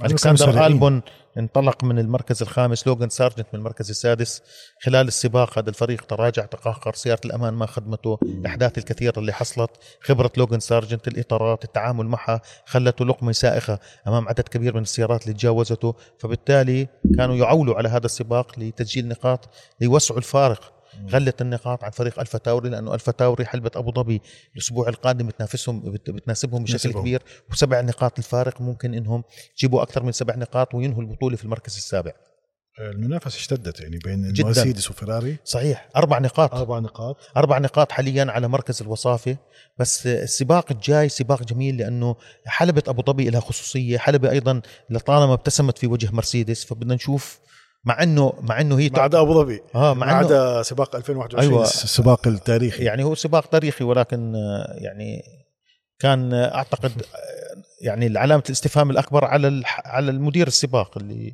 الكسندر. 0.04 0.66
ألبون 0.66 1.02
انطلق 1.38 1.84
من 1.84 2.00
المركز 2.00 2.42
الخامس 2.42 2.88
لوغان 2.88 3.10
سارجنت 3.10 3.48
من 3.54 3.60
المركز 3.60 3.90
السادس 3.90 4.42
خلال 4.82 5.08
السباق 5.08 5.60
هذا 5.60 5.70
الفريق 5.70 6.06
تراجع 6.06 6.46
تقهقر 6.46 6.94
سيارة 6.94 7.20
الأمان 7.26 7.54
ما 7.54 7.66
خدمته 7.66 8.20
الاحداث 8.24 8.78
الكثيره 8.78 9.20
اللي 9.20 9.34
حصلت 9.34 9.72
خبرة 10.02 10.32
لوغان 10.38 10.60
سارجنت 10.60 11.08
الإطارات 11.08 11.64
التعامل 11.64 12.06
معها 12.06 12.42
خلته 12.66 13.06
لقمة 13.06 13.32
سائغة 13.32 13.80
أمام 14.08 14.28
عدد 14.28 14.48
كبير 14.48 14.76
من 14.76 14.82
السيارات 14.82 15.24
اللي 15.24 15.34
تجاوزته 15.34 15.96
فبالتالي 16.20 16.88
كانوا 17.18 17.36
يعولوا 17.36 17.76
على 17.76 17.90
هذا 17.90 18.06
السباق 18.06 18.60
لتسجيل 18.60 19.08
نقاط 19.08 19.50
ليوسعوا 19.82 20.20
الفارق 20.20 20.75
قلة 21.10 21.42
النقاط 21.42 21.84
عن 21.84 21.92
فريق 21.92 22.20
ألفا 22.20 22.38
تاوري 22.38 22.70
لأنه 22.70 22.94
ألفا 22.94 23.12
تاوري 23.12 23.46
حلبة 23.46 23.72
أبو 23.76 23.92
ظبي 23.92 24.22
الأسبوع 24.56 24.88
القادم 24.90 25.28
بتنافسهم 25.28 25.80
بت- 25.80 26.10
بتناسبهم 26.10 26.64
بشكل 26.64 26.78
بتناسبهم. 26.78 27.02
كبير 27.04 27.22
وسبع 27.52 27.82
نقاط 27.82 28.18
الفارق 28.18 28.62
ممكن 28.62 28.94
إنهم 28.94 29.24
يجيبوا 29.58 29.82
أكثر 29.82 30.04
من 30.04 30.12
سبع 30.12 30.36
نقاط 30.36 30.76
وينهوا 30.76 31.02
البطولة 31.02 31.36
في 31.38 31.44
المركز 31.44 31.76
السابع. 31.76 32.12
المنافسة 32.80 33.38
اشتدت 33.38 33.80
يعني 33.80 33.98
بين 33.98 34.34
جداً. 34.34 34.42
المرسيدس 34.44 34.90
وفيراري 34.92 35.38
صحيح. 35.44 35.90
أربع 35.96 36.20
نقاط. 36.20 36.54
أربع 36.56 36.80
نقاط. 36.80 37.18
أربع 37.38 37.58
نقاط 37.58 37.92
حاليا 37.92 38.26
على 38.30 38.48
مركز 38.48 38.82
الوصافة. 38.82 39.38
بس 39.80 40.08
السباق 40.08 40.72
الجاي 40.72 41.10
سباق 41.10 41.44
جميل 41.44 41.78
لأنه 41.78 42.16
حلبة 42.46 42.84
أبو 42.88 43.02
ظبي 43.02 43.30
لها 43.30 43.40
خصوصية 43.40 43.98
حلبة 43.98 44.32
أيضا 44.32 44.62
لطالما 44.90 45.34
ابتسمت 45.34 45.78
في 45.78 45.88
وجه 45.88 46.12
مرسيدس 46.12 46.66
فبدنا 46.66 46.96
نشوف 46.96 47.40
مع 47.86 48.04
انه 48.04 48.34
مع 48.42 48.62
إنه 48.62 48.80
هي 48.80 48.90
ما 48.90 49.00
عدا 49.00 49.22
أبو 49.22 49.34
ظبي 49.34 49.62
آه 49.76 49.94
مع 49.94 50.12
انه 50.12 50.18
عدا 50.18 50.64
سباق 50.64 50.96
2021 50.96 51.54
أيوة. 51.54 51.64
السباق 51.64 52.28
التاريخي. 52.28 52.84
يعني 52.84 53.04
هو 53.04 53.16
سباق 53.16 53.46
تاريخي 53.46 53.84
ولكن 53.84 54.36
آه، 54.36 54.76
يعني 54.78 55.22
كان 56.00 56.34
آه، 56.34 56.56
أعتقد 56.56 56.92
آه، 57.02 57.06
يعني 57.82 58.18
علامة 58.20 58.44
الاستفهام 58.46 58.92
الأكبر 58.92 59.26
على 59.26 59.64
على 59.68 60.12
المدير 60.12 60.48
السباق 60.48 60.98
اللي 60.98 61.34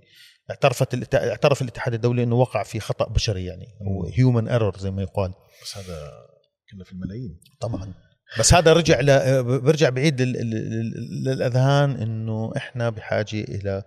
اعترفت 0.50 1.16
اعترف 1.16 1.62
الاتحاد 1.62 1.94
الدولي 1.94 2.24
إنه 2.24 2.36
وقع 2.36 2.64
في 2.64 2.80
خطأ 2.80 3.10
بشري 3.10 3.46
يعني 3.46 3.66
أو 3.82 4.12
هيومن 4.14 4.48
ايرور 4.48 4.78
زي 4.78 4.92
ما 4.92 5.02
يقال. 5.02 5.34
بس 5.64 5.78
هذا 5.78 6.12
كنا 6.72 6.84
في 6.84 6.92
الملايين. 6.92 7.40
طبعا. 7.60 7.94
بس 8.40 8.54
هذا 8.54 8.74
رجع 8.74 9.00
ل... 9.02 9.44
برجع 9.44 9.90
بعيد 9.90 10.22
لل... 10.22 10.32
لل... 10.32 11.24
للأذهان 11.24 11.92
إنه 11.92 12.54
إحنا 12.58 12.90
بحاجة 12.90 13.42
إلى 13.42 13.84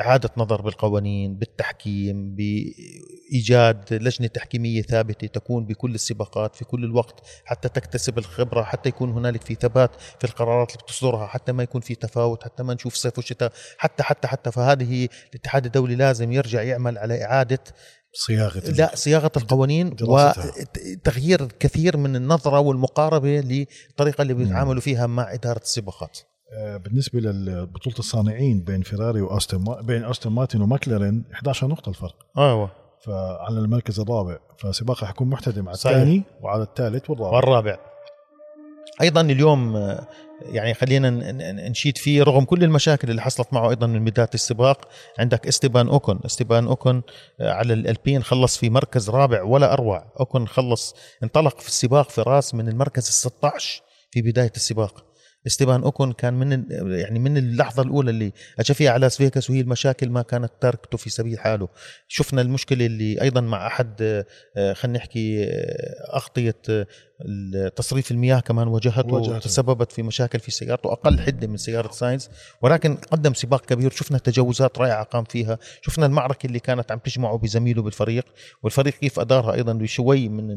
إعادة 0.00 0.30
نظر 0.36 0.62
بالقوانين 0.62 1.34
بالتحكيم 1.34 2.34
بإيجاد 2.34 3.94
لجنة 3.94 4.26
تحكيمية 4.26 4.82
ثابتة 4.82 5.26
تكون 5.26 5.66
بكل 5.66 5.94
السباقات 5.94 6.56
في 6.56 6.64
كل 6.64 6.84
الوقت 6.84 7.20
حتى 7.44 7.68
تكتسب 7.68 8.18
الخبرة 8.18 8.62
حتى 8.62 8.88
يكون 8.88 9.10
هنالك 9.10 9.42
في 9.42 9.54
ثبات 9.54 9.90
في 10.18 10.24
القرارات 10.24 10.70
اللي 10.70 10.82
بتصدرها 10.82 11.26
حتى 11.26 11.52
ما 11.52 11.62
يكون 11.62 11.80
في 11.80 11.94
تفاوت 11.94 12.44
حتى 12.44 12.62
ما 12.62 12.74
نشوف 12.74 12.94
صيف 12.94 13.18
وشتاء 13.18 13.52
حتى 13.78 14.02
حتى 14.02 14.28
حتى. 14.28 14.52
فهذه 14.52 15.08
الاتحاد 15.30 15.64
الدولي 15.66 15.94
لازم 15.94 16.32
يرجع 16.32 16.62
يعمل 16.62 16.98
على 16.98 17.24
إعادة 17.24 17.58
صياغة 18.12 18.70
لا 18.70 18.90
صياغة 18.94 19.32
القوانين. 19.36 19.96
وتغيير 20.02 21.46
كثير 21.60 21.96
من 21.96 22.16
النظرة 22.16 22.60
والمقاربة 22.60 23.40
للطريقة 23.40 24.22
اللي 24.22 24.34
بيتعاملوا 24.34 24.80
فيها 24.80 25.06
مع 25.06 25.34
إدارة 25.34 25.60
السباقات. 25.60 26.18
آه، 26.52 26.76
بالنسبة 26.76 27.20
لبطولة 27.20 27.96
الصانعين 27.98 28.60
بين 28.60 28.82
فيراري 28.82 29.20
وأستون 29.20 29.64
ما- 29.64 29.80
بين 29.80 30.04
أستون 30.04 30.32
مارتن 30.32 30.60
وماكلارين 30.60 31.24
11 31.34 31.66
نقطة 31.66 31.88
الفرق. 31.88 32.14
أيوه. 32.38 32.70
فعلى 33.00 33.58
المركز 33.58 34.00
الرابع 34.00 34.38
فسباق 34.58 35.04
حيكون 35.04 35.28
محتدم 35.28 35.68
على. 35.68 35.74
الثاني 35.74 36.22
وعلى 36.42 36.62
الثالث 36.62 37.10
والرابع. 37.10 37.36
والرابع. 37.36 37.78
أيضا 39.00 39.20
اليوم 39.20 39.76
آه، 39.76 40.06
يعني 40.42 40.74
خلينا 40.74 41.10
نشيد 41.68 41.98
فيه 41.98 42.22
رغم 42.22 42.44
كل 42.44 42.64
المشاكل 42.64 43.10
اللي 43.10 43.22
حصلت 43.22 43.52
معه 43.52 43.70
أيضا 43.70 43.86
من 43.86 44.04
بداية 44.04 44.30
السباق 44.34 44.88
عندك 45.18 45.46
إستيبان 45.46 45.88
أوكون. 45.88 46.20
إستيبان 46.26 46.66
أوكون 46.66 47.02
آه، 47.40 47.52
على 47.52 47.72
الألبين 47.72 48.22
خلص 48.22 48.58
في 48.58 48.70
مركز 48.70 49.10
رابع 49.10 49.42
ولا 49.42 49.72
أروع. 49.72 50.12
أوكون 50.20 50.48
خلص 50.48 50.94
انطلق 51.22 51.60
في 51.60 51.68
السباق 51.68 52.10
في 52.10 52.22
راس 52.22 52.54
من 52.54 52.68
المركز 52.68 53.06
ال 53.06 53.12
16 53.12 53.82
في 54.10 54.22
بداية 54.22 54.52
السباق. 54.56 55.04
استيبان 55.48 55.82
أوكون 55.82 56.12
كان 56.12 56.34
من 56.34 56.64
يعني 56.90 57.18
من 57.18 57.36
اللحظة 57.36 57.82
الأولى 57.82 58.10
اللي 58.10 58.32
اجى 58.58 58.74
فيها 58.74 58.90
على 58.90 59.00
لاس 59.00 59.16
فيغاس 59.16 59.50
وهي 59.50 59.60
المشاكل 59.60 60.10
ما 60.10 60.22
كانت 60.22 60.52
تركته 60.60 60.98
في 60.98 61.10
سبيل 61.10 61.38
حاله. 61.38 61.68
شفنا 62.08 62.42
المشكلة 62.42 62.86
اللي 62.86 63.22
أيضا 63.22 63.40
مع 63.40 63.66
أحد 63.66 64.24
آه، 64.56 64.72
خلينا 64.72 64.98
نحكي 64.98 65.44
آه، 65.44 66.16
أغطية 66.16 66.56
آه، 66.70 66.86
تصريف 67.76 68.10
المياه 68.10 68.40
كمان 68.40 68.68
واجهته 68.68 69.14
واجهته. 69.14 69.38
تسببت 69.38 69.92
في 69.92 70.02
مشاكل 70.02 70.38
في 70.40 70.50
سيارته 70.50 70.92
أقل 70.92 71.20
حدة 71.20 71.46
من 71.46 71.56
سيارة 71.56 71.90
ساينز. 71.90 72.28
ولكن 72.62 72.94
قدم 72.94 73.34
سباق 73.34 73.64
كبير 73.66 73.90
شفنا 73.90 74.18
تجاوزات 74.18 74.78
رائعة 74.78 75.04
قام 75.04 75.24
فيها. 75.24 75.58
شفنا 75.82 76.06
المعركة 76.06 76.46
اللي 76.46 76.58
كانت 76.60 76.92
عم 76.92 76.98
تجمعه 76.98 77.38
بزميله 77.38 77.82
بالفريق. 77.82 78.24
والفريق 78.62 78.94
كيف 78.94 79.20
أدارها 79.20 79.54
أيضا؟ 79.54 79.72
بشوي 79.72 80.28
من 80.28 80.56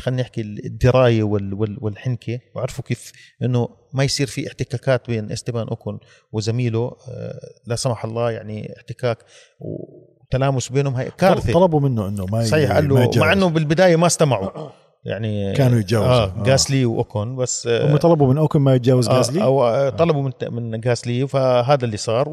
خلينا 0.00 0.22
نحكي 0.22 0.40
الدراية 0.40 1.22
وال- 1.22 1.54
وال- 1.54 1.78
والحنكة. 1.80 2.38
وعرفوا 2.54 2.84
كيف 2.84 3.12
إنه 3.42 3.68
ما 3.92 4.04
يصير 4.04 4.26
في 4.26 4.48
احتكاكات 4.48 5.06
بين 5.08 5.32
استيبان 5.32 5.68
أوكون 5.68 5.98
وزميله. 6.32 6.96
آه، 7.08 7.40
لا 7.66 7.76
سمح 7.76 8.04
الله 8.04 8.30
يعني 8.30 8.74
احتكاك 8.76 9.18
وتلامس 9.60 10.68
بينهم. 10.68 10.94
هي 10.94 11.10
كارثة. 11.18 11.52
طلبوا 11.52 11.80
منه 11.80 12.08
إنه 12.08 12.26
ما 12.26 12.44
صحيح 12.44 12.72
قال 12.72 12.88
له. 12.88 13.10
مع 13.16 13.32
إنه 13.32 13.48
بالبداية 13.48 13.96
ما 13.96 14.06
استمعوا. 14.06 14.70
يعني 15.06 15.52
كانوا 15.52 15.78
يتجاوزوا. 15.80 16.10
آه. 16.12 16.42
جاسلي 16.42 16.84
وأوكون 16.84 17.36
بس 17.36 17.66
آه 17.66 17.90
هم 17.92 17.96
طلبوا 17.96 18.32
من 18.32 18.38
اوكن 18.38 18.60
ما 18.60 18.74
يتجاوز 18.74 19.08
آه 19.08 19.12
غازلي 19.12 19.42
أو 19.42 19.64
آه 19.66 19.88
طلبوا 19.90 20.22
من 20.22 20.32
من 20.70 20.80
جاسلي 20.80 21.28
فهذا 21.28 21.84
اللي 21.84 21.96
صار 21.96 22.28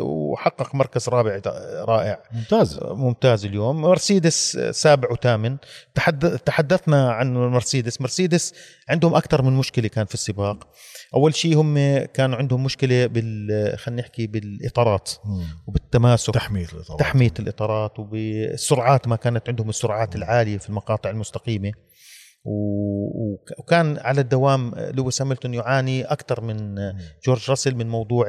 وحقق 0.00 0.74
مركز 0.74 1.08
رابع 1.08 1.40
رائع. 1.84 2.22
ممتاز. 2.32 2.80
ممتاز 2.82 3.44
اليوم. 3.44 3.80
مرسيدس 3.82 4.58
سابع 4.70 5.12
وثامن. 5.12 5.56
تحد... 5.94 6.38
تحدثنا 6.38 7.12
عن 7.12 7.34
مرسيدس. 7.34 8.00
مرسيدس 8.00 8.54
عندهم 8.88 9.14
أكثر 9.14 9.42
من 9.42 9.52
مشكلة 9.52 9.88
كان 9.88 10.04
في 10.06 10.14
السباق. 10.14 10.68
أول 11.14 11.34
شيء 11.34 11.56
هم 11.60 11.74
كان 12.14 12.34
عندهم 12.34 12.64
مشكلة 12.64 13.06
بال 13.06 13.78
خلينا 13.78 14.00
نحكي 14.02 14.26
بالإطارات 14.26 15.10
مم. 15.24 15.42
وبالتماسك. 15.66 16.34
تحميل 16.34 16.68
طبعا 16.88 16.98
تحمية 16.98 17.32
الإطارات 17.38 17.98
وبالسرعات 17.98 19.08
ما 19.08 19.16
كانت 19.16 19.48
عندهم 19.48 19.68
السرعات 19.68 20.16
العالية 20.16 20.58
في 20.58 20.68
المقاطع 20.68 21.10
وك- 21.10 21.72
وكان 23.58 23.98
على 23.98 24.20
الدوام 24.20 24.74
لويس 24.74 25.22
هامilton 25.22 25.54
يعاني 25.54 26.04
أكثر 26.04 26.40
من 26.40 26.74
جورج 27.26 27.50
راسل 27.50 27.74
من 27.74 27.88
موضوع 27.88 28.26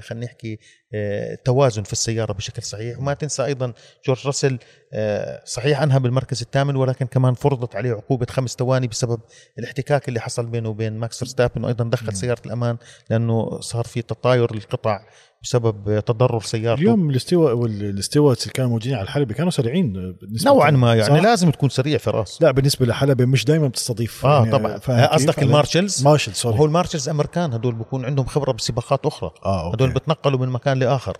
خلينا 0.00 0.24
نحكي 0.24 0.58
آه، 0.94 1.34
التوازن 1.34 1.82
في 1.82 1.92
السيارة 1.92 2.32
بشكل 2.32 2.62
صحيح. 2.62 2.98
وما 2.98 3.14
تنسى 3.14 3.44
أيضا 3.44 3.72
جورج 4.06 4.26
راسل 4.26 4.58
آه، 4.92 5.42
صحيح 5.44 5.82
أنهى 5.82 6.00
بالمركز 6.00 6.42
الثامن 6.42 6.76
ولكن 6.76 7.06
كمان 7.06 7.34
فرضت 7.34 7.76
عليه 7.76 7.92
عقوبة 7.92 8.26
خمس 8.30 8.50
ثواني 8.58 8.86
بسبب 8.86 9.20
الاحتكاك 9.58 10.08
اللي 10.08 10.20
حصل 10.20 10.46
بينه 10.46 10.68
وبين 10.68 10.92
ماكس 10.92 11.18
فيرستابن 11.18 11.64
وأيضا 11.64 11.84
دخل 11.84 12.16
سيارة 12.16 12.42
الأمان 12.46 12.76
لأنه 13.10 13.60
صار 13.60 13.84
في 13.84 14.02
تطاير 14.02 14.54
للقطع 14.54 15.00
بسبب 15.42 16.00
تضرر 16.06 16.40
سيارته. 16.40 16.80
اليوم 16.80 17.10
الاستوى 17.10 17.52
والاستوات 17.52 18.42
اللي 18.42 18.52
كانوا 18.52 18.70
موجودين 18.70 18.94
على 18.94 19.02
الحلبة 19.02 19.34
كانوا 19.34 19.50
سريعين 19.50 20.16
نوعا 20.46 20.70
ما 20.70 20.94
يعني 20.94 21.16
صح؟ 21.16 21.22
لازم 21.22 21.50
تكون 21.50 21.68
سريع 21.68 21.98
فراس 21.98 22.42
لا 22.42 22.50
بالنسبة 22.50 22.86
لحلبة 22.86 23.24
مش 23.24 23.44
دائما 23.44 23.68
بتستضيف. 23.68 24.26
آه 24.26 24.38
يعني 24.38 24.50
طبعا؟ 24.50 25.06
قصدك 25.06 25.42
ال 25.42 25.48
marshals؟ 25.48 26.04
marshal 26.04 26.34
sorry. 26.34 26.58
هو 26.58 26.64
ال 26.64 26.69
marshals 26.69 27.08
أمريكان 27.08 27.52
هدول 27.52 27.74
بكون 27.74 28.04
عندهم 28.04 28.26
خبرة 28.26 28.52
بسباقات 28.52 29.06
أخرى. 29.06 29.30
أوكي. 29.46 29.76
هدول 29.76 29.92
بتنقلوا 29.92 30.38
من 30.38 30.48
مكان 30.48 30.78
لآخر. 30.80 31.16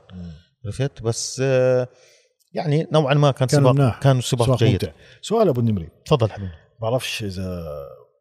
عرفت 0.67 1.03
بس 1.03 1.43
آه، 1.45 1.89
يعني 2.53 2.87
نوعا 2.93 3.15
ما 3.15 3.31
كان 3.31 3.49
كانوا 3.49 3.71
سباق 3.71 3.75
مناح. 3.75 3.99
كان 3.99 4.21
سباق 4.21 4.47
سؤال 4.47 4.59
جيد 4.59 4.73
ممتع 4.73 4.93
سؤال 5.23 5.49
أبو 5.49 5.61
النمري 5.61 5.89
تفضل 6.05 6.31
حبيبي 6.31 6.53
بعرفش 6.83 7.23
إذا 7.23 7.65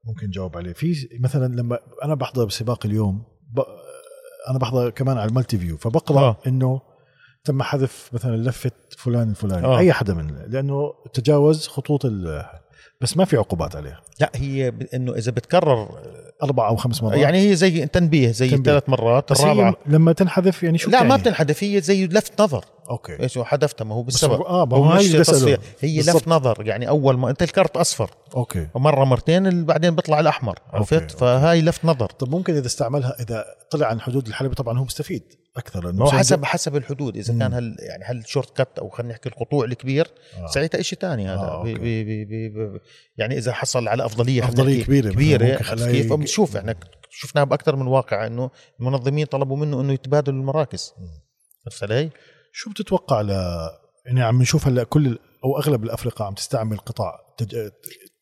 ممكن 0.03 0.27
نجاوب 0.27 0.57
عليه 0.57 0.73
في 0.73 1.09
مثلا 1.19 1.55
لما 1.55 1.79
أنا 2.03 2.15
بحضر 2.15 2.45
بسباق 2.45 2.85
اليوم 2.85 3.23
ب... 3.51 3.59
أنا 4.49 4.59
بحضر 4.59 4.89
كمان 4.89 5.17
على 5.17 5.29
ال 5.29 5.34
multi 5.34 5.57
view 5.57 5.77
فبقرأ 5.77 6.19
آه. 6.19 6.37
إنه 6.47 6.81
تم 7.43 7.63
حذف 7.63 8.09
مثلا 8.13 8.37
لفة 8.37 8.71
فلان 8.97 9.29
الفلاني. 9.29 9.65
آه. 9.65 9.77
أي 9.79 9.93
حدا 9.93 10.13
من 10.13 10.35
لأنه 10.47 10.93
تجاوز 11.13 11.67
خطوط 11.67 12.05
ال... 12.05 12.45
بس 13.01 13.17
ما 13.17 13.25
في 13.25 13.37
عقوبات 13.37 13.75
عليه 13.75 13.99
لا 14.19 14.31
هي 14.35 14.73
إنه 14.93 15.15
إذا 15.15 15.31
بتكرر 15.31 15.89
أربع 16.43 16.67
أو 16.67 16.75
خمس 16.75 17.03
مرات 17.03 17.17
يعني 17.19 17.49
هي 17.49 17.55
زي 17.55 17.85
تنبيه 17.85 18.31
زي. 18.31 18.49
ثلاث 18.49 18.89
مرات 18.89 19.31
الرابعة 19.31 19.75
لما 19.85 20.13
تنحذف 20.13 20.63
يعني 20.63 20.77
شو 20.77 20.89
لا 20.89 20.99
ما 20.99 21.05
بتعني؟ 21.05 21.21
بتنحدف 21.21 21.63
هي 21.63 21.81
زي 21.81 22.07
لفت 22.07 22.41
نظر 22.41 22.65
أوكي. 22.89 23.23
إيش 23.23 23.37
هو 23.37 23.43
حذفتها 23.43 23.85
ما 23.85 23.95
هو 23.95 24.03
بالسبب. 24.03 24.41
آه 24.41 24.65
ما 24.65 24.77
هو 24.77 24.83
مش. 24.83 25.11
تصفية. 25.11 25.59
هي. 25.79 25.99
لفت 25.99 26.27
نظر 26.27 26.67
يعني 26.67 26.89
أول 26.89 27.17
ما 27.17 27.29
أنت 27.29 27.43
الكارت 27.43 27.77
أصفر. 27.77 28.11
أوكي. 28.35 28.67
مره 28.75 29.03
مرتين 29.03 29.65
بعدين 29.65 29.95
بيطلع 29.95 30.19
الأحمر 30.19 30.59
عرفت؟ 30.73 30.93
أوكي. 30.93 31.17
فهاي 31.17 31.61
لفت 31.61 31.85
نظر. 31.85 32.05
طب 32.05 32.29
ممكن 32.29 32.55
إذا 32.55 32.67
استعملها 32.67 33.15
إذا 33.19 33.45
طلع 33.71 33.87
عن 33.87 34.01
حدود 34.01 34.27
الحلبة 34.27 34.53
طبعا 34.53 34.79
هو 34.79 34.83
مستفيد 34.83 35.23
أكثر 35.57 35.85
لأنه 35.85 36.03
هو 36.03 36.11
حسب 36.11 36.45
حسب 36.45 36.75
الحدود. 36.75 37.17
إذا 37.17 37.33
مم. 37.33 37.39
كان 37.39 37.53
هل 37.53 37.75
يعني 37.79 38.03
هل 38.05 38.23
shortcut 38.27 38.79
أو 38.79 38.89
خلينا 38.89 39.13
نحكي 39.13 39.29
القطوع 39.29 39.65
الكبير 39.65 40.07
آه. 40.37 40.47
ساعتها 40.47 40.81
شيء 40.81 40.99
ثاني 40.99 41.27
هذا. 41.27 41.39
آه، 41.39 41.63
بي. 41.63 41.73
بي 41.73 42.03
بي 42.03 42.25
بي 42.25 42.49
بي 42.49 42.79
يعني 43.17 43.37
إذا 43.37 43.51
حصل 43.51 43.87
على 43.87 44.05
أفضلية 44.05 44.41
مثلاً، 44.41 44.83
كبيرة 44.83 45.63
خلاص 45.63 45.83
كيف؟ 45.83 46.13
بنشوف 46.13 46.57
إحنا 46.57 46.75
شفناها 47.09 47.43
بأكثر 47.43 47.75
من 47.75 47.87
واقع 47.87 48.27
إنه 48.27 48.49
المنظمين 48.79 49.25
طلبوا 49.25 49.57
منه 49.57 49.81
إنه 49.81 49.93
يتبادلوا 49.93 50.39
المراكز. 50.39 50.93
عرفت 51.65 51.83
علي؟ 51.83 52.09
شو 52.53 52.69
بتتوقع 52.69 53.21
ل 53.21 53.29
يعني 54.05 54.23
عم 54.23 54.41
نشوف 54.41 54.67
هلا 54.67 54.83
كل 54.83 55.19
أو 55.45 55.57
أغلب 55.57 55.83
الافرقه 55.83 56.25
عم 56.25 56.33
تستعمل 56.33 56.77
قطع 56.77 57.19
تج... 57.37 57.69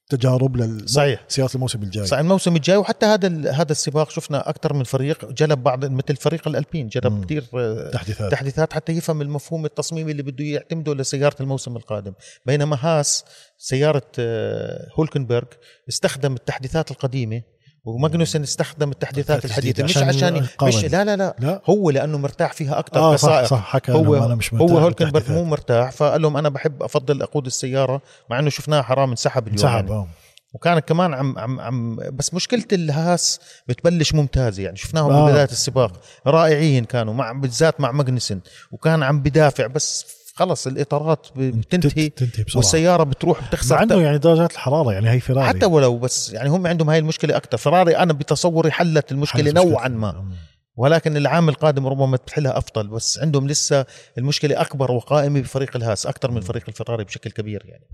تجارب 0.09 0.57
لل 0.57 0.89
صحيح. 0.89 1.25
الموسم 1.55 1.83
الجاي. 1.83 2.05
صحيح 2.05 2.19
الموسم 2.19 2.55
الجاي. 2.55 2.77
وحتى 2.77 3.05
هذا 3.05 3.27
ال- 3.27 3.47
هذا 3.47 3.71
السباق 3.71 4.09
شفنا 4.09 4.49
أكثر 4.49 4.73
من 4.73 4.83
فريق 4.83 5.25
جلب 5.31 5.63
بعض 5.63 5.85
مثل 5.85 6.15
فريق 6.15 6.47
الألبين 6.47 6.87
جلب. 6.87 7.25
كثير 7.25 7.45
آه، 7.55 7.91
تحديثات. 7.91 8.31
تحديثات 8.31 8.73
حتى 8.73 8.91
يفهم 8.91 9.21
المفهوم 9.21 9.65
التصميمي 9.65 10.11
اللي 10.11 10.23
بده 10.23 10.45
يعتمده 10.45 10.93
لسيارة 10.95 11.35
الموسم 11.41 11.77
القادم. 11.77 12.13
بينما 12.45 12.77
هاس 12.81 13.25
سيارة 13.57 14.11
آه، 14.19 14.87
هولكنبرغ 14.99 15.47
استخدم 15.89 16.33
التحديثات 16.33 16.91
القديمة 16.91 17.41
وماجنوسن 17.87 18.43
استخدم 18.43 18.91
التحديثات 18.91 19.45
التحديث 19.45 19.79
الحديثة 19.79 19.83
مش 19.83 19.97
عشان. 20.15 20.47
مش 20.63 20.85
لا 20.85 21.03
لا 21.03 21.15
لا 21.15 21.35
لا 21.39 21.61
هو 21.65 21.89
لأنه 21.89 22.17
مرتاح 22.17 22.53
فيها 22.53 22.79
أكثر 22.79 22.99
آه 22.99 23.15
صح 23.15 23.43
صح 23.43 23.63
حكى 23.63 23.91
هو 23.91 24.15
هو 24.15 24.25
أنا 24.25 24.35
مش 24.35 24.53
هو 24.53 24.57
مرتاح 24.57 24.83
هولكنبرغ 24.83 25.11
بالتحديثات. 25.11 25.43
مو 25.43 25.49
مرتاح 25.49 25.91
فقال 25.91 26.21
لهم 26.21 26.37
أنا 26.37 26.49
بحب 26.49 26.83
أفضل 26.83 27.21
أقود 27.21 27.45
السيارة 27.45 28.01
مع 28.29 28.39
إنه 28.39 28.49
شفناها 28.49 28.81
حرام 28.81 29.09
انسحب 29.09 29.47
اليوم 29.47 29.53
انسحب 29.53 29.89
يعني. 29.89 29.91
آه 29.91 30.07
وكان 30.53 30.79
كمان 30.79 31.13
عم 31.13 31.39
عم 31.39 31.59
عم 31.59 31.95
بس 32.13 32.33
مشكلة 32.33 32.65
الهاس 32.73 33.39
بتبلش 33.67 34.13
ممتازه 34.13 34.63
يعني 34.63 34.77
شفناهم 34.77 35.11
آه. 35.11 35.25
ببدايه 35.25 35.43
السباق 35.43 35.91
رائعين 36.27 36.85
كانوا 36.85 37.13
مع 37.13 37.31
بالذات 37.31 37.81
مع 37.81 37.91
ماجنسن 37.91 38.39
وكان 38.71 39.03
عم 39.03 39.21
بدافع 39.21 39.67
بس 39.67 40.05
خلص 40.37 40.67
الإطارات 40.67 41.27
بتنتهي 41.35 42.09
تنتهي 42.09 42.43
بسرعة. 42.43 42.57
والسيارة 42.57 43.03
بتروح 43.03 43.41
مع 43.41 43.47
بتخسر 43.47 43.83
إنه 43.83 44.01
يعني 44.01 44.17
درجات 44.17 44.51
الحرارة 44.51 44.93
يعني 44.93 45.09
هي 45.09 45.19
فيراري 45.19 45.47
حتى 45.47 45.65
ولو 45.65 45.97
بس 45.97 46.33
يعني 46.33 46.49
هم 46.49 46.67
عندهم 46.67 46.89
هاي 46.89 46.99
المشكلة 46.99 47.37
أكثر 47.37 47.57
فراري 47.57 47.97
أنا 47.97 48.13
بتصوري 48.13 48.71
حلت 48.71 49.11
المشكلة. 49.11 49.51
نوعا 49.51 49.87
ما. 49.87 50.31
ولكن 50.75 51.17
العام 51.17 51.49
القادم 51.49 51.87
ربما 51.87 52.17
تحلها 52.17 52.57
أفضل. 52.57 52.87
بس 52.87 53.19
عندهم 53.19 53.47
لسه 53.47 53.85
المشكلة 54.17 54.61
أكبر 54.61 54.91
وقائمة 54.91 55.39
بفريق 55.41 55.75
الهاس 55.75 56.05
أكثر 56.05 56.31
من 56.31 56.41
فريق 56.41 56.63
الفراري 56.67 57.03
بشكل 57.03 57.31
كبير 57.31 57.65
يعني. 57.65 57.87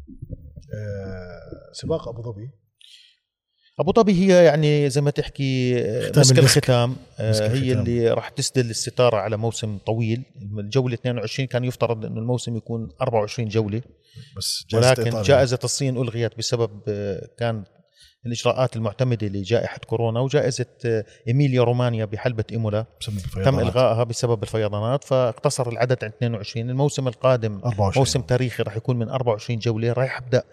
آه، 0.74 1.72
سباق 1.74 2.08
أبو 2.08 2.22
ظبي. 2.22 2.50
أبو 3.80 3.92
ظبي 3.98 4.14
هي 4.14 4.46
يعني 4.46 4.90
زي 4.90 5.02
ما 5.02 5.12
تحكي 5.12 5.76
آه، 5.82 6.12
مسك 6.20 6.40
المسك. 6.40 6.58
الختام 6.58 6.96
آه، 7.20 7.32
هي 7.34 7.72
الختام. 7.72 7.80
اللي 7.80 8.10
راح 8.10 8.30
تسدل 8.30 8.70
الستارة 8.70 9.18
على 9.18 9.38
موسم 9.38 9.78
طويل 9.78 10.24
الجولة 10.60 10.94
22 10.94 11.48
كان 11.48 11.64
يفترض 11.64 12.06
إنه 12.06 12.20
الموسم 12.20 12.58
يكون 12.58 12.90
24 13.02 13.50
جولة 13.50 13.82
بس 14.38 14.66
ولكن. 14.74 15.22
جائزة 15.22 15.60
الصين 15.64 15.98
ألغيت 15.98 16.38
بسبب 16.38 16.82
آه، 16.88 17.28
كان 17.38 17.64
الإجراءات 18.26 18.76
المعتمدة 18.76 19.28
لجائحة 19.28 19.78
كورونا 19.78 20.20
وجائزة 20.20 20.66
آه، 20.86 21.06
إيميليا 21.28 21.64
رومانيا 21.64 22.06
بحلبة 22.06 22.44
إيمولا. 22.52 22.86
بسبب 23.02 23.44
تم. 23.46 23.60
إلغائها 23.60 24.04
بسبب 24.04 24.44
الفيضانات 24.44 25.04
فاقتصر 25.04 25.70
العدد 25.70 26.04
عند 26.04 26.14
22 26.14 26.70
الموسم 26.70 27.08
القادم 27.08 27.62
24 27.66 27.94
موسم 27.98 28.22
تاريخي 28.22 28.64
راح 28.64 28.78
يكون 28.78 29.00
من 29.00 29.10
24 29.10 29.60
جولة. 29.60 29.94
راح 29.94 30.22
يبدا 30.22 30.44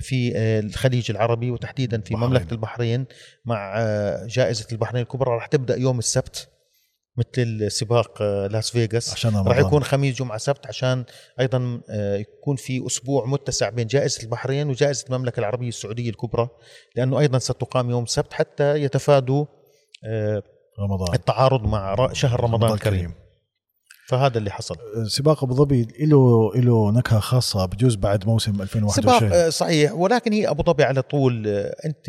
في 0.00 0.32
آه، 0.36 0.60
الخليج 0.60 1.10
العربي 1.10 1.50
وتحديدا 1.50 2.00
في 2.00 2.14
بحرين. 2.14 2.28
مملكة 2.30 2.54
البحرين 2.54 3.06
مع 3.44 3.74
آه، 3.78 4.26
جائزة 4.26 4.66
البحرين 4.72 5.02
الكبرى. 5.02 5.30
راح 5.30 5.46
تبدأ 5.46 5.76
يوم 5.76 5.98
السبت. 5.98 6.48
مثل 7.16 7.70
سباق 7.70 8.22
آه، 8.22 8.46
لاس 8.46 8.70
فيغاس. 8.70 9.12
عشان 9.12 9.30
راح 9.30 9.38
رمضان 9.38 9.66
يكون 9.66 9.84
خميس 9.84 10.16
جمعة 10.16 10.38
سبت 10.38 10.66
عشان 10.66 11.04
أيضا 11.40 11.80
آه، 11.90 12.16
يكون 12.16 12.56
في 12.56 12.86
أسبوع 12.86 13.26
متسع 13.26 13.68
بين 13.68 13.86
جائزة 13.86 14.22
البحرين 14.22 14.70
وجائزة 14.70 15.04
المملكة 15.10 15.40
العربية 15.40 15.68
السعودية 15.68 16.10
الكبرى 16.10 16.48
لأنه 16.96 17.18
أيضا 17.18 17.38
ستقام 17.38 17.90
يوم 17.90 18.04
السبت 18.04 18.32
حتى 18.32 18.82
يتفادوا 18.82 19.46
آه، 20.04 20.42
رمضان. 20.80 21.14
التعارض 21.14 21.62
مع 21.62 22.12
شهر 22.12 22.40
رمضان 22.40 22.72
الكريم. 22.72 23.14
فهذا 24.08 24.38
اللي 24.38 24.50
حصل. 24.50 24.76
سباق 25.06 25.44
أبو 25.44 25.54
ظبي 25.54 25.88
له 26.00 26.52
له 26.54 26.92
نكهة 26.92 27.20
خاصة 27.20 27.66
بجوز 27.66 27.94
بعد 27.94 28.26
موسم 28.26 28.62
2021 28.62 29.30
سباق 29.30 29.48
صحيح. 29.48 29.92
ولكن 29.92 30.32
هي 30.32 30.48
أبو 30.48 30.62
ظبي 30.62 30.84
على 30.84 31.02
طول 31.02 31.46
أنت 31.84 32.06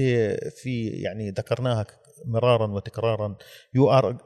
في 0.64 0.88
يعني 0.88 1.30
ذكرناها 1.30 1.86
مرارا 2.26 2.68
وتكرارا. 2.68 3.36
you 3.74 3.90
are 3.92 4.18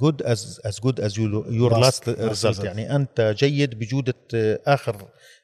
good 0.00 0.22
as 0.22 0.60
as 0.64 0.80
good 0.80 1.00
as 1.00 1.18
your 1.18 1.78
last 1.78 2.08
result. 2.08 2.64
يعني 2.64 2.96
أنت 2.96 3.20
جيد 3.20 3.78
بجودة 3.78 4.14
آه، 4.34 4.60
آخر 4.66 4.96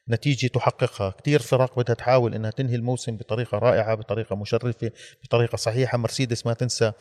نتيجة 0.09 0.47
تحققها. 0.47 1.13
كثير 1.21 1.39
فرق 1.41 1.79
بدها 1.79 1.95
تحاول 1.95 2.35
إنها 2.35 2.51
تنهي 2.51 2.75
الموسم 2.75 3.17
بطريقة 3.17 3.57
رائعة 3.57 3.95
بطريقة 3.95 4.35
مشرفة 4.35 4.91
بطريقة 5.23 5.55
صحيحة. 5.55 5.97
مرسيدس 5.97 6.45
ما 6.45 6.53
تنسى 6.53 6.91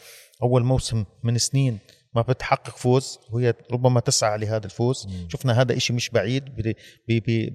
أول 0.42 0.64
موسم 0.64 1.04
من 1.22 1.38
سنين. 1.38 1.78
ما 2.14 2.22
بتحقق 2.22 2.76
فوز 2.76 3.18
وهي 3.30 3.54
ربما 3.72 4.00
تسعى 4.00 4.38
لهذا 4.38 4.64
الفوز 4.66 5.06
مم. 5.06 5.28
شفنا 5.28 5.60
هذا 5.60 5.76
إشي 5.76 5.92
مش 5.92 6.10
بعيد 6.10 6.44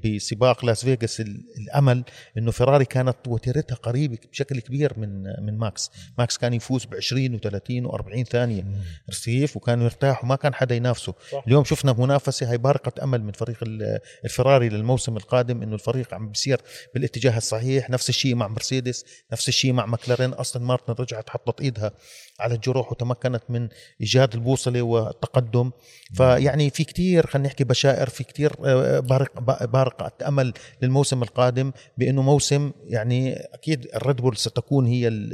بسباق 0.05 0.66
لاس 0.66 0.86
فيغاس 0.86 1.20
ال- 1.22 1.43
الأمل 1.58 2.03
إنه 2.38 2.51
فيراري 2.51 2.86
كانت 2.86 3.16
وتيرتها 3.28 3.76
قريبة 3.76 4.18
بشكل 4.32 4.60
كبير 4.60 4.99
من 4.99 5.24
من 5.45 5.58
ماكس 5.58 5.91
ماكس 6.18 6.38
كان 6.38 6.53
يفوز 6.53 6.86
ب 6.86 6.95
20 6.95 7.39
و30 7.39 7.88
و40 7.91 8.24
ثانية 8.24 8.62
مم. 8.62 8.76
كيف 9.24 9.58
وكان 9.58 9.80
مرتاح 9.80 10.24
وما 10.24 10.36
كان 10.36 10.53
حدا 10.53 10.76
ينافسه 10.76 11.14
صح. 11.32 11.43
اليوم 11.47 11.64
شفنا 11.64 11.93
منافسة 11.93 12.51
هي 12.51 12.58
بارقة 12.58 13.03
أمل 13.03 13.24
من 13.24 13.32
فريق 13.32 13.58
ال- 13.64 13.99
الفراري 14.26 14.70
للموسم 14.70 15.18
القادم 15.18 15.62
إنه 15.62 15.74
الفريق 15.74 16.14
عم 16.14 16.30
بيسير 16.30 16.62
بالاتجاه 16.93 17.38
الصحيح 17.38 17.89
نفس 17.89 18.10
الشيء 18.10 18.36
مع 18.36 18.47
مرسيدس 18.47 19.05
نفس 19.32 19.47
الشيء 19.47 19.74
مع 19.74 19.86
ماكلارين 19.86 20.30
أستون 20.34 20.64
مارتن 20.64 20.93
رجعت 20.99 21.30
حطت 21.30 21.62
إيدها 21.62 21.91
على 22.39 22.55
الجروح 22.55 22.91
وتمكنت 22.91 23.43
من 23.49 23.70
إيجاد 24.01 24.36
البوصلة 24.48 24.82
والتقدم. 24.82 25.72
فيعني 26.14 26.70
في 26.70 26.84
كتير 26.84 27.28
خلينا 27.28 27.48
نحكي 27.48 27.64
بشائر 27.64 28.10
في 28.10 28.24
كتير 28.24 28.52
آه، 28.66 29.00
بارق 29.00 29.39
بارقه 29.66 30.28
امل 30.28 30.54
للموسم 30.82 31.24
القادم 31.24 31.72
بأنه 31.98 32.22
موسم 32.22 32.72
يعني 32.86 33.34
أكيد 33.36 33.88
الريد 33.95 34.16
بول 34.16 34.38
ستكون 34.38 34.86
هي 34.86 35.08
ال- 35.08 35.34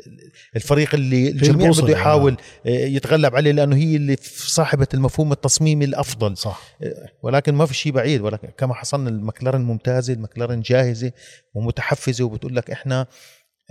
الفريق 0.55 0.95
اللي 0.95 1.27
الجميع 1.29 1.71
بده 1.71 1.93
يحاول 1.93 2.37
آه، 2.65 2.69
يتغلب 2.69 3.35
عليه 3.35 3.51
لأنه 3.51 3.75
هي 3.75 3.95
اللي 3.95 4.15
صاحبة 4.35 4.87
المفهوم 4.93 5.31
التصميمي 5.31 5.85
الأفضل. 5.85 6.37
صح. 6.37 6.61
ولكن 7.23 7.55
ما 7.55 7.65
في 7.65 7.73
شيء 7.73 7.91
بعيد 7.91 8.21
ولكن 8.21 8.47
كما 8.57 8.73
حصلنا 8.73 9.09
المكلارن 9.09 9.61
ممتازة 9.61 10.13
المكلارن 10.13 10.61
جاهزة 10.61 11.11
ومتحفزة 11.53 12.23
وبتقول 12.25 12.55
لك 12.55 12.71
إحنا 12.71 13.07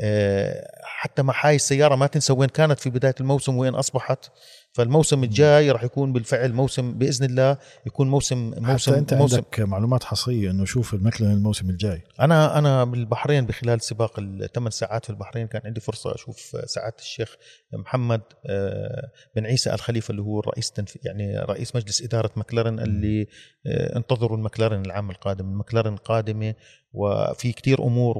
آه، 0.00 0.70
حتى 0.84 1.22
مع 1.22 1.34
هاي 1.46 1.54
السياره 1.54 1.94
ما 1.96 2.06
تنسى 2.06 2.32
وين 2.32 2.48
كانت 2.48 2.78
في 2.78 2.90
بداية 2.90 3.14
الموسم 3.20 3.56
وين 3.56 3.74
أصبحت. 3.74 4.30
فالموسم 4.72 5.24
الجاي 5.24 5.70
راح 5.70 5.84
يكون 5.84 6.12
بالفعل 6.12 6.52
موسم 6.52 6.92
بإذن 6.92 7.24
الله 7.26 7.56
يكون 7.86 8.08
موسم 8.08 8.52
حتى 8.54 8.60
موسم 8.60 8.94
أنت 8.94 9.14
موسم. 9.14 9.36
عندك 9.36 9.60
معلومات 9.60 10.04
حصرية 10.04 10.50
إنه 10.50 10.64
شوف 10.64 10.94
المكلن 10.94 11.30
الموسم 11.30 11.70
الجاي. 11.70 12.02
أنا 12.20 12.58
أنا 12.58 12.84
بالبحرين 12.84 13.46
بخلال 13.46 13.80
سباق 13.80 14.14
الثمان 14.18 14.70
ساعات 14.70 15.04
في 15.04 15.10
البحرين 15.10 15.46
كان 15.46 15.62
عندي 15.64 15.80
فرصة 15.80 16.14
أشوف 16.14 16.56
سعاده 16.66 16.96
الشيخ 16.98 17.36
محمد 17.72 18.20
آه، 18.46 19.10
بن 19.36 19.46
عيسى 19.46 19.74
الخليفة 19.74 20.10
اللي 20.12 20.22
هو 20.22 20.40
الرئيس. 20.40 20.72
يعني 21.04 21.38
رئيس 21.38 21.76
مجلس 21.76 22.02
إدارة 22.02 22.30
مكلارن 22.36 22.80
اللي 22.80 23.26
آه، 23.66 23.96
انتظروا 23.96 24.36
المكلارن 24.36 24.84
العام 24.86 25.10
القادم. 25.10 25.44
المكلارن 25.44 25.96
قادمة 25.96 26.54
وفي 26.94 27.52
كتير 27.52 27.82
أمور 27.82 28.16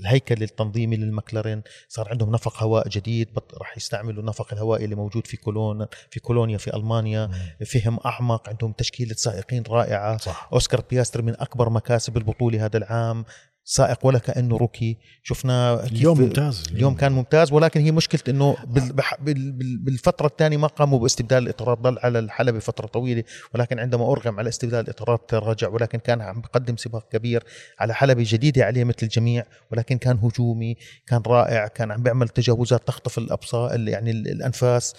الهيكل 0.00 0.42
التنظيمي 0.42 0.96
للمكلارن 0.96 1.62
صار 1.88 2.08
عندهم 2.08 2.32
نفق 2.32 2.62
هواء 2.62 2.88
جديد 2.88 3.28
راح 3.58 3.76
يستعملوا 3.76 4.22
النفق 4.22 4.52
الهوائي 4.52 4.84
اللي 4.84 4.96
موجود 4.96 5.26
في 5.26 5.36
كولون 5.36 5.86
في 6.10 6.20
كولونيا 6.20 6.58
في 6.58 6.76
ألمانيا 6.76 7.30
فهم 7.66 7.98
أعمق 8.06 8.48
عندهم 8.48 8.72
تشكيلة 8.72 9.14
سائقين 9.14 9.62
رائعة. 9.68 10.16
صح. 10.16 10.48
أوسكار 10.52 10.80
بياستري 10.90 11.22
من 11.22 11.40
أكبر 11.40 11.70
مكاسب 11.70 12.16
البطولة 12.16 12.64
هذا 12.64 12.76
العام. 12.76 13.24
سائق 13.70 14.06
ولا 14.06 14.18
كانه 14.18 14.56
rookie 14.56 14.96
شفنا 15.22 15.84
اليوم 15.84 16.20
ممتاز. 16.20 16.64
اليوم 16.72 16.94
كان 16.94 17.12
ممتاز 17.12 17.52
ولكن 17.52 17.80
هي 17.80 17.92
مشكلة 17.92 18.20
إنه 18.28 18.56
بال- 18.66 18.92
بح- 18.92 19.20
بال- 19.20 19.52
بال- 19.52 19.78
بالفترة 19.78 20.26
الثانية 20.26 20.56
ما 20.56 20.66
قاموا 20.66 20.98
باستبدال 20.98 21.42
الاطارات 21.42 21.78
ضل 21.78 21.98
على 21.98 22.18
الحلبة 22.18 22.58
فترة 22.58 22.86
طويلة 22.86 23.24
ولكن 23.54 23.78
عندما 23.78 24.12
أرغم 24.12 24.38
على 24.38 24.48
استبدال 24.48 24.80
الاطارات 24.80 25.34
رجع 25.34 25.68
ولكن 25.68 25.98
كان 25.98 26.20
عم 26.22 26.40
بقدم 26.40 26.76
سباق 26.76 27.08
كبير 27.12 27.44
على 27.78 27.94
حلبة 27.94 28.24
جديدة 28.26 28.64
عليه 28.64 28.84
مثل 28.84 28.96
الجميع 29.02 29.44
ولكن 29.72 29.98
كان 29.98 30.18
هجومي 30.18 30.76
كان 31.06 31.22
رائع 31.26 31.66
كان 31.66 31.90
عم 31.90 32.02
بيعمل 32.02 32.28
تجاوزات 32.28 32.86
تخطف 32.86 33.18
الأبصار 33.18 33.74
ال- 33.74 33.88
يعني 33.88 34.10
ال- 34.10 34.28
الأنفاس. 34.28 34.94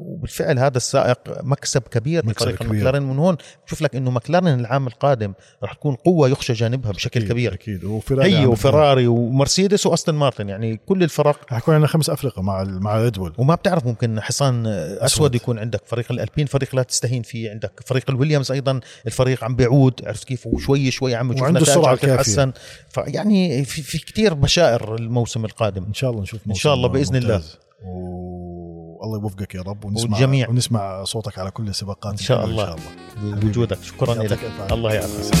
وبالفعل 0.00 0.58
هذا 0.58 0.76
السائق 0.76 1.18
مكسب 1.42 1.82
كبير 1.82 2.24
كبير. 2.56 2.72
المكلارن 2.72 3.02
من 3.02 3.18
هون. 3.18 3.36
بشوف 3.66 3.82
لك 3.82 3.96
إنه 3.96 4.10
مكلارن 4.10 4.46
العام 4.60 4.86
القادم 4.86 5.32
راح 5.62 5.72
تكون 5.74 5.94
قوة 5.94 6.28
يخشى 6.28 6.52
جانبها 6.52 6.92
بشكل 6.92 7.20
أكيد- 7.20 7.28
كبير. 7.28 7.52
أكيد. 7.54 7.84
وفيراري 7.98 8.32
هي 8.32 8.36
عم- 8.36 8.48
وفراري 8.48 9.06
ومرسيدس 9.06 9.86
وأستون 9.86 10.14
مارتن. 10.14 10.48
يعني 10.48 10.80
كل 10.86 11.02
الفرق. 11.02 11.36
حيكون 11.48 11.74
عندنا 11.74 11.88
خمس 11.88 12.10
افرقه 12.10 12.42
مع 12.42 12.64
مع 12.64 13.02
ريد 13.02 13.18
بول 13.18 13.32
وما 13.38 13.54
بتعرف 13.54 13.86
ممكن 13.86 14.20
حصان 14.20 14.66
أسود, 14.66 15.02
أسود. 15.02 15.34
يكون 15.34 15.58
عندك 15.58 15.80
فريق 15.86 16.12
الألبين 16.12 16.46
فريق 16.46 16.74
لا 16.74 16.82
تستهين 16.82 17.22
فيه. 17.22 17.50
عندك 17.50 17.72
فريق 17.86 18.10
الويليامز 18.10 18.52
أيضا 18.52 18.80
الفريق 19.06 19.44
عم 19.44 19.56
بيعود. 19.56 20.00
عرفت 20.06 20.24
كيف؟ 20.24 20.46
وشوي 20.46 20.90
شوي 20.90 21.14
عم 21.14 21.28
بتشوف 21.28 21.42
وعنده 21.42 21.60
الكافية. 21.60 22.14
تتحسن. 22.14 22.52
فيعني 22.88 23.64
في, 23.64 23.82
في 23.82 23.98
كتير 23.98 24.34
بشائر 24.34 24.94
الموسم 24.94 25.44
القادم. 25.44 25.84
إن 25.84 25.94
شاء 25.94 26.10
الله 26.10 26.22
نشوف 26.22 26.40
إن 26.48 26.54
شاء 26.54 26.74
الله 26.74 26.88
بإذن 26.88 27.16
الله. 27.16 27.42
والله 28.98 29.18
يوفقك 29.18 29.54
يا 29.54 29.62
رب 29.62 29.84
ونسمع 29.84 30.10
والجميع. 30.10 30.48
ونسمع 30.48 31.04
صوتك 31.04 31.38
على 31.38 31.50
كل 31.50 31.68
السباقات 31.68 32.12
إن 32.12 32.18
شاء 32.18 32.44
الله. 32.44 32.72
إن 32.72 32.78
شاء 32.78 32.78
الله 33.22 33.36
بوجودك 33.40 33.82
شكرا 33.82 34.14
لك. 34.14 34.38
الله 34.70 34.92
يعافيك 34.94 35.38